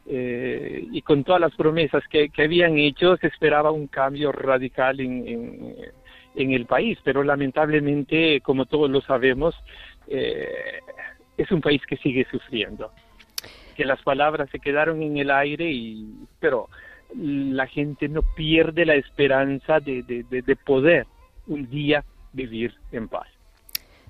eh, 0.05 0.85
y 0.91 1.01
con 1.03 1.23
todas 1.23 1.41
las 1.41 1.55
promesas 1.55 2.03
que, 2.09 2.29
habían 2.39 2.77
hecho 2.79 3.17
se 3.19 3.29
esperaba 3.29 3.71
un 3.71 3.87
cambio 3.87 4.33
radical 4.33 4.99
en, 4.99 5.77
en, 6.35 6.51
el 6.53 6.67
país, 6.67 6.99
pero 7.05 7.23
lamentablemente, 7.23 8.41
como 8.41 8.67
todos 8.67 8.91
lo 8.91 9.01
sabemos, 9.01 9.55
eh, 10.09 10.81
es 11.37 11.53
un 11.53 11.61
país 11.61 11.83
que 11.87 11.97
sigue 11.99 12.27
sufriendo. 12.33 12.91
Que 13.77 13.85
las 13.85 14.03
palabras 14.03 14.51
se 14.51 14.59
quedaron 14.59 15.03
en 15.03 15.17
el 15.17 15.31
aire, 15.31 15.71
y, 15.71 16.07
pero 16.41 16.69
la 17.17 17.67
gente 17.67 18.09
no 18.09 18.23
pierde 18.23 18.85
la 18.85 18.95
esperanza 18.95 19.81
de, 19.81 20.03
de 20.03 20.57
poder 20.57 21.07
un 21.47 21.69
día 21.69 22.05
vivir 22.33 22.75
en 22.93 23.09
paz. 23.09 23.29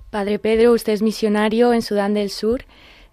Padre 0.09 0.37
Pedro, 0.37 0.73
usted 0.73 0.93
es 0.93 1.01
misionario 1.01 1.73
en 1.73 1.81
Sudán 1.81 2.13
del 2.13 2.29
Sur. 2.29 2.65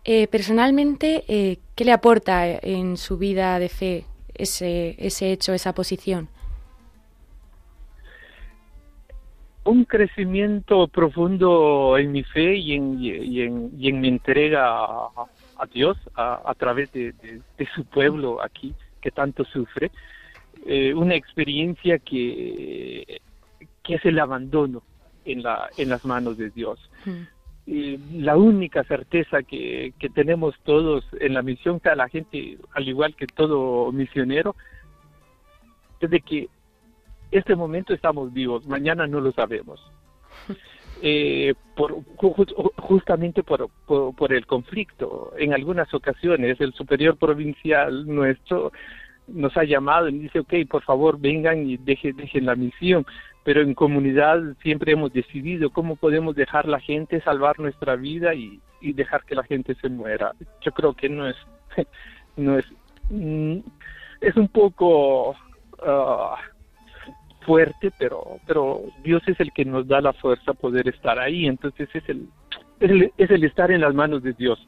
Eh, 0.05 0.29
personalmente, 0.29 1.25
eh, 1.29 1.59
¿qué 1.75 1.85
le 1.85 1.93
aporta 1.93 2.47
en 2.47 2.97
su 2.97 3.19
vida 3.19 3.59
de 3.59 3.69
fe 3.69 4.05
ese, 4.35 4.97
ese 4.99 5.33
hecho, 5.33 5.53
esa 5.53 5.75
posición? 5.75 6.29
Un 9.65 9.85
crecimiento 9.85 10.89
profundo 10.89 11.97
en 11.99 12.13
mi 12.13 12.23
fe 12.23 12.57
y 12.57 12.75
en, 12.75 12.99
y 13.03 13.43
en, 13.43 13.71
y 13.79 13.89
en 13.89 14.01
mi 14.01 14.09
entrega 14.09 14.75
a, 14.75 15.27
Dios 15.67 15.97
a, 16.15 16.55
través 16.57 16.93
de, 16.93 17.15
su 17.75 17.85
pueblo 17.85 18.43
aquí 18.43 18.75
que 19.01 19.11
tanto 19.11 19.45
sufre. 19.45 19.91
Eh, 20.67 20.93
una 20.95 21.15
experiencia 21.15 21.99
que, 21.99 23.21
que 23.83 23.95
es 23.95 24.05
el 24.05 24.19
abandono 24.19 24.83
en, 25.25 25.43
la, 25.43 25.71
en 25.77 25.89
las 25.89 26.05
manos 26.05 26.37
de 26.37 26.51
Dios. 26.51 26.79
Mm 27.05 27.23
la 27.67 28.37
única 28.37 28.83
certeza 28.85 29.43
que, 29.43 29.95
tenemos 30.15 30.55
todos 30.65 31.05
en 31.21 31.35
la 31.35 31.43
misión, 31.43 31.79
que 31.79 31.95
la 31.95 32.09
gente, 32.09 32.59
al 32.73 32.89
igual 32.89 33.15
que 33.15 33.27
todo 33.27 33.93
misionero, 33.93 34.57
es 36.01 36.11
de 36.11 36.21
que 36.21 36.49
este 37.31 37.55
momento 37.55 37.95
estamos 37.95 38.33
vivos, 38.33 38.67
mañana 38.67 39.07
no 39.07 39.21
lo 39.21 39.31
sabemos. 39.33 39.81
Eh, 41.03 41.55
por, 41.77 41.97
justamente 42.77 43.43
por, 43.43 43.71
por, 43.87 44.33
el 44.35 44.47
conflicto. 44.47 45.33
En 45.39 45.55
algunas 45.55 45.93
ocasiones 45.95 46.61
el 46.61 46.75
superior 46.75 47.17
provincial 47.17 48.07
nuestro 48.07 48.71
nos 49.27 49.57
ha 49.57 49.65
llamado 49.65 50.09
y 50.09 50.19
dice, 50.19 50.41
ok, 50.41 50.55
por 50.69 50.83
favor 50.83 51.19
vengan 51.19 51.69
y 51.69 51.79
dejen, 51.79 52.17
dejen 52.17 52.45
la 52.45 52.55
misión 52.55 53.07
pero 53.43 53.63
en 53.63 53.75
comunidad 53.75 54.41
siempre 54.63 54.93
hemos 54.93 55.13
decidido 55.13 55.71
cómo 55.71 55.97
podemos 55.97 56.37
dejar 56.37 56.69
la 56.69 56.81
gente 56.81 57.21
salvar 57.23 57.59
nuestra 57.59 57.97
vida 57.97 58.35
y, 58.35 58.61
dejar 58.81 59.25
que 59.25 59.35
la 59.35 59.43
gente 59.43 59.75
se 59.75 59.91
muera. 59.91 60.33
Yo 60.63 60.73
creo 60.73 60.95
que 60.95 61.11
no 61.11 61.29
es, 61.29 61.37
no 62.37 62.59
es, 62.59 62.65
mm, 63.11 63.59
es 64.23 64.37
un 64.37 64.49
poco 64.49 65.37
ah, 65.85 66.37
fuerte, 67.45 67.91
pero, 67.99 68.39
pero 68.47 68.83
Dios 69.03 69.23
es 69.27 69.39
el 69.41 69.53
que 69.53 69.65
nos 69.65 69.87
da 69.87 70.01
la 70.01 70.13
fuerza 70.13 70.53
poder 70.55 70.89
estar 70.89 71.19
ahí, 71.19 71.47
entonces 71.47 71.89
es 71.95 72.09
el, 72.09 72.29
es 72.81 72.91
el, 72.91 73.13
es 73.17 73.31
el 73.31 73.45
estar 73.45 73.71
en 73.71 73.81
las 73.81 73.95
manos 73.95 74.23
de 74.23 74.33
Dios. 74.33 74.59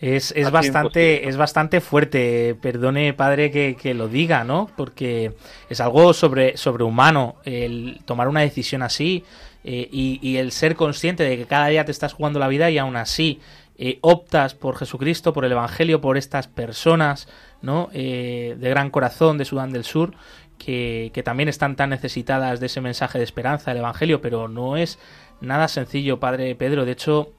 Es, 0.00 0.32
es 0.36 0.50
bastante, 0.50 1.28
es 1.28 1.36
bastante 1.36 1.80
fuerte, 1.80 2.56
perdone 2.60 3.14
padre 3.14 3.50
que, 3.50 3.76
que, 3.80 3.94
lo 3.94 4.08
diga, 4.08 4.44
¿no? 4.44 4.68
Porque 4.76 5.32
es 5.70 5.80
algo 5.80 6.12
sobre, 6.12 6.56
sobrehumano 6.56 7.36
el 7.44 8.00
tomar 8.04 8.28
una 8.28 8.40
decisión 8.40 8.82
así 8.82 9.24
eh, 9.66 9.88
y, 9.90 10.36
el 10.36 10.52
ser 10.52 10.76
consciente 10.76 11.22
de 11.22 11.38
que 11.38 11.46
cada 11.46 11.68
día 11.68 11.86
te 11.86 11.90
estás 11.90 12.12
jugando 12.12 12.38
la 12.38 12.48
vida 12.48 12.70
y 12.70 12.76
aún 12.76 12.96
así 12.96 13.40
eh, 13.78 13.98
optas 14.02 14.54
por 14.54 14.76
Jesucristo, 14.76 15.32
por 15.32 15.46
el 15.46 15.52
Evangelio, 15.52 16.02
por 16.02 16.18
estas 16.18 16.48
personas, 16.48 17.26
¿no? 17.62 17.88
Eh, 17.94 18.56
de 18.58 18.68
gran 18.68 18.90
corazón 18.90 19.38
de 19.38 19.46
Sudán 19.46 19.72
del 19.72 19.84
Sur, 19.84 20.12
que, 20.58 21.22
también 21.24 21.48
están 21.48 21.76
tan 21.76 21.90
necesitadas 21.90 22.60
de 22.60 22.66
ese 22.66 22.80
mensaje 22.80 23.18
de 23.18 23.24
esperanza 23.24 23.70
del 23.70 23.78
Evangelio, 23.78 24.20
pero 24.20 24.48
no 24.48 24.76
es 24.76 24.98
nada 25.40 25.68
sencillo, 25.68 26.20
padre 26.20 26.54
Pedro. 26.54 26.84
De 26.84 26.92
hecho, 26.92 27.32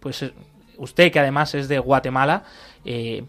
pues 0.00 0.32
usted 0.76 1.12
que 1.12 1.20
además 1.20 1.54
es 1.54 1.68
de 1.68 1.78
Guatemala, 1.78 2.44
eh, 2.84 3.24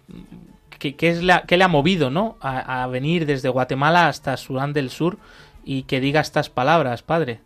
¿qué, 0.79 0.95
es 0.99 1.23
la, 1.23 1.43
le 1.47 1.63
ha 1.63 1.67
movido 1.67 2.09
¿no? 2.09 2.37
A, 2.41 2.87
venir 2.87 3.25
desde 3.25 3.49
Guatemala 3.49 4.07
hasta 4.07 4.37
Sudán 4.37 4.73
del 4.73 4.89
Sur 4.89 5.17
y 5.63 5.83
que 5.83 5.99
diga 5.99 6.21
estas 6.21 6.49
palabras, 6.49 7.01
padre? 7.01 7.39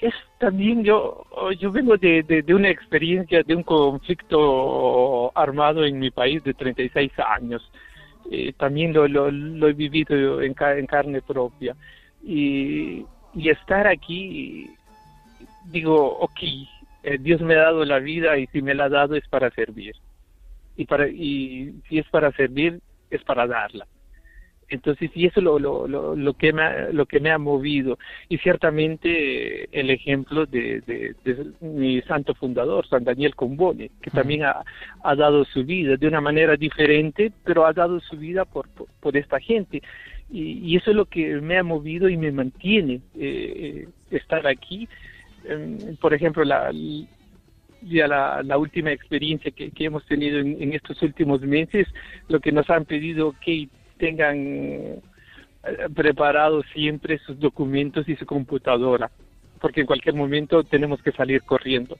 Es 0.00 0.14
también 0.38 0.84
yo, 0.84 1.24
yo 1.58 1.72
vengo 1.72 1.96
de, 1.96 2.44
una 2.48 2.68
experiencia 2.68 3.42
de 3.42 3.54
un 3.54 3.62
conflicto 3.62 5.32
armado 5.36 5.84
en 5.86 5.98
mi 5.98 6.10
país 6.10 6.44
de 6.44 6.52
36 6.52 7.12
años. 7.26 7.70
Eh, 8.30 8.52
también 8.56 8.92
lo, 8.92 9.06
lo, 9.06 9.68
he 9.68 9.72
vivido 9.72 10.40
en, 10.40 10.54
en 10.58 10.86
carne 10.86 11.22
propia. 11.22 11.76
Y, 12.22 13.04
y 13.34 13.48
estar 13.50 13.86
aquí, 13.86 14.70
digo, 15.66 16.18
ok, 16.18 16.38
eh, 17.02 17.18
Dios 17.20 17.40
me 17.40 17.54
ha 17.54 17.64
dado 17.64 17.84
la 17.84 17.98
vida 17.98 18.38
y 18.38 18.46
si 18.48 18.62
me 18.62 18.74
la 18.74 18.84
ha 18.84 18.88
dado 18.88 19.14
es 19.14 19.26
para 19.28 19.50
servir. 19.50 19.94
Y, 20.76 20.86
para, 20.86 21.08
y 21.08 21.80
si 21.88 21.98
es 21.98 22.08
para 22.08 22.32
servir, 22.32 22.80
es 23.10 23.22
para 23.22 23.46
darla. 23.46 23.86
Entonces, 24.68 25.10
y 25.14 25.26
eso 25.26 25.40
es 25.40 25.44
lo, 25.44 25.58
lo, 25.58 25.86
lo, 25.86 26.34
que 26.34 26.52
me 26.52 26.62
ha, 26.62 26.88
lo 26.90 27.06
que 27.06 27.20
me 27.20 27.30
ha 27.30 27.38
movido. 27.38 27.98
Y 28.28 28.38
ciertamente 28.38 29.68
el 29.78 29.90
ejemplo 29.90 30.46
de, 30.46 30.80
de, 30.80 31.52
mi 31.60 32.00
santo 32.02 32.34
fundador, 32.34 32.86
San 32.88 33.04
Daniel 33.04 33.34
Combone, 33.34 33.90
que 34.00 34.10
también 34.10 34.44
ha, 34.44 34.62
ha, 35.02 35.14
dado 35.14 35.44
su 35.44 35.64
vida 35.64 35.96
de 35.96 36.08
una 36.08 36.20
manera 36.20 36.56
diferente, 36.56 37.32
pero 37.44 37.66
ha 37.66 37.72
dado 37.72 38.00
su 38.00 38.16
vida 38.16 38.44
por, 38.44 38.68
por, 39.00 39.16
esta 39.16 39.38
gente. 39.40 39.82
Y, 40.30 40.76
eso 40.76 40.90
es 40.90 40.96
lo 40.96 41.04
que 41.04 41.40
me 41.40 41.58
ha 41.58 41.62
movido 41.62 42.08
y 42.08 42.16
me 42.16 42.32
mantiene 42.32 43.00
eh, 43.16 43.86
estar 44.10 44.46
aquí 44.46 44.88
Em, 45.44 45.96
por 45.96 46.14
ejemplo, 46.14 46.44
la, 46.44 46.72
ya 47.82 48.08
la, 48.08 48.58
última 48.58 48.92
experiencia 48.92 49.50
que, 49.50 49.70
hemos 49.78 50.04
tenido 50.06 50.38
en, 50.38 50.72
estos 50.72 51.00
últimos 51.02 51.42
meses, 51.42 51.86
lo 52.28 52.40
que 52.40 52.52
nos 52.52 52.68
han 52.70 52.84
pedido 52.84 53.34
que 53.44 53.68
tengan 53.98 54.36
eh, 54.36 55.00
preparados 55.94 56.64
siempre 56.72 57.18
sus 57.18 57.38
documentos 57.38 58.08
y 58.08 58.16
su 58.16 58.26
computadora, 58.26 59.10
porque 59.60 59.80
en 59.80 59.86
cualquier 59.86 60.14
momento 60.14 60.64
tenemos 60.64 61.02
que 61.02 61.12
salir 61.12 61.42
corriendo, 61.42 61.98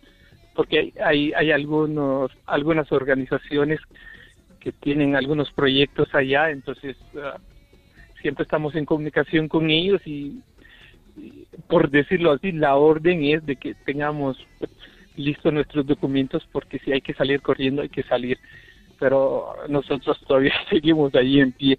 porque 0.55 0.93
hay, 1.05 1.33
hay 1.33 1.51
algunos, 1.51 2.31
algunas 2.47 2.91
organizaciones 2.93 3.81
que 4.61 4.73
tienen 4.73 5.17
algunos 5.17 5.51
proyectos 5.53 6.15
allá, 6.15 6.51
entonces 6.51 6.97
ah, 7.23 7.39
siempre 8.23 8.45
estamos 8.45 8.75
en 8.75 8.87
comunicación 8.87 9.49
con 9.49 9.71
ellos 9.71 10.01
y 10.07 10.41
por 11.69 11.91
decirlo 11.91 12.33
así, 12.33 12.53
la 12.53 12.77
orden 12.77 13.25
es 13.25 13.45
de 13.47 13.57
que 13.57 13.75
tengamos 13.75 14.37
listos 15.17 15.53
nuestros 15.53 15.87
documentos 15.87 16.47
porque 16.51 16.79
si 16.81 16.93
hay 16.93 17.01
que 17.01 17.15
salir 17.15 17.41
corriendo 17.41 17.83
hay 17.83 17.89
que 17.89 18.03
salir, 18.03 18.39
pero 18.99 19.55
nosotros 19.69 20.19
todavía 20.27 20.55
seguimos 20.71 21.15
ahí 21.15 21.41
en 21.41 21.53
pie 21.53 21.79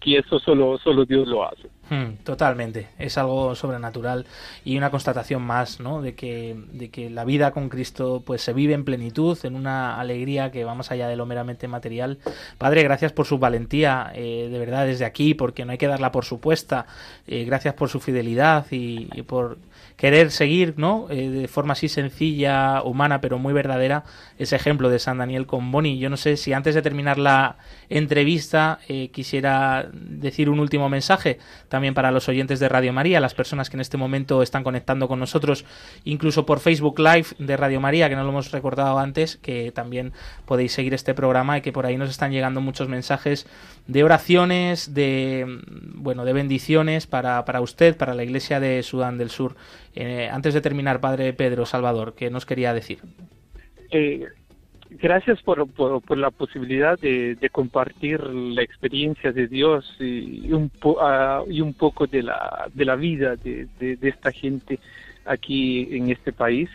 que 0.00 0.18
eso 0.18 0.38
solo, 0.38 0.78
solo 0.78 1.04
Dios 1.04 1.26
lo 1.26 1.46
hace. 1.46 1.68
Hmm, 1.90 2.16
totalmente, 2.24 2.88
es 2.98 3.18
algo 3.18 3.54
sobrenatural 3.54 4.24
y 4.64 4.78
una 4.78 4.90
constatación 4.90 5.42
más, 5.42 5.80
¿no? 5.80 6.00
De 6.00 6.14
que, 6.14 6.56
de 6.72 6.90
que 6.90 7.10
la 7.10 7.24
vida 7.24 7.50
con 7.50 7.68
Cristo 7.68 8.22
pues 8.24 8.40
se 8.40 8.54
vive 8.54 8.72
en 8.72 8.84
plenitud, 8.84 9.38
en 9.42 9.54
una 9.54 10.00
alegría 10.00 10.50
que 10.50 10.64
va 10.64 10.74
más 10.74 10.90
allá 10.90 11.08
de 11.08 11.16
lo 11.16 11.26
meramente 11.26 11.68
material. 11.68 12.18
Padre, 12.56 12.82
gracias 12.82 13.12
por 13.12 13.26
su 13.26 13.38
valentía, 13.38 14.12
eh, 14.14 14.48
de 14.50 14.58
verdad 14.58 14.86
desde 14.86 15.04
aquí, 15.04 15.34
porque 15.34 15.64
no 15.64 15.72
hay 15.72 15.78
que 15.78 15.88
darla 15.88 16.10
por 16.10 16.24
supuesta. 16.24 16.86
Eh, 17.26 17.44
gracias 17.44 17.74
por 17.74 17.88
su 17.90 18.00
fidelidad 18.00 18.66
y, 18.70 19.08
y 19.12 19.22
por 19.22 19.58
querer 19.96 20.30
seguir, 20.30 20.74
¿no? 20.76 21.06
Eh, 21.10 21.28
de 21.28 21.48
forma 21.48 21.72
así 21.72 21.88
sencilla, 21.88 22.82
humana, 22.82 23.20
pero 23.20 23.38
muy 23.38 23.52
verdadera, 23.52 24.04
ese 24.38 24.56
ejemplo 24.56 24.90
de 24.90 24.98
San 24.98 25.18
Daniel 25.18 25.46
con 25.46 25.70
Boni. 25.70 25.98
Yo 25.98 26.10
no 26.10 26.16
sé 26.16 26.36
si 26.36 26.52
antes 26.52 26.74
de 26.74 26.82
terminar 26.82 27.18
la 27.18 27.56
entrevista 27.88 28.80
eh, 28.88 29.10
quisiera 29.10 29.88
decir 29.92 30.50
un 30.50 30.58
último 30.58 30.88
mensaje 30.88 31.38
también 31.68 31.94
para 31.94 32.10
los 32.10 32.28
oyentes 32.28 32.58
de 32.60 32.68
Radio 32.68 32.92
María, 32.92 33.20
las 33.20 33.34
personas 33.34 33.70
que 33.70 33.76
en 33.76 33.82
este 33.82 33.96
momento 33.96 34.42
están 34.42 34.64
conectando 34.64 35.06
con 35.06 35.20
nosotros, 35.20 35.64
incluso 36.04 36.44
por 36.44 36.60
Facebook 36.60 36.98
Live 36.98 37.28
de 37.38 37.56
Radio 37.56 37.80
María, 37.80 38.08
que 38.08 38.16
no 38.16 38.24
lo 38.24 38.30
hemos 38.30 38.50
recordado 38.50 38.98
antes, 38.98 39.36
que 39.36 39.70
también 39.72 40.12
podéis 40.44 40.72
seguir 40.72 40.94
este 40.94 41.14
programa 41.14 41.58
y 41.58 41.60
que 41.60 41.72
por 41.72 41.86
ahí 41.86 41.96
nos 41.96 42.10
están 42.10 42.32
llegando 42.32 42.60
muchos 42.60 42.88
mensajes 42.88 43.46
de 43.86 44.02
oraciones, 44.02 44.94
de 44.94 45.46
bueno, 45.94 46.24
de 46.24 46.32
bendiciones 46.32 47.06
para, 47.06 47.44
para 47.44 47.60
usted, 47.60 47.96
para 47.96 48.14
la 48.14 48.24
Iglesia 48.24 48.60
de 48.60 48.82
Sudán 48.82 49.18
del 49.18 49.30
Sur. 49.30 49.56
Eh, 49.94 50.28
antes 50.30 50.54
de 50.54 50.60
terminar, 50.60 51.00
Padre 51.00 51.32
Pedro 51.32 51.66
Salvador, 51.66 52.14
¿qué 52.16 52.30
nos 52.30 52.44
quería 52.44 52.74
decir? 52.74 52.98
Eh, 53.90 54.26
gracias 54.90 55.40
por, 55.42 55.70
por, 55.70 56.18
la 56.18 56.30
posibilidad 56.30 56.98
de, 56.98 57.36
compartir 57.52 58.20
la 58.22 58.62
experiencia 58.62 59.30
de 59.30 59.46
Dios 59.46 59.96
y, 60.00 60.52
un, 60.52 60.70
ah, 61.00 61.42
y 61.48 61.60
un 61.60 61.74
poco 61.74 62.06
de 62.06 62.24
la, 62.24 62.68
de 62.74 62.84
la 62.84 62.96
vida 62.96 63.36
de, 63.36 63.68
de, 63.78 64.08
esta 64.08 64.32
gente 64.32 64.80
aquí 65.24 65.88
en 65.96 66.10
este 66.10 66.32
país. 66.32 66.68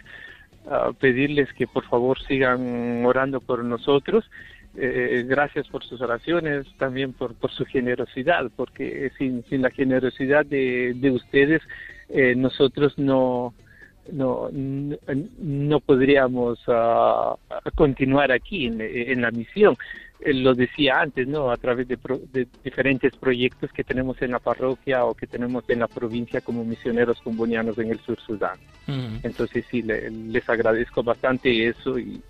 pedirles 1.00 1.52
que 1.54 1.68
por 1.68 1.84
favor 1.86 2.18
sigan 2.26 3.06
orando 3.06 3.42
por 3.42 3.64
nosotros. 3.66 4.30
Eh, 4.78 5.26
gracias 5.28 5.68
por 5.68 5.84
sus 5.84 6.00
oraciones, 6.00 6.66
también 6.78 7.12
por, 7.12 7.34
por 7.34 7.52
su 7.52 7.66
generosidad, 7.66 8.50
porque 8.56 9.12
sin, 9.18 9.44
sin 9.46 9.62
la 9.64 9.72
generosidad 9.72 10.46
de, 10.46 10.94
de 10.96 11.12
ustedes 11.12 11.62
eh, 12.10 12.36
nosotros 12.36 12.98
no, 12.98 13.54
no, 14.12 14.50
no, 14.52 15.80
podríamos 15.80 16.60
uh, 16.68 17.38
continuar 17.76 18.32
aquí 18.32 18.66
en, 18.66 18.82
en 18.82 19.22
la 19.22 19.32
misión. 19.32 19.78
Eh, 20.22 20.34
lo 20.34 20.54
decía 20.54 21.00
antes, 21.00 21.28
¿no? 21.28 21.50
A 21.50 21.58
través 21.58 21.88
de, 21.88 21.98
de, 22.34 22.48
diferentes 22.64 23.16
proyectos 23.16 23.72
que 23.72 23.86
tenemos 23.86 24.22
en 24.22 24.32
la 24.32 24.40
parroquia 24.40 25.06
o 25.06 25.14
que 25.14 25.28
tenemos 25.28 25.64
en 25.70 25.80
la 25.80 25.88
provincia 25.88 26.42
como 26.42 26.66
misioneros 26.66 27.22
combonianos 27.22 27.78
en 27.78 27.92
el 27.92 28.00
sur 28.00 28.20
Sudán. 28.20 28.60
Entonces 29.24 29.66
sí, 29.70 29.84
les 29.84 30.50
agradezco 30.50 31.04
bastante 31.04 31.68
eso 31.68 32.00
y, 32.00 32.22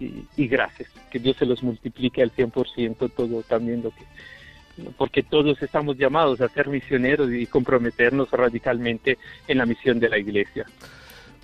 y, 0.00 0.48
gracias. 0.48 0.90
Que 1.10 1.18
Dios 1.18 1.36
se 1.36 1.46
los 1.46 1.62
multiplique 1.62 2.22
al 2.22 2.32
100% 2.32 3.10
todo 3.14 3.42
también 3.42 3.82
lo 3.82 3.90
que... 3.90 4.04
Porque 4.96 5.22
todos 5.22 5.60
estamos 5.62 5.96
llamados 5.96 6.40
a 6.40 6.48
ser 6.48 6.68
misioneros 6.68 7.32
y 7.32 7.46
comprometernos 7.46 8.30
radicalmente 8.30 9.18
en 9.46 9.58
la 9.58 9.66
misión 9.66 9.98
de 9.98 10.08
la 10.08 10.18
iglesia. 10.18 10.66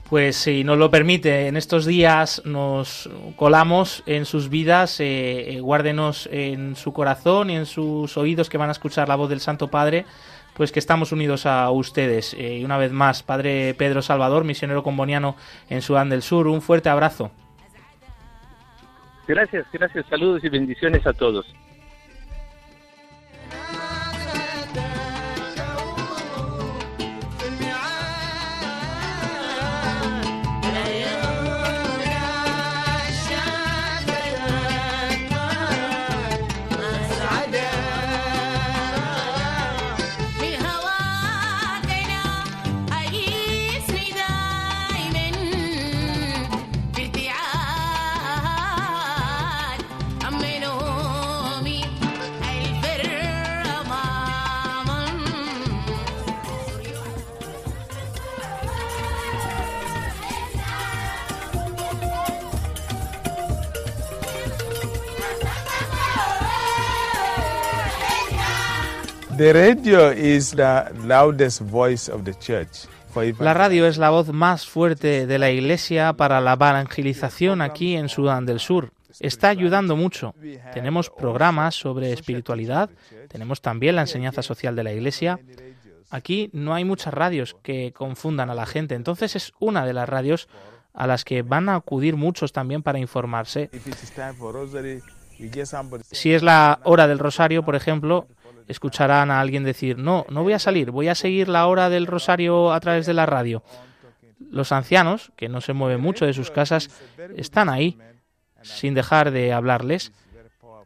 Pues 0.08 0.36
si 0.36 0.64
nos 0.64 0.76
lo 0.76 0.90
permite, 0.90 1.48
en 1.48 1.56
estos 1.56 1.86
días 1.86 2.42
nos 2.44 3.08
colamos 3.36 4.02
en 4.04 4.26
sus 4.26 4.50
vidas, 4.50 5.00
eh, 5.00 5.54
eh, 5.54 5.60
guárdenos 5.60 6.28
en 6.30 6.76
su 6.76 6.92
corazón 6.92 7.48
y 7.48 7.56
en 7.56 7.64
sus 7.64 8.16
oídos 8.18 8.50
que 8.50 8.58
van 8.58 8.68
a 8.68 8.72
escuchar 8.72 9.08
la 9.08 9.16
voz 9.16 9.30
del 9.30 9.40
Santo 9.40 9.68
Padre, 9.68 10.04
pues 10.54 10.72
que 10.72 10.78
estamos 10.78 11.10
unidos 11.10 11.46
a 11.46 11.70
ustedes. 11.70 12.34
Eh, 12.34 12.58
y 12.58 12.64
una 12.64 12.76
vez 12.76 12.92
más, 12.92 13.22
Padre 13.22 13.74
Pedro 13.74 14.02
Salvador, 14.02 14.44
misionero 14.44 14.82
comboniano 14.82 15.36
en 15.70 15.80
Sudán 15.80 16.10
del 16.10 16.22
Sur, 16.22 16.48
un 16.48 16.60
fuerte 16.60 16.90
abrazo. 16.90 17.30
Gracias, 19.26 19.66
gracias, 19.72 20.04
saludos 20.10 20.44
y 20.44 20.50
bendiciones 20.50 21.06
a 21.06 21.14
todos. 21.14 21.46
La 73.40 73.52
radio 73.52 73.86
es 73.86 73.98
la 73.98 74.08
voz 74.08 74.32
más 74.32 74.66
fuerte 74.66 75.26
de 75.26 75.38
la 75.38 75.50
Iglesia 75.50 76.14
para 76.14 76.40
la 76.40 76.54
evangelización 76.54 77.60
aquí 77.60 77.94
en 77.94 78.08
Sudán 78.08 78.46
del 78.46 78.58
Sur. 78.58 78.92
Está 79.20 79.50
ayudando 79.50 79.96
mucho. 79.96 80.34
Tenemos 80.72 81.10
programas 81.10 81.74
sobre 81.74 82.12
espiritualidad, 82.12 82.88
tenemos 83.28 83.60
también 83.60 83.96
la 83.96 84.02
enseñanza 84.02 84.40
social 84.40 84.74
de 84.76 84.84
la 84.84 84.94
Iglesia. 84.94 85.38
Aquí 86.08 86.48
no 86.54 86.72
hay 86.72 86.86
muchas 86.86 87.12
radios 87.12 87.54
que 87.62 87.92
confundan 87.92 88.48
a 88.48 88.54
la 88.54 88.64
gente, 88.64 88.94
entonces 88.94 89.36
es 89.36 89.52
una 89.60 89.84
de 89.84 89.92
las 89.92 90.08
radios 90.08 90.48
a 90.94 91.06
las 91.06 91.22
que 91.22 91.42
van 91.42 91.68
a 91.68 91.74
acudir 91.74 92.16
muchos 92.16 92.52
también 92.52 92.82
para 92.82 92.98
informarse. 92.98 93.68
Si 96.10 96.32
es 96.32 96.42
la 96.42 96.80
hora 96.84 97.06
del 97.06 97.18
rosario, 97.18 97.62
por 97.62 97.74
ejemplo, 97.74 98.26
escucharán 98.68 99.30
a 99.30 99.40
alguien 99.40 99.64
decir, 99.64 99.98
no, 99.98 100.26
no 100.28 100.42
voy 100.42 100.52
a 100.52 100.58
salir, 100.58 100.90
voy 100.90 101.08
a 101.08 101.14
seguir 101.14 101.48
la 101.48 101.66
hora 101.66 101.88
del 101.88 102.06
rosario 102.06 102.72
a 102.72 102.80
través 102.80 103.06
de 103.06 103.14
la 103.14 103.26
radio. 103.26 103.62
Los 104.50 104.72
ancianos, 104.72 105.32
que 105.36 105.48
no 105.48 105.60
se 105.60 105.72
mueven 105.72 106.00
mucho 106.00 106.26
de 106.26 106.32
sus 106.32 106.50
casas, 106.50 106.90
están 107.36 107.68
ahí 107.68 107.98
sin 108.62 108.94
dejar 108.94 109.30
de 109.30 109.52
hablarles. 109.52 110.12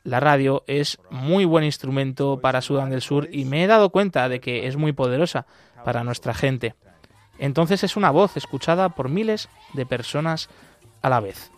La 0.05 0.21
radio 0.21 0.65
es 0.67 0.99
muy 1.11 1.45
buen 1.45 1.65
instrumento 1.65 2.41
para 2.41 2.61
Sudán 2.61 2.91
del 2.91 3.03
Sur 3.03 3.29
y 3.31 3.45
me 3.45 3.65
he 3.65 3.67
dado 3.67 3.91
cuenta 3.91 4.29
de 4.29 4.41
que 4.41 4.67
es 4.67 4.77
muy 4.77 4.93
poderosa 4.93 5.47
para 5.85 6.05
nuestra 6.05 6.35
gente. 6.35 6.75
Entonces 7.39 7.85
es 7.85 7.97
una 7.97 8.11
voz 8.11 8.37
escuchada 8.37 8.89
por 8.91 9.09
miles 9.09 9.49
de 9.75 9.87
personas 9.87 10.49
a 11.03 11.09
la 11.09 11.21
vez. 11.21 11.51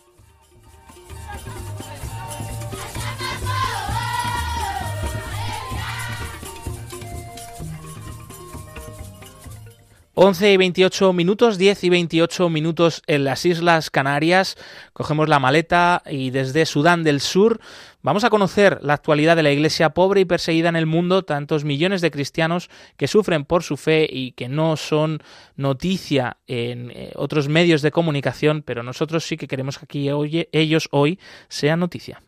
11 10.22 10.52
y 10.52 10.56
28 10.59 11.14
minutos, 11.14 11.56
10 11.56 11.85
y 11.85 11.88
28 11.88 12.50
minutos 12.50 13.02
en 13.06 13.24
las 13.24 13.46
Islas 13.46 13.88
Canarias. 13.88 14.59
Cogemos 14.92 15.30
la 15.30 15.38
maleta 15.38 16.02
y 16.04 16.28
desde 16.28 16.66
Sudán 16.66 17.04
del 17.04 17.20
Sur 17.20 17.59
vamos 18.02 18.22
a 18.24 18.28
conocer 18.28 18.80
la 18.83 18.92
actualidad 18.92 19.35
de 19.35 19.42
la 19.42 19.50
iglesia 19.50 19.94
pobre 19.94 20.20
y 20.20 20.26
perseguida 20.26 20.68
en 20.68 20.76
el 20.76 20.85
mundo, 20.85 21.22
tantos 21.22 21.64
millones 21.64 22.02
de 22.02 22.11
cristianos 22.11 22.68
que 22.98 23.09
sufren 23.09 23.46
por 23.46 23.62
su 23.62 23.78
fe 23.78 24.06
y 24.12 24.33
que 24.33 24.50
no 24.50 24.76
son 24.76 25.22
noticia 25.56 26.37
en 26.46 26.90
eh, 26.90 27.12
otros 27.16 27.48
medios 27.48 27.80
de 27.80 27.90
comunicación, 27.90 28.61
pero 28.61 28.83
nosotros 28.83 29.24
sí 29.24 29.38
que 29.38 29.48
queremos 29.48 29.78
que 29.78 29.87
aquí 29.87 30.11
ellos 30.52 30.88
hoy 30.92 31.18
sean 31.48 31.80
noticia. 31.80 32.22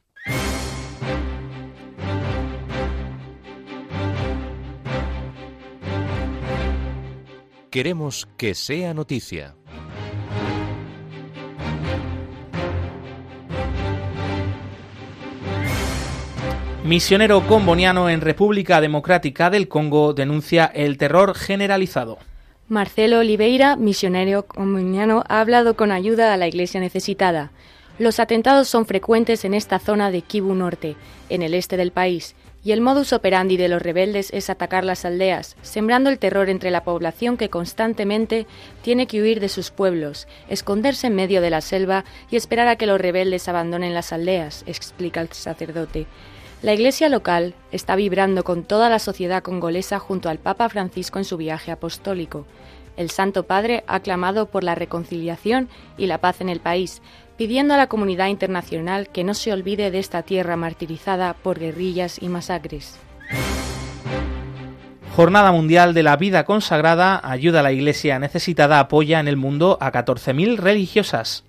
Queremos 7.73 8.29
que 8.37 8.55
sea 8.55 8.93
noticia. 8.93 9.55
Misionero 16.85 17.47
comboniano 17.47 18.11
en 18.11 18.21
República 18.21 18.83
Democrática 18.83 19.49
del 19.49 19.69
Congo 19.69 20.13
denuncia 20.13 20.67
el 20.67 20.99
terror 20.99 21.35
generalizado. 21.35 22.19
Marcelo 22.69 23.21
Oliveira, 23.21 23.77
misionero 23.77 24.43
comboniano, 24.43 25.25
ha 25.27 25.41
hablado 25.41 25.75
con 25.75 25.93
ayuda 25.93 26.35
a 26.35 26.37
la 26.37 26.49
iglesia 26.49 26.79
necesitada. 26.79 27.53
Los 27.99 28.21
atentados 28.21 28.69
son 28.69 28.85
frecuentes 28.85 29.47
en 29.47 29.55
esta 29.55 29.79
zona 29.79 30.11
de 30.11 30.21
Kivu 30.21 30.55
Norte, 30.55 30.95
en 31.31 31.41
el 31.41 31.55
este 31.55 31.79
del 31.79 31.91
país, 31.91 32.37
y 32.65 32.73
el 32.73 32.81
modus 32.81 33.13
operandi 33.13 33.57
de 33.57 33.69
los 33.69 33.83
rebeldes 33.83 34.31
es 34.33 34.49
atacar 34.49 34.85
las 34.85 35.05
aldeas, 35.05 35.57
sembrando 35.63 36.11
el 36.11 36.19
terror 36.19 36.49
entre 36.49 36.71
la 36.71 36.85
población 36.85 37.37
que 37.37 37.51
constantemente 37.51 38.47
tiene 38.83 39.07
que 39.07 39.21
huir 39.21 39.41
de 39.41 39.49
sus 39.49 39.71
pueblos, 39.71 40.29
esconderse 40.49 41.09
en 41.09 41.17
medio 41.17 41.41
de 41.41 41.51
la 41.51 41.61
selva 41.61 42.05
y 42.31 42.37
esperar 42.37 42.69
a 42.69 42.77
que 42.77 42.87
los 42.87 43.01
rebeldes 43.01 43.49
abandonen 43.49 43.95
las 43.95 44.13
aldeas, 44.13 44.63
explica 44.67 45.21
el 45.21 45.33
sacerdote. 45.33 46.07
La 46.63 46.73
iglesia 46.73 47.09
local 47.09 47.55
está 47.73 47.97
vibrando 47.97 48.45
con 48.45 48.63
toda 48.63 48.89
la 48.89 49.01
sociedad 49.01 49.43
congolesa 49.43 49.99
junto 49.99 50.29
al 50.29 50.39
Papa 50.39 50.69
Francisco 50.69 51.19
en 51.19 51.25
su 51.25 51.37
viaje 51.37 51.73
apostólico. 51.73 52.47
El 52.97 53.11
Santo 53.11 53.45
Padre 53.45 53.83
ha 53.89 54.01
clamado 54.01 54.47
por 54.47 54.63
la 54.63 54.77
reconciliación 54.77 55.69
y 55.97 56.07
la 56.07 56.19
paz 56.19 56.41
en 56.41 56.49
el 56.49 56.61
país, 56.61 57.03
pidiendo 57.37 57.75
a 57.75 57.77
la 57.77 57.89
comunidad 57.89 58.29
internacional 58.29 59.09
que 59.09 59.25
no 59.25 59.35
se 59.35 59.53
olvide 59.53 59.91
de 59.91 59.99
esta 59.99 60.23
tierra 60.23 60.57
martirizada 60.57 61.35
por 61.35 61.59
guerrillas 61.59 62.21
y 62.21 62.29
masacres. 62.29 62.99
Jornada 65.15 65.53
Mundial 65.53 65.93
de 65.93 66.03
la 66.03 66.17
Vida 66.17 66.45
Consagrada 66.45 67.21
ayuda 67.23 67.61
a 67.61 67.63
la 67.63 67.73
Iglesia 67.73 68.19
necesitada 68.19 68.81
apoya 68.81 69.21
en 69.21 69.29
el 69.29 69.37
mundo 69.37 69.77
a 69.81 69.93
14.000 69.93 70.57
religiosas. 70.57 71.45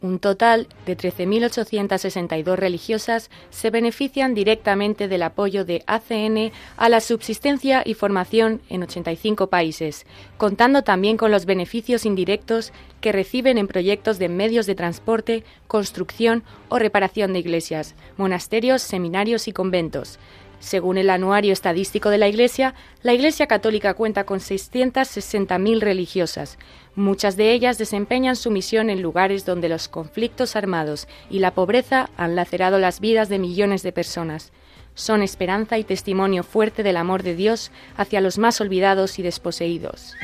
Un 0.00 0.20
total 0.20 0.68
de 0.86 0.96
13.862 0.96 2.54
religiosas 2.54 3.30
se 3.50 3.70
benefician 3.70 4.32
directamente 4.32 5.08
del 5.08 5.24
apoyo 5.24 5.64
de 5.64 5.82
ACN 5.88 6.52
a 6.76 6.88
la 6.88 7.00
subsistencia 7.00 7.82
y 7.84 7.94
formación 7.94 8.60
en 8.68 8.84
85 8.84 9.48
países, 9.48 10.06
contando 10.36 10.82
también 10.82 11.16
con 11.16 11.32
los 11.32 11.46
beneficios 11.46 12.06
indirectos 12.06 12.72
que 13.00 13.10
reciben 13.10 13.58
en 13.58 13.66
proyectos 13.66 14.20
de 14.20 14.28
medios 14.28 14.66
de 14.66 14.76
transporte, 14.76 15.42
construcción 15.66 16.44
o 16.68 16.78
reparación 16.78 17.32
de 17.32 17.40
iglesias, 17.40 17.96
monasterios, 18.16 18.82
seminarios 18.82 19.48
y 19.48 19.52
conventos. 19.52 20.20
Según 20.60 20.98
el 20.98 21.10
Anuario 21.10 21.52
Estadístico 21.52 22.10
de 22.10 22.18
la 22.18 22.28
Iglesia, 22.28 22.74
la 23.02 23.14
Iglesia 23.14 23.46
Católica 23.46 23.94
cuenta 23.94 24.24
con 24.24 24.40
660.000 24.40 25.80
religiosas. 25.80 26.58
Muchas 26.98 27.36
de 27.36 27.52
ellas 27.52 27.78
desempeñan 27.78 28.34
su 28.34 28.50
misión 28.50 28.90
en 28.90 29.02
lugares 29.02 29.44
donde 29.44 29.68
los 29.68 29.86
conflictos 29.86 30.56
armados 30.56 31.06
y 31.30 31.38
la 31.38 31.52
pobreza 31.52 32.10
han 32.16 32.34
lacerado 32.34 32.80
las 32.80 32.98
vidas 32.98 33.28
de 33.28 33.38
millones 33.38 33.84
de 33.84 33.92
personas. 33.92 34.50
Son 34.96 35.22
esperanza 35.22 35.78
y 35.78 35.84
testimonio 35.84 36.42
fuerte 36.42 36.82
del 36.82 36.96
amor 36.96 37.22
de 37.22 37.36
Dios 37.36 37.70
hacia 37.96 38.20
los 38.20 38.36
más 38.38 38.60
olvidados 38.60 39.20
y 39.20 39.22
desposeídos. 39.22 40.16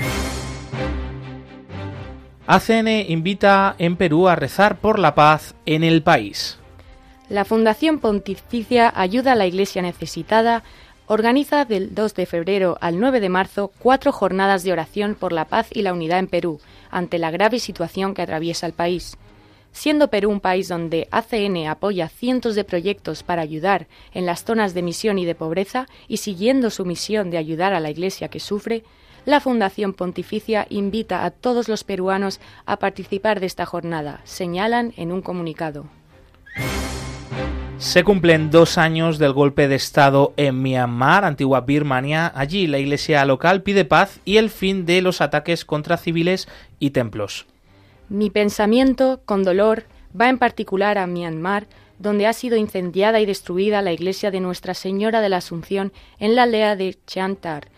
ACN 2.49 2.89
invita 2.89 3.77
en 3.79 3.95
Perú 3.95 4.27
a 4.27 4.35
rezar 4.35 4.81
por 4.81 4.99
la 4.99 5.15
paz 5.15 5.55
en 5.67 5.85
el 5.85 6.03
país. 6.03 6.59
La 7.29 7.45
Fundación 7.45 8.01
Pontificia 8.01 8.93
Ayuda 8.97 9.33
a 9.33 9.37
la 9.37 9.47
Iglesia 9.47 9.81
Necesitada 9.81 10.65
organiza 11.07 11.65
del 11.65 11.95
2 11.95 12.15
de 12.15 12.27
febrero 12.27 12.79
al 12.81 12.99
9 12.99 13.21
de 13.21 13.29
marzo 13.29 13.73
cuatro 13.79 14.13
jornadas 14.13 14.63
de 14.63 14.73
oración 14.73 15.15
por 15.15 15.33
la 15.33 15.45
paz 15.47 15.69
y 15.73 15.83
la 15.83 15.93
unidad 15.93 16.19
en 16.19 16.29
Perú, 16.29 16.61
ante 16.91 17.19
la 17.19 17.31
grave 17.31 17.59
situación 17.59 18.15
que 18.15 18.23
atraviesa 18.23 18.67
el 18.67 18.73
país. 18.73 19.17
Siendo 19.73 20.09
Perú 20.09 20.31
un 20.31 20.41
país 20.41 20.69
donde 20.69 21.09
ACN 21.11 21.67
apoya 21.67 22.09
cientos 22.09 22.55
de 22.55 22.65
proyectos 22.65 23.23
para 23.23 23.43
ayudar 23.43 23.89
en 24.13 24.25
las 24.25 24.45
zonas 24.45 24.73
de 24.73 24.83
misión 24.83 25.19
y 25.19 25.25
de 25.25 25.35
pobreza 25.35 25.87
y 26.07 26.19
siguiendo 26.19 26.71
su 26.71 26.85
misión 26.85 27.31
de 27.31 27.39
ayudar 27.39 27.75
a 27.75 27.81
la 27.81 27.91
Iglesia 27.91 28.29
que 28.29 28.41
sufre, 28.41 28.85
la 29.25 29.41
Fundación 29.41 29.93
Pontificia 29.93 30.67
invita 30.71 31.25
a 31.25 31.31
todos 31.31 31.69
los 31.69 31.83
peruanos 31.83 32.41
a 32.67 32.79
participar 32.79 33.41
de 33.41 33.47
esta 33.47 33.67
jornada, 33.67 34.21
señalan 34.25 34.93
en 34.97 35.11
un 35.11 35.23
comunicado. 35.23 35.87
Se 37.79 38.03
cumplen 38.03 38.51
dos 38.51 38.79
años 38.79 39.19
del 39.19 39.33
golpe 39.33 39.69
de 39.69 39.75
Estado 39.75 40.33
en 40.37 40.63
Myanmar, 40.63 41.25
antigua 41.25 41.61
Birmania. 41.61 42.33
Allí 42.35 42.67
la 42.67 42.79
iglesia 42.79 43.25
local 43.25 43.63
pide 43.63 43.85
paz 43.85 44.21
y 44.25 44.39
el 44.39 44.49
fin 44.49 44.87
de 44.87 45.03
los 45.03 45.21
ataques 45.21 45.65
contra 45.65 45.97
civiles 45.97 46.49
y 46.79 46.91
templos. 46.91 47.47
Mi 48.09 48.31
pensamiento, 48.31 49.21
con 49.25 49.45
dolor, 49.45 49.85
va 50.19 50.29
en 50.29 50.39
particular 50.39 50.99
a 50.99 51.07
Myanmar, 51.07 51.67
donde 51.99 52.27
ha 52.27 52.33
sido 52.33 52.57
incendiada 52.57 53.21
y 53.21 53.27
destruida 53.27 53.83
la 53.83 53.93
iglesia 53.93 54.31
de 54.31 54.41
Nuestra 54.41 54.75
Señora 54.75 55.21
de 55.21 55.29
la 55.29 55.39
Asunción 55.39 55.93
en 56.19 56.35
la 56.35 56.45
aldea 56.45 56.77
de 56.77 56.97
Chantar, 57.07 57.69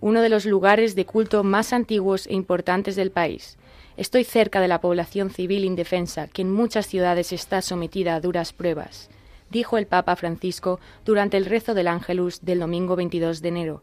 uno 0.00 0.20
de 0.20 0.28
los 0.28 0.44
lugares 0.46 0.94
de 0.94 1.06
culto 1.06 1.42
más 1.42 1.72
antiguos 1.72 2.26
e 2.26 2.34
importantes 2.34 2.96
del 2.96 3.10
país. 3.10 3.56
Estoy 3.96 4.24
cerca 4.24 4.60
de 4.60 4.68
la 4.68 4.80
población 4.80 5.30
civil 5.30 5.64
indefensa, 5.64 6.28
que 6.28 6.42
en 6.42 6.52
muchas 6.52 6.86
ciudades 6.86 7.32
está 7.32 7.62
sometida 7.62 8.14
a 8.14 8.20
duras 8.20 8.52
pruebas 8.52 9.08
dijo 9.54 9.78
el 9.78 9.86
Papa 9.86 10.16
Francisco 10.16 10.80
durante 11.04 11.36
el 11.36 11.46
rezo 11.46 11.74
del 11.74 11.86
Ángelus 11.86 12.44
del 12.44 12.58
domingo 12.58 12.96
22 12.96 13.40
de 13.40 13.48
enero. 13.48 13.82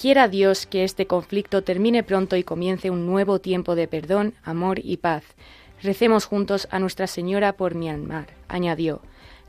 Quiera 0.00 0.28
Dios 0.28 0.64
que 0.64 0.84
este 0.84 1.06
conflicto 1.06 1.62
termine 1.62 2.04
pronto 2.04 2.36
y 2.36 2.44
comience 2.44 2.88
un 2.88 3.04
nuevo 3.04 3.40
tiempo 3.40 3.74
de 3.74 3.88
perdón, 3.88 4.34
amor 4.44 4.78
y 4.82 4.98
paz. 4.98 5.24
Recemos 5.82 6.24
juntos 6.24 6.68
a 6.70 6.78
Nuestra 6.78 7.08
Señora 7.08 7.54
por 7.54 7.74
Myanmar, 7.74 8.28
añadió. 8.48 9.02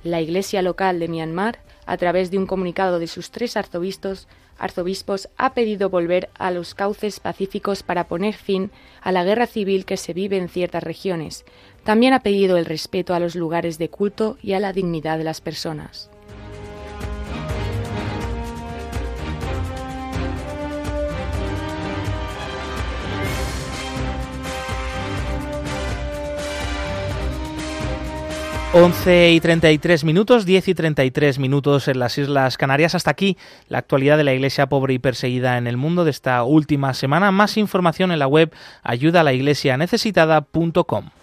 La 0.03 0.21
Iglesia 0.21 0.63
local 0.63 0.99
de 0.99 1.07
Myanmar, 1.07 1.59
a 1.85 1.97
través 1.97 2.31
de 2.31 2.39
un 2.39 2.47
comunicado 2.47 2.97
de 2.97 3.07
sus 3.07 3.29
tres 3.29 3.55
arzobispos, 3.55 4.27
arzobispos 4.57 5.29
ha 5.37 5.53
pedido 5.53 5.89
volver 5.89 6.29
a 6.35 6.51
los 6.51 6.75
cauces 6.75 7.19
pacíficos 7.19 7.83
para 7.83 8.07
poner 8.07 8.33
fin 8.35 8.71
a 9.01 9.11
la 9.11 9.23
guerra 9.23 9.47
civil 9.47 9.85
que 9.85 9.97
se 9.97 10.13
vive 10.13 10.37
en 10.37 10.49
ciertas 10.49 10.83
regiones. 10.83 11.45
También 11.83 12.13
ha 12.13 12.21
pedido 12.21 12.57
el 12.57 12.65
respeto 12.65 13.13
a 13.13 13.19
los 13.19 13.35
lugares 13.35 13.77
de 13.77 13.89
culto 13.89 14.37
y 14.41 14.53
a 14.53 14.59
la 14.59 14.73
dignidad 14.73 15.17
de 15.17 15.25
las 15.25 15.41
personas. 15.41 16.09
11 28.75 29.33
y 29.33 29.39
33 29.39 30.03
minutos, 30.03 30.47
10 30.47 30.69
y 30.69 30.73
33 30.73 31.37
minutos 31.37 31.87
en 31.87 31.99
las 31.99 32.17
Islas 32.17 32.57
Canarias. 32.57 32.95
Hasta 32.95 33.11
aquí 33.11 33.37
la 33.67 33.77
actualidad 33.77 34.17
de 34.17 34.23
la 34.23 34.33
Iglesia 34.33 34.67
pobre 34.67 34.95
y 34.95 34.99
perseguida 34.99 35.59
en 35.59 35.67
el 35.67 35.77
mundo 35.77 36.05
de 36.05 36.09
esta 36.09 36.43
última 36.43 36.95
semana. 36.95 37.31
Más 37.31 37.55
información 37.57 38.11
en 38.11 38.17
la 38.17 38.25
web 38.25 38.51
ayudalaiglesianecesitada.com. 38.81 41.05
La 41.05 41.22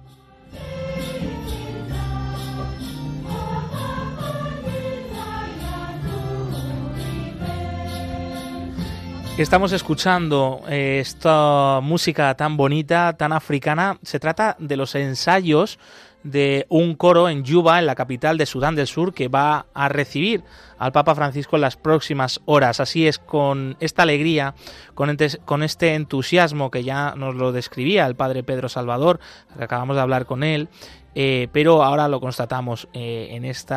Estamos 9.41 9.71
escuchando 9.71 10.61
eh, 10.69 10.99
esta 11.01 11.79
música 11.81 12.35
tan 12.35 12.57
bonita, 12.57 13.13
tan 13.13 13.33
africana, 13.33 13.97
se 14.03 14.19
trata 14.19 14.55
de 14.59 14.77
los 14.77 14.93
ensayos 14.93 15.79
de 16.23 16.67
un 16.69 16.93
coro 16.93 17.27
en 17.27 17.43
Yuba, 17.43 17.79
en 17.79 17.87
la 17.87 17.95
capital 17.95 18.37
de 18.37 18.45
Sudán 18.45 18.75
del 18.75 18.85
Sur, 18.85 19.15
que 19.15 19.29
va 19.29 19.65
a 19.73 19.89
recibir 19.89 20.43
al 20.77 20.91
Papa 20.91 21.15
Francisco 21.15 21.55
en 21.55 21.63
las 21.63 21.75
próximas 21.75 22.39
horas. 22.45 22.79
Así 22.79 23.07
es, 23.07 23.17
con 23.17 23.77
esta 23.79 24.03
alegría, 24.03 24.53
con, 24.93 25.63
este 25.63 25.95
entusiasmo 25.95 26.69
que 26.69 26.83
ya 26.83 27.15
nos 27.15 27.33
lo 27.33 27.51
describía 27.51 28.05
el 28.05 28.15
Padre 28.15 28.43
Pedro 28.43 28.69
Salvador, 28.69 29.19
que 29.57 29.63
acabamos 29.63 29.95
de 29.95 30.03
hablar 30.03 30.27
con 30.27 30.43
él, 30.43 30.69
eh, 31.15 31.47
pero 31.51 31.83
ahora 31.83 32.07
lo 32.07 32.21
constatamos 32.21 32.87
eh, 32.93 33.29
en 33.31 33.45
este 33.45 33.75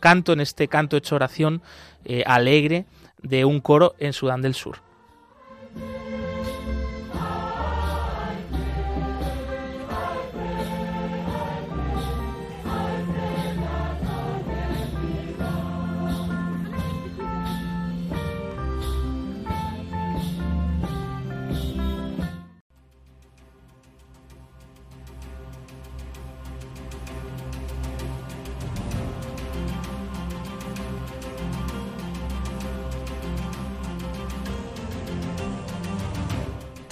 canto, 0.00 0.32
en 0.32 0.40
este 0.40 0.68
canto 0.68 0.96
hecho 0.96 1.16
oración 1.16 1.62
alegre 2.26 2.86
de 3.22 3.46
un 3.46 3.60
coro 3.60 3.94
en 3.98 4.12
Sudán 4.12 4.42
del 4.42 4.54
Sur. 4.54 4.83
Thank 5.74 6.08
you. 6.08 6.13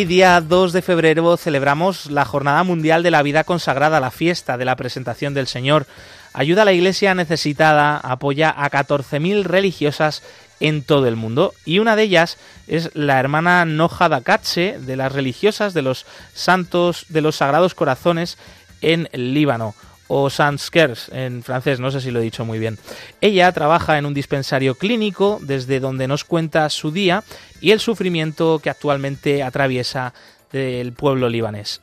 Hoy, 0.00 0.06
día 0.06 0.40
2 0.40 0.72
de 0.72 0.80
febrero, 0.80 1.36
celebramos 1.36 2.06
la 2.10 2.24
Jornada 2.24 2.62
Mundial 2.62 3.02
de 3.02 3.10
la 3.10 3.22
Vida 3.22 3.44
Consagrada, 3.44 4.00
la 4.00 4.10
fiesta 4.10 4.56
de 4.56 4.64
la 4.64 4.74
presentación 4.74 5.34
del 5.34 5.46
Señor. 5.46 5.86
Ayuda 6.32 6.62
a 6.62 6.64
la 6.64 6.72
Iglesia 6.72 7.14
necesitada, 7.14 7.98
apoya 7.98 8.48
a 8.48 8.70
14.000 8.70 9.42
religiosas 9.42 10.22
en 10.58 10.84
todo 10.84 11.06
el 11.06 11.16
mundo. 11.16 11.52
Y 11.66 11.80
una 11.80 11.96
de 11.96 12.04
ellas 12.04 12.38
es 12.66 12.88
la 12.94 13.20
hermana 13.20 13.66
Noja 13.66 14.08
Dakatse, 14.08 14.78
de 14.80 14.96
las 14.96 15.12
religiosas 15.12 15.74
de 15.74 15.82
los 15.82 16.06
santos 16.32 17.04
de 17.10 17.20
los 17.20 17.36
Sagrados 17.36 17.74
Corazones 17.74 18.38
en 18.80 19.06
Líbano 19.12 19.74
o 20.12 20.28
Sanskers 20.28 21.08
en 21.12 21.44
francés, 21.44 21.78
no 21.78 21.92
sé 21.92 22.00
si 22.00 22.10
lo 22.10 22.18
he 22.18 22.24
dicho 22.24 22.44
muy 22.44 22.58
bien. 22.58 22.78
Ella 23.20 23.52
trabaja 23.52 23.96
en 23.96 24.06
un 24.06 24.12
dispensario 24.12 24.74
clínico 24.74 25.38
desde 25.40 25.78
donde 25.78 26.08
nos 26.08 26.24
cuenta 26.24 26.68
su 26.68 26.90
día 26.90 27.22
y 27.60 27.70
el 27.70 27.78
sufrimiento 27.78 28.58
que 28.58 28.70
actualmente 28.70 29.44
atraviesa 29.44 30.12
del 30.50 30.92
pueblo 30.94 31.28
libanés. 31.28 31.80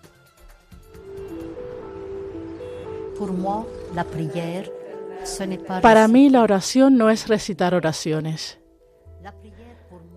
Para 5.82 6.08
mí 6.10 6.30
la 6.30 6.42
oración 6.42 6.98
no 6.98 7.10
es 7.10 7.30
recitar 7.30 7.74
oraciones. 7.74 8.60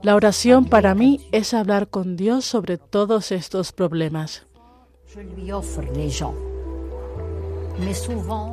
La 0.03 0.17
oración 0.17 0.65
para 0.65 0.97
mí 0.97 1.29
es 1.31 1.55
hablar 1.55 1.87
con 1.87 2.17
Dios 2.17 2.45
sobre 2.45 2.77
todos 2.77 3.31
estos 3.31 3.71
problemas. 3.71 4.47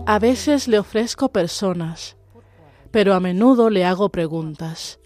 A 0.05 0.19
veces 0.19 0.67
le 0.67 0.79
ofrezco 0.79 1.29
personas, 1.29 2.15
pero 2.91 3.13
a 3.13 3.19
menudo 3.19 3.69
le 3.69 3.85
hago 3.85 4.09
preguntas. 4.09 4.99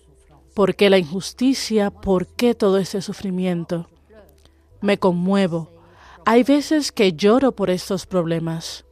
¿Por 0.54 0.76
qué 0.76 0.90
la 0.90 0.98
injusticia? 0.98 1.92
¿Por 1.92 2.28
qué 2.28 2.54
todo 2.54 2.78
ese 2.78 3.02
sufrimiento? 3.02 3.90
Me 4.82 4.98
conmuevo. 4.98 5.72
Hay 6.26 6.44
veces 6.44 6.92
que 6.92 7.14
lloro 7.14 7.54
por 7.54 7.70
estos 7.70 8.06
problemas. 8.06 8.86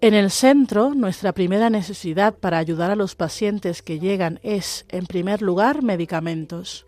En 0.00 0.14
el 0.14 0.30
centro, 0.30 0.94
nuestra 0.94 1.32
primera 1.32 1.70
necesidad 1.70 2.34
para 2.34 2.58
ayudar 2.58 2.90
a 2.90 2.96
los 2.96 3.14
pacientes 3.14 3.82
que 3.82 4.00
llegan 4.00 4.40
es, 4.42 4.84
en 4.88 5.06
primer 5.06 5.42
lugar, 5.42 5.82
medicamentos. 5.82 6.86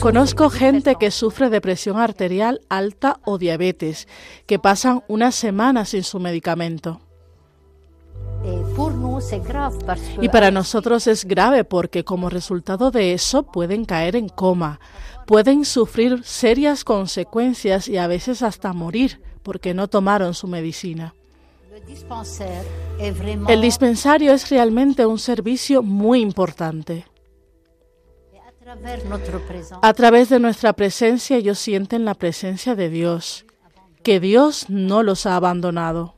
Conozco 0.00 0.50
gente 0.50 0.94
que 0.94 1.10
sufre 1.10 1.50
de 1.50 1.60
presión 1.60 1.98
arterial 1.98 2.60
alta 2.68 3.18
o 3.24 3.38
diabetes, 3.38 4.06
que 4.46 4.58
pasan 4.58 5.02
unas 5.08 5.34
semanas 5.34 5.90
sin 5.90 6.04
su 6.04 6.20
medicamento. 6.20 7.00
Y 10.20 10.28
para 10.28 10.50
nosotros 10.50 11.06
es 11.06 11.24
grave 11.24 11.64
porque 11.64 12.04
como 12.04 12.28
resultado 12.28 12.90
de 12.90 13.12
eso 13.12 13.44
pueden 13.44 13.84
caer 13.84 14.16
en 14.16 14.28
coma, 14.28 14.80
pueden 15.26 15.64
sufrir 15.64 16.22
serias 16.24 16.84
consecuencias 16.84 17.88
y 17.88 17.98
a 17.98 18.06
veces 18.06 18.42
hasta 18.42 18.72
morir 18.72 19.20
porque 19.42 19.74
no 19.74 19.88
tomaron 19.88 20.34
su 20.34 20.46
medicina. 20.46 21.14
El 23.48 23.60
dispensario 23.60 24.32
es 24.32 24.50
realmente 24.50 25.06
un 25.06 25.18
servicio 25.18 25.82
muy 25.82 26.20
importante. 26.20 27.06
A 29.82 29.92
través 29.94 30.28
de 30.28 30.40
nuestra 30.40 30.72
presencia 30.72 31.36
ellos 31.36 31.58
sienten 31.58 32.04
la 32.04 32.14
presencia 32.14 32.74
de 32.74 32.88
Dios, 32.88 33.44
que 34.02 34.20
Dios 34.20 34.66
no 34.68 35.02
los 35.02 35.26
ha 35.26 35.36
abandonado. 35.36 36.14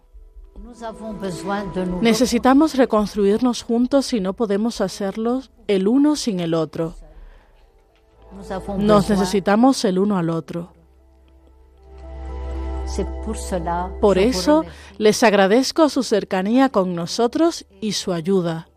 Necesitamos 2.01 2.75
reconstruirnos 2.75 3.63
juntos 3.63 4.13
y 4.13 4.21
no 4.21 4.33
podemos 4.35 4.81
hacerlo 4.81 5.43
el 5.69 5.89
uno 5.89 6.17
sin 6.17 6.41
el 6.41 6.55
otro. 6.55 6.95
Nos 8.79 9.09
necesitamos 9.11 9.85
el 9.85 9.99
uno 9.99 10.17
al 10.19 10.31
otro. 10.31 10.73
Por 14.01 14.19
eso 14.19 14.65
les 14.99 15.23
agradezco 15.23 15.89
su 15.89 16.03
cercanía 16.03 16.69
con 16.69 16.95
nosotros 16.95 17.67
y 17.81 17.93
su 17.93 18.13
ayuda. 18.13 18.69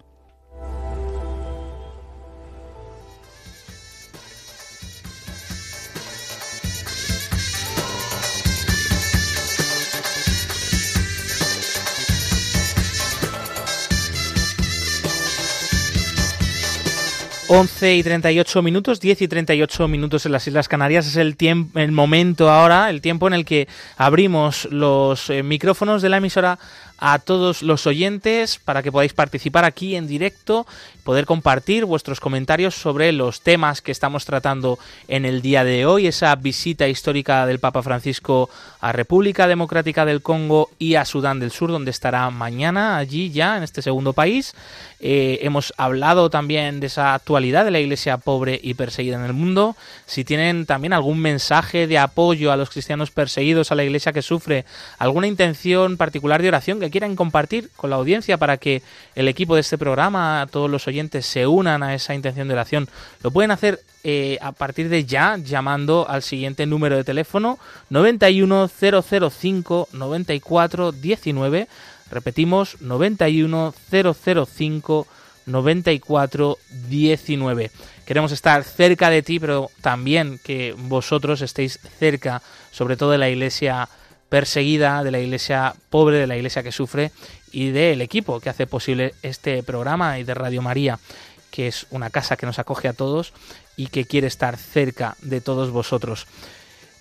11 17.49 17.95
y 17.95 18.03
38 18.03 18.61
minutos, 18.61 18.99
10 18.99 19.21
y 19.21 19.27
38 19.27 19.87
minutos 19.87 20.25
en 20.25 20.33
las 20.33 20.45
Islas 20.47 20.67
Canarias. 20.67 21.07
Es 21.07 21.15
el 21.15 21.37
tiempo, 21.37 21.79
el 21.79 21.93
momento 21.93 22.49
ahora, 22.49 22.89
el 22.89 22.99
tiempo 22.99 23.27
en 23.27 23.33
el 23.33 23.45
que 23.45 23.69
abrimos 23.95 24.67
los 24.69 25.29
eh, 25.29 25.43
micrófonos 25.43 26.01
de 26.01 26.09
la 26.09 26.17
emisora 26.17 26.59
a 26.97 27.19
todos 27.19 27.61
los 27.61 27.87
oyentes 27.87 28.59
para 28.63 28.81
que 28.81 28.91
podáis 28.91 29.13
participar 29.13 29.65
aquí 29.65 29.95
en 29.95 30.07
directo, 30.07 30.65
poder 31.03 31.25
compartir 31.25 31.85
vuestros 31.85 32.19
comentarios 32.19 32.75
sobre 32.75 33.11
los 33.11 33.41
temas 33.41 33.81
que 33.81 33.91
estamos 33.91 34.25
tratando 34.25 34.77
en 35.07 35.25
el 35.25 35.41
día 35.41 35.63
de 35.63 35.85
hoy, 35.85 36.07
esa 36.07 36.35
visita 36.35 36.87
histórica 36.87 37.45
del 37.45 37.59
Papa 37.59 37.83
Francisco 37.83 38.49
a 38.81 38.91
República 38.91 39.47
Democrática 39.47 40.05
del 40.05 40.21
Congo 40.21 40.69
y 40.79 40.95
a 40.95 41.05
Sudán 41.05 41.39
del 41.39 41.51
Sur, 41.51 41.71
donde 41.71 41.91
estará 41.91 42.29
mañana 42.29 42.97
allí 42.97 43.31
ya 43.31 43.57
en 43.57 43.63
este 43.63 43.81
segundo 43.81 44.13
país. 44.13 44.53
Eh, 44.99 45.39
hemos 45.43 45.73
hablado 45.77 46.29
también 46.29 46.79
de 46.79 46.87
esa 46.87 47.13
actualidad 47.13 47.63
de 47.65 47.71
la 47.71 47.79
Iglesia 47.79 48.17
pobre 48.17 48.59
y 48.61 48.73
perseguida 48.73 49.15
en 49.15 49.25
el 49.25 49.33
mundo. 49.33 49.75
Si 50.05 50.25
tienen 50.25 50.65
también 50.65 50.93
algún 50.93 51.19
mensaje 51.19 51.87
de 51.87 51.99
apoyo 51.99 52.51
a 52.51 52.57
los 52.57 52.69
cristianos 52.69 53.11
perseguidos, 53.11 53.71
a 53.71 53.75
la 53.75 53.83
Iglesia 53.83 54.11
que 54.11 54.21
sufre, 54.21 54.65
alguna 54.97 55.27
intención 55.27 55.97
particular 55.97 56.41
de 56.41 56.47
oración 56.47 56.79
que 56.79 56.86
quieran 56.89 57.15
compartir 57.15 57.69
con 57.75 57.89
la 57.89 57.95
audiencia 57.95 58.38
para 58.38 58.57
que 58.57 58.81
el 59.15 59.27
equipo 59.27 59.55
de 59.55 59.61
este 59.61 59.77
programa, 59.77 60.47
todos 60.51 60.69
los 60.69 60.88
oyentes, 60.88 61.25
se 61.25 61.47
unan 61.47 61.83
a 61.83 61.95
esa 61.95 62.15
intención 62.15 62.47
de 62.47 62.53
oración, 62.53 62.88
lo 63.23 63.31
pueden 63.31 63.51
hacer 63.51 63.81
eh, 64.03 64.38
a 64.41 64.51
partir 64.51 64.89
de 64.89 65.05
ya 65.05 65.38
llamando 65.38 66.05
al 66.07 66.23
siguiente 66.23 66.65
número 66.65 66.95
de 66.95 67.03
teléfono 67.03 67.59
91005 67.89 69.89
9419 69.91 71.67
Repetimos, 72.09 72.81
91 72.81 73.73
005 73.91 75.07
94 75.45 76.57
19. 76.89 77.71
Queremos 78.05 78.31
estar 78.31 78.63
cerca 78.63 79.09
de 79.09 79.21
ti, 79.21 79.39
pero 79.39 79.69
también 79.81 80.39
que 80.43 80.73
vosotros 80.77 81.41
estéis 81.41 81.79
cerca, 81.99 82.41
sobre 82.71 82.95
todo 82.95 83.11
de 83.11 83.17
la 83.17 83.29
iglesia 83.29 83.89
perseguida, 84.30 85.03
de 85.03 85.11
la 85.11 85.19
iglesia 85.19 85.73
pobre, 85.89 86.17
de 86.17 86.28
la 86.28 86.36
iglesia 86.36 86.63
que 86.63 86.71
sufre 86.71 87.11
y 87.51 87.71
del 87.71 88.01
equipo 88.01 88.39
que 88.39 88.49
hace 88.49 88.67
posible 88.67 89.13
este 89.21 89.63
programa 89.63 90.19
y 90.19 90.23
de 90.23 90.34
Radio 90.34 90.61
María, 90.61 90.99
que 91.51 91.67
es 91.67 91.88
una 91.91 92.09
casa 92.09 92.38
que 92.38 92.45
nos 92.45 92.59
acoge 92.59 92.88
a 92.88 92.93
todos 92.93 93.34
y 93.75 93.88
que 93.88 94.05
quiere 94.05 94.28
estar 94.28 94.57
cerca 94.57 95.15
de 95.21 95.41
todos 95.41 95.71
vosotros. 95.71 96.28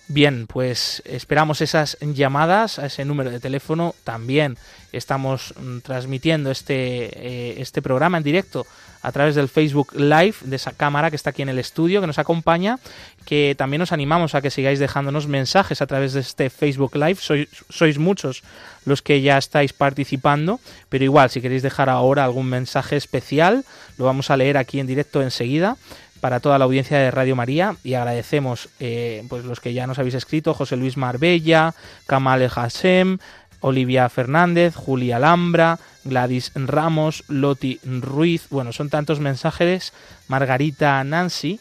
Bien, 0.09 0.47
pues 0.47 1.03
esperamos 1.05 1.59
esas 1.59 1.97
llamadas 1.99 2.79
a 2.79 2.85
ese 2.85 3.03
número 3.03 3.29
de 3.29 3.41
teléfono. 3.41 3.93
También 4.05 4.57
estamos 4.93 5.53
mm, 5.59 5.79
transmitiendo 5.79 6.49
este, 6.49 6.75
eh, 6.75 7.55
este 7.61 7.81
programa 7.81 8.17
en 8.17 8.23
directo 8.23 8.65
a 9.01 9.11
través 9.11 9.35
del 9.35 9.49
Facebook 9.49 9.93
Live 9.93 10.35
de 10.41 10.55
esa 10.55 10.71
cámara 10.71 11.09
que 11.09 11.17
está 11.17 11.31
aquí 11.31 11.41
en 11.41 11.49
el 11.49 11.59
estudio, 11.59 11.99
que 11.99 12.07
nos 12.07 12.19
acompaña, 12.19 12.79
que 13.25 13.53
también 13.57 13.81
os 13.81 13.91
animamos 13.91 14.33
a 14.33 14.41
que 14.41 14.49
sigáis 14.49 14.79
dejándonos 14.79 15.27
mensajes 15.27 15.81
a 15.81 15.87
través 15.87 16.13
de 16.13 16.21
este 16.21 16.49
Facebook 16.49 16.95
Live. 16.95 17.17
Sois, 17.19 17.49
sois 17.69 17.99
muchos 17.99 18.43
los 18.85 19.01
que 19.01 19.21
ya 19.21 19.37
estáis 19.37 19.73
participando, 19.73 20.61
pero 20.87 21.03
igual, 21.03 21.29
si 21.29 21.41
queréis 21.41 21.63
dejar 21.63 21.89
ahora 21.89 22.23
algún 22.23 22.47
mensaje 22.47 22.95
especial, 22.95 23.65
lo 23.97 24.05
vamos 24.05 24.31
a 24.31 24.37
leer 24.37 24.55
aquí 24.55 24.79
en 24.79 24.87
directo 24.87 25.21
enseguida 25.21 25.75
para 26.19 26.39
toda 26.39 26.57
la 26.57 26.65
audiencia 26.65 26.97
de 26.97 27.11
Radio 27.11 27.35
María 27.35 27.75
y 27.83 27.93
agradecemos 27.93 28.69
eh, 28.79 29.25
pues 29.29 29.45
los 29.45 29.59
que 29.59 29.73
ya 29.73 29.87
nos 29.87 29.99
habéis 29.99 30.15
escrito, 30.15 30.53
José 30.53 30.75
Luis 30.75 30.97
Marbella, 30.97 31.73
Kamal 32.05 32.49
Hassem, 32.53 33.17
Olivia 33.61 34.09
Fernández, 34.09 34.75
Julia 34.75 35.17
Alhambra, 35.17 35.79
Gladys 36.03 36.51
Ramos, 36.55 37.23
Loti 37.27 37.79
Ruiz, 37.83 38.47
bueno, 38.49 38.71
son 38.73 38.89
tantos 38.89 39.19
mensajes, 39.19 39.93
Margarita 40.27 41.03
Nancy 41.03 41.59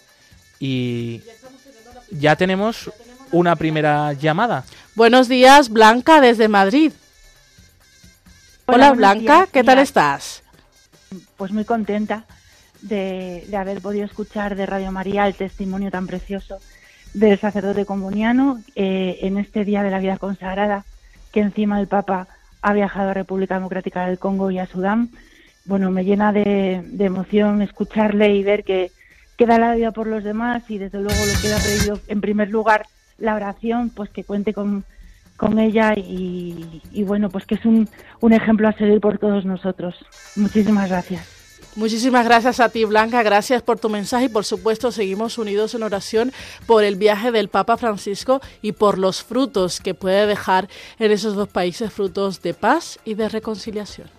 y 0.59 1.23
ya 2.11 2.37
tenemos 2.37 2.91
una 3.33 3.57
primera 3.57 4.13
llamada. 4.13 4.65
Buenos 4.95 5.29
días, 5.29 5.69
Blanca, 5.69 6.21
desde 6.21 6.49
Madrid. 6.49 6.93
Hola, 8.67 8.93
Blanca, 8.93 9.47
¿qué 9.53 9.63
tal 9.63 9.79
estás? 9.79 10.43
Pues 11.37 11.53
muy 11.53 11.65
contenta 11.65 12.25
de, 12.89 13.47
haber 13.57 13.81
podido 13.81 14.05
escuchar 14.05 14.57
de 14.57 14.67
Radio 14.67 14.93
María 14.93 15.27
el 15.27 15.35
testimonio 15.35 15.91
tan 15.91 16.07
precioso 16.07 16.59
del 17.15 17.39
sacerdote 17.39 17.87
comuniano 17.87 18.61
eh, 18.75 19.19
en 19.23 19.39
este 19.39 19.65
día 19.65 19.83
de 19.83 19.91
la 19.91 19.99
vida 19.99 20.19
consagrada, 20.19 20.85
que 21.33 21.41
encima 21.41 21.81
el 21.81 21.87
Papa 21.87 22.29
ha 22.63 22.73
viajado 22.73 23.11
a 23.11 23.15
República 23.15 23.55
Democrática 23.55 24.07
del 24.07 24.19
Congo 24.19 24.51
y 24.51 24.59
a 24.59 24.67
Sudán. 24.67 25.11
Bueno, 25.65 25.91
me 25.91 26.05
llena 26.05 26.33
de, 26.33 26.83
emoción 26.99 27.63
escucharle 27.63 28.35
y 28.35 28.43
ver 28.43 28.65
que, 28.65 28.91
queda 29.37 29.59
la 29.59 29.75
vida 29.75 29.93
por 29.93 30.07
los 30.07 30.25
demás 30.25 30.63
y 30.71 30.79
desde 30.79 30.99
luego 30.99 31.21
lo 31.21 31.41
que 31.41 31.53
ha 31.53 31.59
pedido 31.59 32.01
en 32.09 32.23
primer 32.23 32.49
lugar 32.49 32.87
la 33.19 33.35
oración, 33.35 33.91
pues 33.91 34.09
que 34.09 34.25
cuente 34.25 34.55
con, 34.55 34.85
con 35.37 35.59
ella 35.59 35.93
y, 35.95 36.81
y 36.91 37.03
bueno, 37.03 37.29
pues 37.29 37.45
que 37.45 37.57
es 37.57 37.65
un, 37.67 37.87
un 38.21 38.33
ejemplo 38.33 38.67
a 38.67 38.73
seguir 38.73 38.99
por 38.99 39.19
todos 39.19 39.45
nosotros. 39.45 39.95
Muchísimas 40.37 40.89
gracias. 40.89 41.36
Muchísimas 41.77 42.25
gracias 42.25 42.59
a 42.59 42.71
ti, 42.71 42.87
Blanca. 42.87 43.23
Gracias 43.23 43.61
por 43.61 43.79
tu 43.79 43.91
mensaje 43.91 44.25
y, 44.25 44.29
por 44.31 44.47
supuesto, 44.47 44.91
seguimos 44.91 45.37
unidos 45.37 45.75
en 45.75 45.83
oración 45.83 46.33
por 46.65 46.85
el 46.85 46.97
viaje 46.97 47.31
del 47.33 47.49
Papa 47.51 47.77
Francisco 47.77 48.41
y 48.63 48.73
por 48.73 48.97
los 48.97 49.23
frutos 49.23 49.81
que 49.81 49.93
puede 49.93 50.27
dejar 50.27 50.71
en 50.99 51.13
esos 51.13 51.35
dos 51.35 51.49
países, 51.49 51.93
frutos 51.93 52.41
de 52.41 52.55
paz 52.55 52.99
y 53.05 53.13
de 53.13 53.29
reconciliación. 53.29 54.16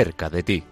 Cerca 0.00 0.30
de 0.30 0.42
ti. 0.42 0.69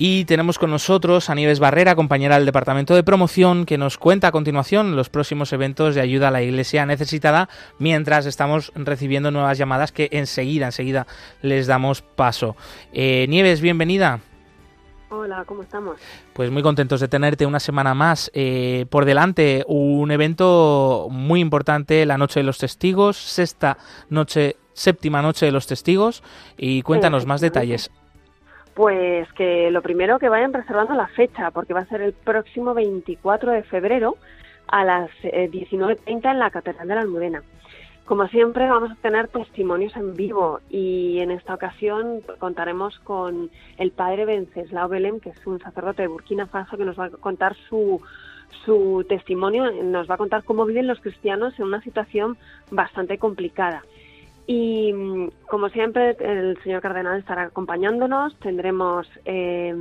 Y 0.00 0.26
tenemos 0.26 0.60
con 0.60 0.70
nosotros 0.70 1.28
a 1.28 1.34
Nieves 1.34 1.58
Barrera, 1.58 1.96
compañera 1.96 2.36
del 2.36 2.46
Departamento 2.46 2.94
de 2.94 3.02
Promoción, 3.02 3.66
que 3.66 3.78
nos 3.78 3.98
cuenta 3.98 4.28
a 4.28 4.32
continuación 4.32 4.94
los 4.94 5.08
próximos 5.10 5.52
eventos 5.52 5.96
de 5.96 6.00
ayuda 6.00 6.28
a 6.28 6.30
la 6.30 6.40
Iglesia 6.40 6.86
necesitada, 6.86 7.48
mientras 7.80 8.24
estamos 8.24 8.70
recibiendo 8.76 9.32
nuevas 9.32 9.58
llamadas 9.58 9.90
que 9.90 10.08
enseguida, 10.12 10.66
enseguida 10.66 11.08
les 11.42 11.66
damos 11.66 12.02
paso. 12.02 12.54
Eh, 12.92 13.26
Nieves, 13.28 13.60
bienvenida. 13.60 14.20
Hola, 15.10 15.42
¿cómo 15.44 15.62
estamos? 15.62 15.98
Pues 16.32 16.52
muy 16.52 16.62
contentos 16.62 17.00
de 17.00 17.08
tenerte 17.08 17.44
una 17.44 17.58
semana 17.58 17.92
más. 17.92 18.30
Eh, 18.34 18.86
por 18.90 19.04
delante, 19.04 19.64
un 19.66 20.12
evento 20.12 21.08
muy 21.10 21.40
importante, 21.40 22.06
la 22.06 22.18
Noche 22.18 22.38
de 22.38 22.44
los 22.44 22.58
Testigos, 22.58 23.16
sexta 23.16 23.78
noche, 24.10 24.58
séptima 24.74 25.22
Noche 25.22 25.46
de 25.46 25.52
los 25.52 25.66
Testigos. 25.66 26.22
Y 26.56 26.82
cuéntanos 26.82 27.26
más 27.26 27.40
detalles. 27.40 27.90
Pues 28.78 29.26
que 29.32 29.72
lo 29.72 29.82
primero 29.82 30.20
que 30.20 30.28
vayan 30.28 30.52
reservando 30.52 30.94
la 30.94 31.08
fecha, 31.08 31.50
porque 31.50 31.74
va 31.74 31.80
a 31.80 31.86
ser 31.86 32.00
el 32.00 32.12
próximo 32.12 32.74
24 32.74 33.50
de 33.50 33.64
febrero 33.64 34.14
a 34.68 34.84
las 34.84 35.10
19.30 35.20 35.96
eh, 36.06 36.20
en 36.30 36.38
la 36.38 36.48
Catedral 36.52 36.86
de 36.86 36.94
la 36.94 37.00
Almudena. 37.00 37.42
Como 38.04 38.28
siempre, 38.28 38.68
vamos 38.68 38.92
a 38.92 39.02
tener 39.02 39.26
testimonios 39.26 39.96
en 39.96 40.14
vivo 40.14 40.60
y 40.70 41.18
en 41.18 41.32
esta 41.32 41.54
ocasión 41.54 42.20
contaremos 42.38 42.96
con 43.00 43.50
el 43.78 43.90
padre 43.90 44.26
Venceslao 44.26 44.88
Belém, 44.88 45.18
que 45.18 45.30
es 45.30 45.44
un 45.44 45.58
sacerdote 45.58 46.02
de 46.02 46.08
Burkina 46.08 46.46
Faso, 46.46 46.76
que 46.76 46.84
nos 46.84 46.96
va 46.96 47.06
a 47.06 47.10
contar 47.10 47.56
su, 47.68 48.00
su 48.64 49.04
testimonio, 49.08 49.72
nos 49.82 50.08
va 50.08 50.14
a 50.14 50.18
contar 50.18 50.44
cómo 50.44 50.64
viven 50.64 50.86
los 50.86 51.00
cristianos 51.00 51.58
en 51.58 51.66
una 51.66 51.82
situación 51.82 52.38
bastante 52.70 53.18
complicada. 53.18 53.82
Y 54.48 54.94
mm, 54.94 55.28
como 55.46 55.68
siempre, 55.68 56.16
el 56.20 56.58
señor 56.62 56.80
cardenal 56.80 57.18
estará 57.18 57.42
acompañándonos. 57.42 58.34
Tendremos 58.40 59.06
eh, 59.26 59.76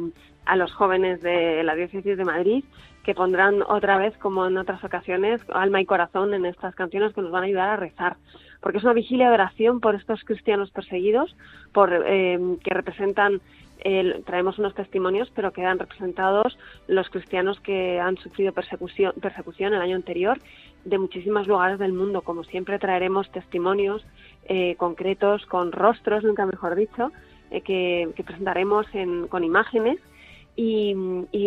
a 0.46 0.58
los 0.58 0.74
jóvenes 0.74 1.22
de 1.22 1.64
la 1.64 1.74
diócesis 1.74 2.18
de 2.18 2.26
Madrid 2.26 2.66
que 3.04 3.16
pondrán 3.16 3.64
otra 3.66 3.98
vez, 3.98 4.18
como 4.18 4.46
en 4.46 4.58
otras 4.58 4.84
ocasiones, 4.84 5.40
alma 5.54 5.80
y 5.80 5.86
corazón 5.86 6.34
en 6.34 6.46
estas 6.46 6.76
canciones 6.76 7.14
que 7.14 7.22
nos 7.22 7.32
van 7.32 7.44
a 7.44 7.46
ayudar 7.46 7.70
a 7.70 7.76
rezar. 7.78 8.18
Porque 8.60 8.80
es 8.80 8.84
una 8.84 8.92
vigilia 8.92 9.30
de 9.30 9.36
oración 9.36 9.80
por 9.80 9.96
estos 9.96 10.26
cristianos 10.26 10.70
perseguidos, 10.72 11.34
por 11.72 12.04
eh, 12.06 12.38
que 12.62 12.74
representan 12.74 13.40
traemos 14.26 14.58
unos 14.60 14.74
testimonios, 14.74 15.32
pero 15.36 15.54
quedan 15.54 15.80
representados 15.80 16.58
los 16.88 17.10
cristianos 17.10 17.60
que 17.60 18.00
han 18.00 18.18
sufrido 18.18 18.52
persecución, 18.52 19.14
persecución 19.22 19.74
el 19.74 19.82
año 19.82 19.96
anterior 19.96 20.40
de 20.86 20.98
muchísimos 20.98 21.48
lugares 21.48 21.80
del 21.80 21.94
mundo. 21.94 22.22
Como 22.22 22.44
siempre 22.44 22.80
traeremos 22.80 23.32
testimonios 23.32 24.06
eh, 24.46 24.76
concretos 24.78 25.46
con 25.46 25.72
rostros, 25.72 26.24
nunca 26.24 26.46
mejor 26.46 26.76
dicho, 26.76 27.12
eh, 27.52 27.62
que, 27.62 28.24
presentaremos 28.24 28.86
con 29.30 29.44
imágenes 29.44 30.00
y, 30.56 30.94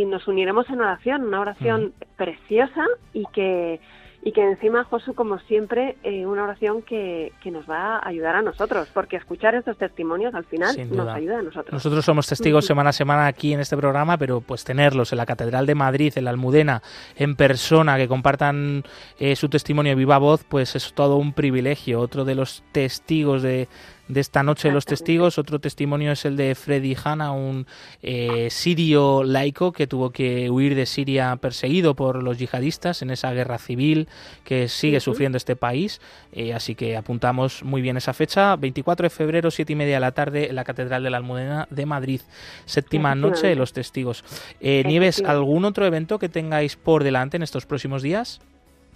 nos 0.07 0.27
uniremos 0.29 0.69
en 0.71 0.81
oración, 0.81 1.25
una 1.25 1.41
oración 1.41 1.93
preciosa 2.17 2.87
y 3.13 3.25
que 3.33 3.81
y 4.23 4.33
que 4.33 4.43
encima, 4.43 4.85
Josu, 4.85 5.15
como 5.15 5.39
siempre, 5.41 5.97
eh, 6.03 6.27
una 6.27 6.45
oración 6.45 6.83
que, 6.83 7.33
que, 7.43 7.51
nos 7.51 7.69
va 7.69 7.97
a 7.97 8.09
ayudar 8.09 8.37
a 8.37 8.43
nosotros, 8.43 8.89
porque 8.93 9.17
escuchar 9.17 9.55
estos 9.55 9.79
testimonios 9.79 10.35
al 10.35 10.45
final 10.45 10.77
nos 10.91 11.09
ayuda 11.09 11.39
a 11.39 11.43
nosotros. 11.43 11.73
Nosotros 11.73 12.05
somos 12.05 12.27
testigos 12.27 12.67
semana 12.67 12.91
a 12.91 12.93
semana 12.93 13.27
aquí 13.27 13.55
en 13.55 13.61
este 13.61 13.79
programa, 13.79 14.19
pero 14.19 14.43
pues 14.43 14.65
tenerlos 14.65 15.13
en 15.13 15.19
la 15.19 15.27
Catedral 15.27 15.65
de 15.65 15.75
Madrid, 15.75 16.13
en 16.17 16.25
la 16.25 16.31
Almudena, 16.31 16.83
en 17.17 17.35
persona, 17.35 17.97
que 17.97 18.09
compartan 18.09 18.85
eh, 19.19 19.37
su 19.37 19.49
testimonio 19.49 19.97
viva 19.97 20.19
voz, 20.19 20.45
pues 20.45 20.77
es 20.77 20.93
todo 20.93 21.17
un 21.17 21.33
privilegio. 21.33 22.01
Otro 22.01 22.27
de 22.27 22.35
los 22.35 22.63
testigos 22.73 23.43
de 23.43 23.69
de 24.11 24.21
esta 24.21 24.43
noche 24.43 24.69
de 24.69 24.75
los 24.75 24.85
testigos. 24.85 25.39
Otro 25.39 25.61
testimonio 25.61 26.13
es 26.13 26.25
el 26.25 26.37
de 26.37 26.55
Freddy 26.55 26.97
Hanna, 27.03 27.33
un 27.33 27.67
eh, 28.03 28.49
sirio 28.51 29.23
laico 29.23 29.73
que 29.73 29.87
tuvo 29.87 30.11
que 30.11 30.51
huir 30.51 30.75
de 30.75 30.87
Siria 30.87 31.37
perseguido 31.37 31.95
por 31.95 32.23
los 32.23 32.39
yihadistas 32.39 33.03
en 33.03 33.11
esa 33.11 33.33
guerra 33.33 33.59
civil 33.59 34.09
que 34.45 34.69
sigue 34.69 35.01
sufriendo 35.01 35.37
este 35.37 35.57
país. 35.57 36.01
Eh, 36.33 36.53
así 36.53 36.75
que 36.75 36.97
apuntamos 36.97 37.63
muy 37.63 37.83
bien 37.83 37.97
esa 37.97 38.13
fecha, 38.13 38.57
24 38.57 39.05
de 39.05 39.11
febrero, 39.11 39.51
siete 39.51 39.73
y 39.73 39.77
media 39.77 39.95
de 39.95 40.01
la 40.01 40.13
tarde, 40.13 40.51
en 40.51 40.57
la 40.57 40.65
Catedral 40.65 41.03
de 41.03 41.11
la 41.11 41.19
Almudena 41.19 41.67
de 41.71 41.87
Madrid, 41.87 42.21
séptima 42.65 43.15
noche 43.15 43.47
de 43.47 43.57
los 43.57 43.73
testigos. 43.73 44.25
Eh, 44.61 44.83
Nieves, 44.87 45.23
¿algún 45.25 45.65
otro 45.65 45.87
evento 45.87 46.19
que 46.19 46.29
tengáis 46.29 46.77
por 46.77 47.05
delante 47.05 47.37
en 47.37 47.43
estos 47.43 47.67
próximos 47.67 48.03
días? 48.03 48.41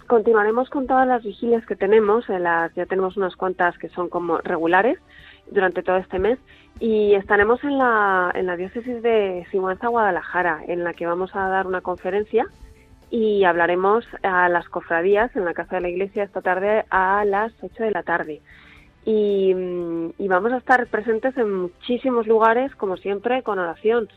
Continuaremos 0.07 0.69
con 0.69 0.85
todas 0.85 1.07
las 1.07 1.23
vigilias 1.23 1.65
que 1.65 1.75
tenemos, 1.75 2.29
las, 2.29 2.73
ya 2.75 2.85
tenemos 2.85 3.17
unas 3.17 3.35
cuantas 3.35 3.77
que 3.77 3.89
son 3.89 4.07
como 4.07 4.37
regulares 4.37 4.99
durante 5.49 5.81
todo 5.81 5.97
este 5.97 6.19
mes 6.19 6.37
y 6.79 7.15
estaremos 7.15 7.63
en 7.63 7.77
la, 7.77 8.31
en 8.35 8.45
la 8.45 8.55
diócesis 8.55 9.01
de 9.01 9.47
Sigüenza, 9.49 9.87
Guadalajara, 9.87 10.61
en 10.67 10.83
la 10.83 10.93
que 10.93 11.07
vamos 11.07 11.35
a 11.35 11.47
dar 11.47 11.65
una 11.65 11.81
conferencia 11.81 12.45
y 13.09 13.45
hablaremos 13.45 14.05
a 14.21 14.47
las 14.49 14.67
cofradías 14.69 15.35
en 15.35 15.45
la 15.45 15.53
Casa 15.53 15.77
de 15.77 15.81
la 15.81 15.89
Iglesia 15.89 16.23
esta 16.23 16.41
tarde 16.41 16.85
a 16.89 17.23
las 17.25 17.53
8 17.61 17.83
de 17.83 17.91
la 17.91 18.03
tarde. 18.03 18.41
Y, 19.05 19.55
y 20.17 20.27
vamos 20.27 20.51
a 20.51 20.57
estar 20.57 20.85
presentes 20.87 21.37
en 21.37 21.53
muchísimos 21.53 22.27
lugares, 22.27 22.75
como 22.75 22.97
siempre, 22.97 23.43
con 23.43 23.59
oración. 23.59 24.09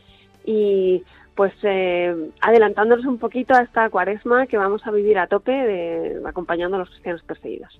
Y 0.45 1.03
pues 1.39 1.53
eh, 1.63 2.13
adelantándonos 2.41 3.05
un 3.05 3.17
poquito 3.17 3.55
a 3.55 3.61
esta 3.61 3.89
cuaresma 3.89 4.45
que 4.45 4.57
vamos 4.57 4.85
a 4.85 4.91
vivir 4.91 5.17
a 5.17 5.27
tope 5.27 5.53
de, 5.53 6.21
acompañando 6.25 6.75
a 6.75 6.79
los 6.79 6.89
cristianos 6.89 7.23
perseguidos. 7.23 7.79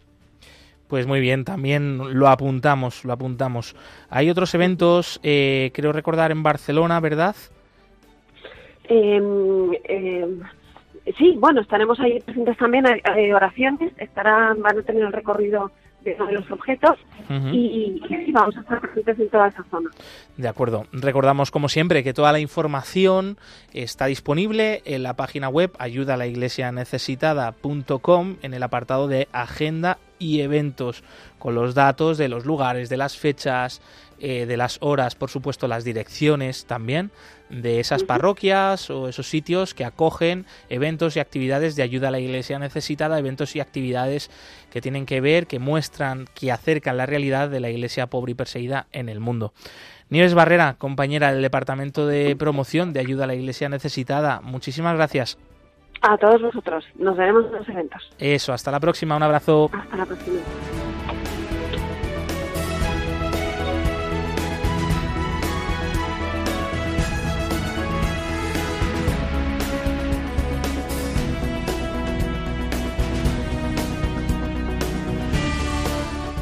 Pues 0.88 1.06
muy 1.06 1.20
bien, 1.20 1.44
también 1.44 2.18
lo 2.18 2.30
apuntamos, 2.30 3.04
lo 3.04 3.12
apuntamos. 3.12 3.76
Hay 4.10 4.30
otros 4.30 4.56
eventos, 4.56 5.20
eh, 5.24 5.72
creo 5.74 5.92
recordar 5.92 6.32
en 6.32 6.42
Barcelona, 6.42 7.02
¿verdad? 7.02 7.36
Em, 8.86 9.72
sí, 11.18 11.36
bueno, 11.38 11.60
estaremos 11.60 12.00
ahí 12.00 12.22
presentes 12.22 12.56
también, 12.56 12.86
hay, 12.88 13.34
oraciones, 13.34 13.92
estarán, 13.98 14.62
van 14.62 14.80
a 14.80 14.84
tener 14.84 15.04
el 15.04 15.12
recorrido 15.12 15.70
de 16.04 16.16
los 16.32 16.50
objetos 16.52 16.98
y, 17.52 18.02
vamos 18.32 18.56
a 18.58 18.62
estar 18.62 18.80
presentes 18.82 19.20
en 19.20 19.30
toda 19.30 19.48
esa 19.48 19.64
zona. 19.70 19.90
De 20.38 20.48
acuerdo. 20.48 20.86
Recordamos, 20.92 21.52
como 21.52 21.70
siempre, 21.70 22.04
que 22.04 22.14
toda 22.14 22.32
la 22.32 22.40
información 22.40 23.38
está 23.74 24.06
disponible 24.06 24.82
en 24.86 25.04
la 25.04 25.16
página 25.16 25.50
web 25.50 25.72
ayuda 25.80 26.18
la 26.18 26.28
iglesia 26.28 26.72
necesitada.com 26.72 28.38
en 28.42 28.54
el 28.54 28.64
apartado 28.64 29.08
de 29.08 29.28
agenda 29.32 29.98
y 30.20 30.42
eventos 30.42 31.04
con 31.38 31.56
los 31.56 31.76
datos 31.76 32.18
de 32.18 32.30
los 32.30 32.46
lugares, 32.46 32.90
de 32.90 32.98
las 32.98 33.18
fechas, 33.18 33.82
eh, 34.20 34.46
de 34.46 34.58
las 34.58 34.78
horas, 34.82 35.16
por 35.16 35.30
supuesto 35.30 35.68
las 35.68 35.84
direcciones 35.84 36.66
también 36.66 37.12
de 37.50 37.80
esas 37.80 38.04
parroquias 38.04 38.90
o 38.90 39.08
esos 39.08 39.28
sitios 39.28 39.74
que 39.74 39.86
acogen 39.86 40.46
eventos 40.70 41.16
y 41.16 41.20
actividades 41.20 41.76
de 41.76 41.84
ayuda 41.84 42.10
a 42.10 42.12
la 42.12 42.20
iglesia 42.20 42.60
necesitada, 42.60 43.20
eventos 43.20 43.56
y 43.56 43.60
actividades 43.60 44.30
que 44.72 44.82
tienen 44.82 45.06
que 45.06 45.22
ver, 45.22 45.48
que 45.48 45.60
muestran, 45.60 46.26
que 46.34 46.52
acercan 46.52 46.98
la 46.98 47.06
realidad 47.06 47.50
de 47.50 47.60
la 47.60 47.70
iglesia 47.70 48.08
pobre 48.08 48.32
y 48.32 48.36
perseguida 48.36 48.88
en 48.92 49.10
el 49.10 49.20
mundo. 49.20 49.54
Nieves 50.10 50.34
Barrera, 50.34 50.76
compañera 50.78 51.32
del 51.32 51.42
Departamento 51.42 52.08
de 52.08 52.36
Promoción 52.36 52.94
de 52.94 53.00
Ayuda 53.00 53.26
a 53.26 53.28
la 53.28 53.36
Iglesia 53.36 53.70
Necesitada, 53.70 54.42
muchísimas 54.42 54.96
gracias. 54.96 55.38
A 56.02 56.18
todos 56.18 56.42
vosotros. 56.42 56.86
Nos 56.96 57.18
veremos 57.18 57.46
en 57.48 57.52
los 57.52 57.70
eventos. 57.70 58.10
Eso, 58.18 58.54
hasta 58.54 58.72
la 58.72 58.80
próxima. 58.80 59.18
Un 59.18 59.24
abrazo. 59.24 59.70
Hasta 59.74 59.98
la 59.98 60.06
próxima. 60.06 60.40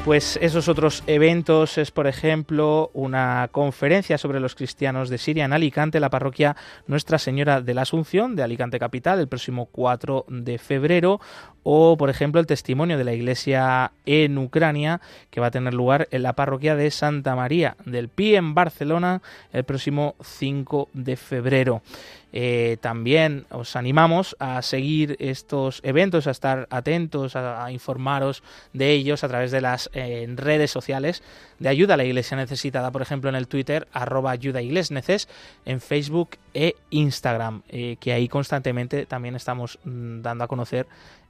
Pues 0.07 0.39
esos 0.41 0.69
otros 0.69 1.03
eventos 1.05 1.77
es, 1.77 1.91
por 1.91 2.07
ejemplo, 2.07 2.91
una 2.93 3.49
conferencia 3.51 4.17
sobre 4.17 4.39
los 4.39 4.55
cristianos 4.55 5.09
de 5.09 5.17
Siria 5.17 5.43
en 5.43 5.51
Alicante, 5.51 5.99
la 5.99 6.09
parroquia 6.09 6.55
Nuestra 6.87 7.19
Señora 7.19 7.59
de 7.59 7.73
la 7.73 7.81
Asunción 7.81 8.33
de 8.33 8.41
Alicante 8.41 8.79
Capital, 8.79 9.19
el 9.19 9.27
próximo 9.27 9.65
4 9.65 10.23
de 10.29 10.59
febrero, 10.59 11.19
o, 11.63 11.97
por 11.97 12.09
ejemplo, 12.09 12.39
el 12.39 12.47
testimonio 12.47 12.97
de 12.97 13.03
la 13.03 13.13
Iglesia 13.13 13.91
en 14.05 14.37
Ucrania, 14.37 15.01
que 15.29 15.41
va 15.41 15.47
a 15.47 15.51
tener 15.51 15.73
lugar 15.73 16.07
en 16.11 16.23
la 16.23 16.31
parroquia 16.31 16.77
de 16.77 16.89
Santa 16.89 17.35
María 17.35 17.75
del 17.83 18.07
Pi 18.07 18.37
en 18.37 18.53
Barcelona 18.53 19.21
el 19.51 19.65
próximo 19.65 20.15
5 20.21 20.87
de 20.93 21.17
febrero. 21.17 21.81
Eh, 22.33 22.77
también 22.81 23.45
os 23.49 23.75
animamos 23.75 24.35
a 24.39 24.61
seguir 24.61 25.15
estos 25.19 25.79
eventos, 25.83 26.27
a 26.27 26.31
estar 26.31 26.67
atentos, 26.69 27.35
a, 27.35 27.71
informaros 27.71 28.43
de 28.73 28.91
ellos 28.91 29.23
a 29.23 29.29
través 29.29 29.51
de 29.51 29.61
las 29.61 29.89
eh, 29.93 30.27
redes 30.35 30.71
sociales 30.71 31.23
de 31.59 31.69
ayuda 31.69 31.95
a 31.95 31.97
la 31.97 32.03
iglesia 32.03 32.37
necesitada, 32.37 32.91
por 32.91 33.01
ejemplo 33.01 33.29
en 33.29 33.35
el 33.35 33.47
Twitter, 33.47 33.87
arroba 33.93 34.31
ayuda 34.31 34.61
neces, 34.61 35.27
en 35.65 35.81
Facebook 35.81 36.31
e 36.53 36.75
Instagram, 36.89 37.63
eh, 37.69 37.97
que 37.99 38.13
ahí 38.13 38.27
constantemente 38.27 39.05
también 39.05 39.35
estamos 39.35 39.79
mm, 39.83 40.21
dando 40.21 40.43
a 40.43 40.47
conocer 40.47 40.85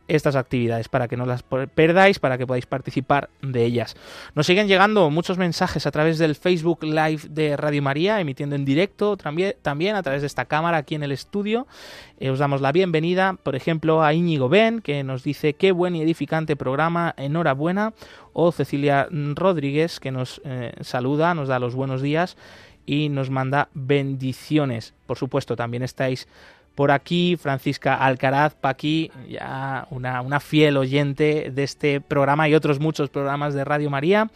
estas 0.08 0.36
actividades 0.36 0.90
para 0.90 1.08
que 1.08 1.18
no 1.18 1.26
las 1.26 1.44
perdáis, 1.44 2.20
para 2.20 2.38
que 2.38 2.48
podáis 2.48 2.66
participar 2.66 3.30
de 3.42 3.66
ellas. 3.66 3.96
Nos 4.36 4.46
siguen 4.46 4.68
llegando 4.68 5.10
muchos 5.10 5.38
mensajes 5.38 5.86
a 5.86 5.92
través 5.92 6.18
del 6.18 6.36
Facebook 6.36 6.84
Live 6.84 7.24
de 7.30 7.58
Radio 7.58 7.82
María, 7.82 8.20
emitiendo 8.20 8.56
en 8.56 8.66
directo 8.66 9.18
también, 9.18 9.96
a 9.96 10.04
través 10.04 10.22
de 10.22 10.28
esta 10.28 10.46
cámara 10.46 10.78
aquí 10.78 10.96
en 10.96 11.04
el 11.04 11.12
estudio. 11.12 11.68
Eh, 12.20 12.30
os 12.30 12.40
damos 12.40 12.62
la 12.62 12.72
bienvenida, 12.72 13.38
por 13.44 13.56
ejemplo, 13.56 14.04
a 14.04 14.14
Íñigo 14.14 14.50
Ben, 14.50 14.82
que 14.82 15.04
nos 15.04 15.24
dice 15.24 15.54
qué 15.54 15.72
buen 15.72 15.96
y 15.96 16.02
edificante 16.02 16.56
programa, 16.56 17.14
enhorabuena, 17.18 17.94
o 18.34 18.52
Cecilia 18.52 19.08
Rodríguez, 19.12 20.00
que 20.00 20.12
nos 20.12 20.42
eh, 20.46 20.74
saluda, 20.82 21.34
nos 21.34 21.48
da 21.48 21.60
los 21.60 21.76
buenos 21.76 22.02
días 22.02 22.38
y 22.88 23.10
nos 23.10 23.30
manda 23.30 23.70
bendiciones. 23.74 24.94
Por 25.06 25.18
supuesto, 25.18 25.56
también 25.56 25.84
estáis 25.84 26.28
por 26.78 26.92
aquí, 26.92 27.38
Francisca 27.38 27.96
Alcaraz, 27.96 28.54
Paqui, 28.54 29.10
ya 29.28 29.88
una, 29.90 30.22
una 30.22 30.40
fiel 30.40 30.78
oyente 30.78 31.50
de 31.52 31.64
este 31.64 32.02
programa 32.02 32.48
y 32.48 32.54
otros 32.54 32.80
muchos 32.80 33.10
programas 33.10 33.56
de 33.56 33.66
Radio 33.66 33.90
María, 33.90 34.30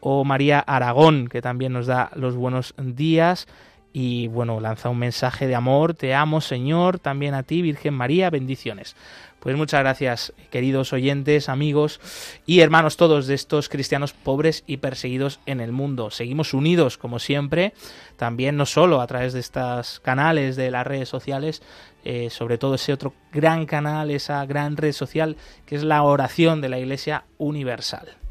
o 0.00 0.24
María 0.24 0.58
Aragón, 0.60 1.28
que 1.28 1.42
también 1.42 1.74
nos 1.74 1.86
da 1.86 2.10
los 2.14 2.34
buenos 2.34 2.74
días 2.78 3.46
y 3.92 4.28
bueno, 4.28 4.60
lanza 4.60 4.88
un 4.88 4.98
mensaje 4.98 5.46
de 5.46 5.54
amor, 5.54 5.94
te 5.94 6.14
amo 6.14 6.40
Señor, 6.40 6.98
también 6.98 7.34
a 7.34 7.42
ti 7.42 7.62
Virgen 7.62 7.94
María, 7.94 8.30
bendiciones. 8.30 8.96
Pues 9.42 9.56
muchas 9.56 9.80
gracias, 9.80 10.32
queridos 10.50 10.92
oyentes, 10.92 11.48
amigos 11.48 12.00
y 12.46 12.60
hermanos 12.60 12.96
todos 12.96 13.26
de 13.26 13.34
estos 13.34 13.68
cristianos 13.68 14.12
pobres 14.12 14.62
y 14.68 14.76
perseguidos 14.76 15.40
en 15.46 15.60
el 15.60 15.72
mundo. 15.72 16.12
Seguimos 16.12 16.54
unidos, 16.54 16.96
como 16.96 17.18
siempre, 17.18 17.74
también 18.16 18.56
no 18.56 18.66
solo 18.66 19.00
a 19.00 19.06
través 19.08 19.32
de 19.32 19.40
estos 19.40 19.98
canales 19.98 20.54
de 20.54 20.70
las 20.70 20.86
redes 20.86 21.08
sociales, 21.08 21.60
eh, 22.04 22.30
sobre 22.30 22.56
todo 22.56 22.76
ese 22.76 22.92
otro 22.92 23.14
gran 23.32 23.66
canal, 23.66 24.12
esa 24.12 24.46
gran 24.46 24.76
red 24.76 24.92
social 24.92 25.36
que 25.66 25.74
es 25.74 25.82
la 25.82 26.04
oración 26.04 26.60
de 26.60 26.68
la 26.68 26.78
Iglesia 26.78 27.24
Universal. 27.38 28.21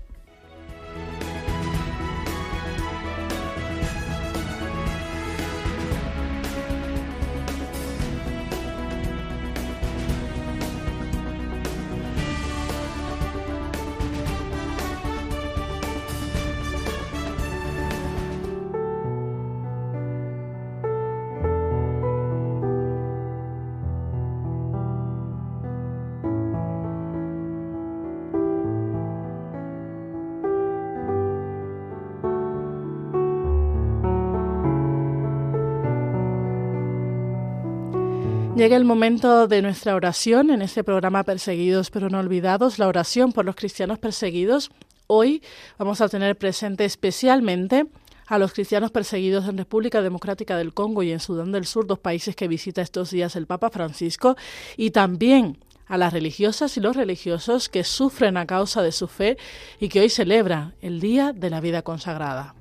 Llega 38.61 38.77
el 38.77 38.85
momento 38.85 39.47
de 39.47 39.63
nuestra 39.63 39.95
oración 39.95 40.51
en 40.51 40.61
este 40.61 40.83
programa 40.83 41.23
Perseguidos 41.23 41.89
pero 41.89 42.09
no 42.09 42.19
olvidados, 42.19 42.77
la 42.77 42.87
oración 42.87 43.31
por 43.31 43.43
los 43.43 43.55
cristianos 43.55 43.97
perseguidos. 43.97 44.69
Hoy 45.07 45.41
vamos 45.79 45.99
a 45.99 46.09
tener 46.09 46.37
presente 46.37 46.85
especialmente 46.85 47.87
a 48.27 48.37
los 48.37 48.53
cristianos 48.53 48.91
perseguidos 48.91 49.47
en 49.47 49.57
República 49.57 50.03
Democrática 50.03 50.57
del 50.57 50.75
Congo 50.75 51.01
y 51.01 51.11
en 51.11 51.19
Sudán 51.19 51.51
del 51.51 51.65
Sur, 51.65 51.87
dos 51.87 51.97
países 51.97 52.35
que 52.35 52.47
visita 52.47 52.83
estos 52.83 53.09
días 53.09 53.35
el 53.35 53.47
Papa 53.47 53.71
Francisco, 53.71 54.37
y 54.77 54.91
también 54.91 55.57
a 55.87 55.97
las 55.97 56.13
religiosas 56.13 56.77
y 56.77 56.81
los 56.81 56.95
religiosos 56.95 57.67
que 57.67 57.83
sufren 57.83 58.37
a 58.37 58.45
causa 58.45 58.83
de 58.83 58.91
su 58.91 59.07
fe 59.07 59.39
y 59.79 59.89
que 59.89 60.01
hoy 60.01 60.09
celebran 60.09 60.75
el 60.81 60.99
Día 60.99 61.33
de 61.33 61.49
la 61.49 61.61
Vida 61.61 61.81
Consagrada. 61.81 62.60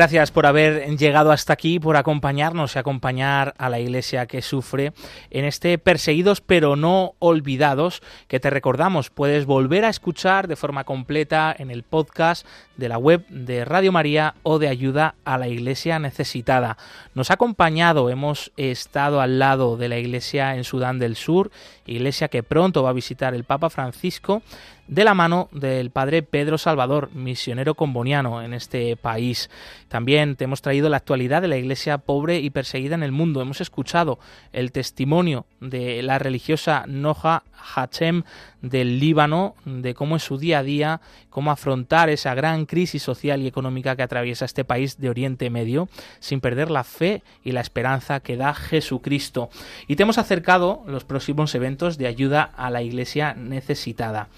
Gracias 0.00 0.30
por 0.30 0.46
haber 0.46 0.96
llegado 0.96 1.30
hasta 1.30 1.52
aquí, 1.52 1.78
por 1.78 1.98
acompañarnos 1.98 2.74
y 2.74 2.78
acompañar 2.78 3.52
a 3.58 3.68
la 3.68 3.80
Iglesia 3.80 4.24
que 4.24 4.40
sufre 4.40 4.94
en 5.30 5.44
este 5.44 5.76
Perseguidos 5.76 6.40
pero 6.40 6.74
no 6.74 7.16
olvidados, 7.18 8.00
que 8.26 8.40
te 8.40 8.48
recordamos, 8.48 9.10
puedes 9.10 9.44
volver 9.44 9.84
a 9.84 9.90
escuchar 9.90 10.48
de 10.48 10.56
forma 10.56 10.84
completa 10.84 11.54
en 11.58 11.70
el 11.70 11.82
podcast 11.82 12.46
de 12.78 12.88
la 12.88 12.96
web 12.96 13.26
de 13.28 13.66
Radio 13.66 13.92
María 13.92 14.36
o 14.42 14.58
de 14.58 14.68
Ayuda 14.68 15.16
a 15.26 15.36
la 15.36 15.48
Iglesia 15.48 15.98
Necesitada. 15.98 16.78
Nos 17.14 17.30
ha 17.30 17.34
acompañado, 17.34 18.08
hemos 18.08 18.52
estado 18.56 19.20
al 19.20 19.38
lado 19.38 19.76
de 19.76 19.90
la 19.90 19.98
Iglesia 19.98 20.56
en 20.56 20.64
Sudán 20.64 20.98
del 20.98 21.14
Sur, 21.14 21.50
iglesia 21.84 22.28
que 22.28 22.42
pronto 22.42 22.82
va 22.82 22.90
a 22.90 22.94
visitar 22.94 23.34
el 23.34 23.44
Papa 23.44 23.68
Francisco 23.68 24.42
de 24.90 25.04
la 25.04 25.14
mano 25.14 25.48
del 25.52 25.90
padre 25.90 26.24
Pedro 26.24 26.58
Salvador, 26.58 27.10
misionero 27.14 27.76
comboniano 27.76 28.42
en 28.42 28.52
este 28.52 28.96
país. 28.96 29.48
También 29.86 30.34
te 30.34 30.44
hemos 30.44 30.62
traído 30.62 30.88
la 30.88 30.96
actualidad 30.96 31.40
de 31.42 31.48
la 31.48 31.56
iglesia 31.56 31.98
pobre 31.98 32.40
y 32.40 32.50
perseguida 32.50 32.96
en 32.96 33.04
el 33.04 33.12
mundo. 33.12 33.40
Hemos 33.40 33.60
escuchado 33.60 34.18
el 34.52 34.72
testimonio 34.72 35.46
de 35.60 36.02
la 36.02 36.18
religiosa 36.18 36.86
Noja 36.88 37.44
Hachem 37.52 38.24
del 38.62 38.98
Líbano, 38.98 39.54
de 39.64 39.94
cómo 39.94 40.16
es 40.16 40.24
su 40.24 40.38
día 40.38 40.58
a 40.58 40.62
día, 40.64 41.00
cómo 41.30 41.52
afrontar 41.52 42.10
esa 42.10 42.34
gran 42.34 42.66
crisis 42.66 43.02
social 43.02 43.42
y 43.42 43.46
económica 43.46 43.94
que 43.94 44.02
atraviesa 44.02 44.44
este 44.44 44.64
país 44.64 44.98
de 44.98 45.08
Oriente 45.08 45.50
Medio, 45.50 45.88
sin 46.18 46.40
perder 46.40 46.68
la 46.68 46.82
fe 46.82 47.22
y 47.44 47.52
la 47.52 47.60
esperanza 47.60 48.18
que 48.18 48.36
da 48.36 48.54
Jesucristo. 48.54 49.50
Y 49.86 49.94
te 49.94 50.02
hemos 50.02 50.18
acercado 50.18 50.82
los 50.86 51.04
próximos 51.04 51.54
eventos 51.54 51.96
de 51.96 52.08
ayuda 52.08 52.42
a 52.42 52.70
la 52.70 52.82
iglesia 52.82 53.34
necesitada. 53.34 54.28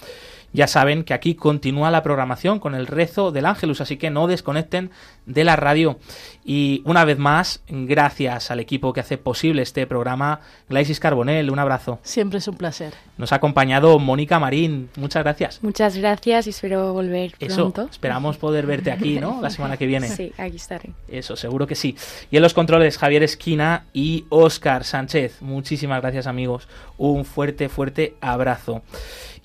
Ya 0.53 0.66
saben 0.66 1.05
que 1.05 1.14
aquí 1.14 1.34
continúa 1.34 1.90
la 1.90 2.03
programación 2.03 2.59
con 2.59 2.74
el 2.74 2.86
rezo 2.86 3.32
del 3.32 3.46
Ángelus, 3.46 3.80
así 3.80 3.96
que 3.96 4.11
no 4.11 4.26
desconecten 4.26 4.90
de 5.26 5.44
la 5.44 5.57
radio. 5.57 5.98
Y 6.44 6.82
una 6.84 7.05
vez 7.05 7.18
más, 7.18 7.62
gracias 7.68 8.50
al 8.50 8.61
equipo 8.61 8.92
que 8.92 9.00
hace 9.00 9.18
posible 9.18 9.62
este 9.62 9.86
programa, 9.86 10.40
Glaisis 10.68 11.00
Carbonell, 11.00 11.50
un 11.50 11.59
abrazo. 11.59 12.00
Siempre 12.03 12.38
es 12.38 12.48
un 12.48 12.57
placer. 12.57 12.94
Nos 13.16 13.32
ha 13.32 13.36
acompañado 13.36 13.98
Mónica 13.98 14.38
Marín, 14.38 14.90
muchas 14.96 15.22
gracias. 15.22 15.62
Muchas 15.62 15.96
gracias 15.96 16.46
y 16.46 16.50
espero 16.50 16.92
volver 16.92 17.32
pronto. 17.38 17.82
Eso, 17.82 17.90
esperamos 17.90 18.36
poder 18.36 18.66
verte 18.66 18.90
aquí, 18.90 19.20
¿no? 19.20 19.40
La 19.40 19.50
semana 19.50 19.76
que 19.76 19.86
viene. 19.86 20.09
Sí, 20.09 20.32
aquí 20.36 20.57
estaré. 20.57 20.90
Eso, 21.09 21.36
seguro 21.36 21.66
que 21.66 21.74
sí. 21.74 21.96
Y 22.30 22.36
en 22.36 22.42
los 22.42 22.55
controles, 22.55 22.98
Javier 22.98 23.22
Esquina 23.22 23.84
y 23.92 24.24
Óscar 24.28 24.84
Sánchez. 24.84 25.40
Muchísimas 25.40 26.00
gracias, 26.00 26.26
amigos. 26.26 26.68
Un 26.98 27.24
fuerte, 27.24 27.68
fuerte 27.68 28.16
abrazo. 28.20 28.82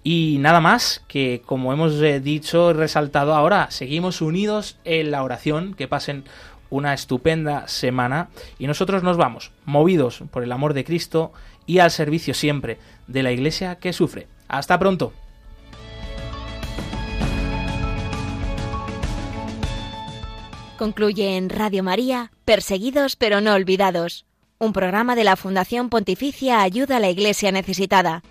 Y 0.09 0.37
nada 0.39 0.61
más, 0.61 1.03
que 1.09 1.41
como 1.45 1.73
hemos 1.73 2.01
eh, 2.01 2.21
dicho, 2.21 2.71
resaltado 2.71 3.35
ahora, 3.35 3.69
seguimos 3.71 4.21
unidos 4.21 4.77
en 4.85 5.11
la 5.11 5.21
oración, 5.21 5.73
que 5.73 5.89
pasen 5.89 6.23
una 6.69 6.93
estupenda 6.93 7.67
semana 7.67 8.29
y 8.57 8.67
nosotros 8.67 9.03
nos 9.03 9.17
vamos, 9.17 9.51
movidos 9.65 10.23
por 10.31 10.43
el 10.43 10.53
amor 10.53 10.73
de 10.73 10.85
Cristo 10.85 11.33
y 11.65 11.79
al 11.79 11.91
servicio 11.91 12.33
siempre 12.33 12.79
de 13.07 13.21
la 13.21 13.33
Iglesia 13.33 13.79
que 13.79 13.91
sufre. 13.91 14.27
Hasta 14.47 14.79
pronto. 14.79 15.11
Concluye 20.77 21.35
en 21.35 21.49
Radio 21.49 21.83
María, 21.83 22.31
Perseguidos 22.45 23.17
pero 23.17 23.41
no 23.41 23.53
olvidados, 23.53 24.25
un 24.57 24.71
programa 24.71 25.17
de 25.17 25.25
la 25.25 25.35
Fundación 25.35 25.89
Pontificia 25.89 26.61
Ayuda 26.61 26.95
a 26.95 27.01
la 27.01 27.09
Iglesia 27.09 27.51
Necesitada. 27.51 28.23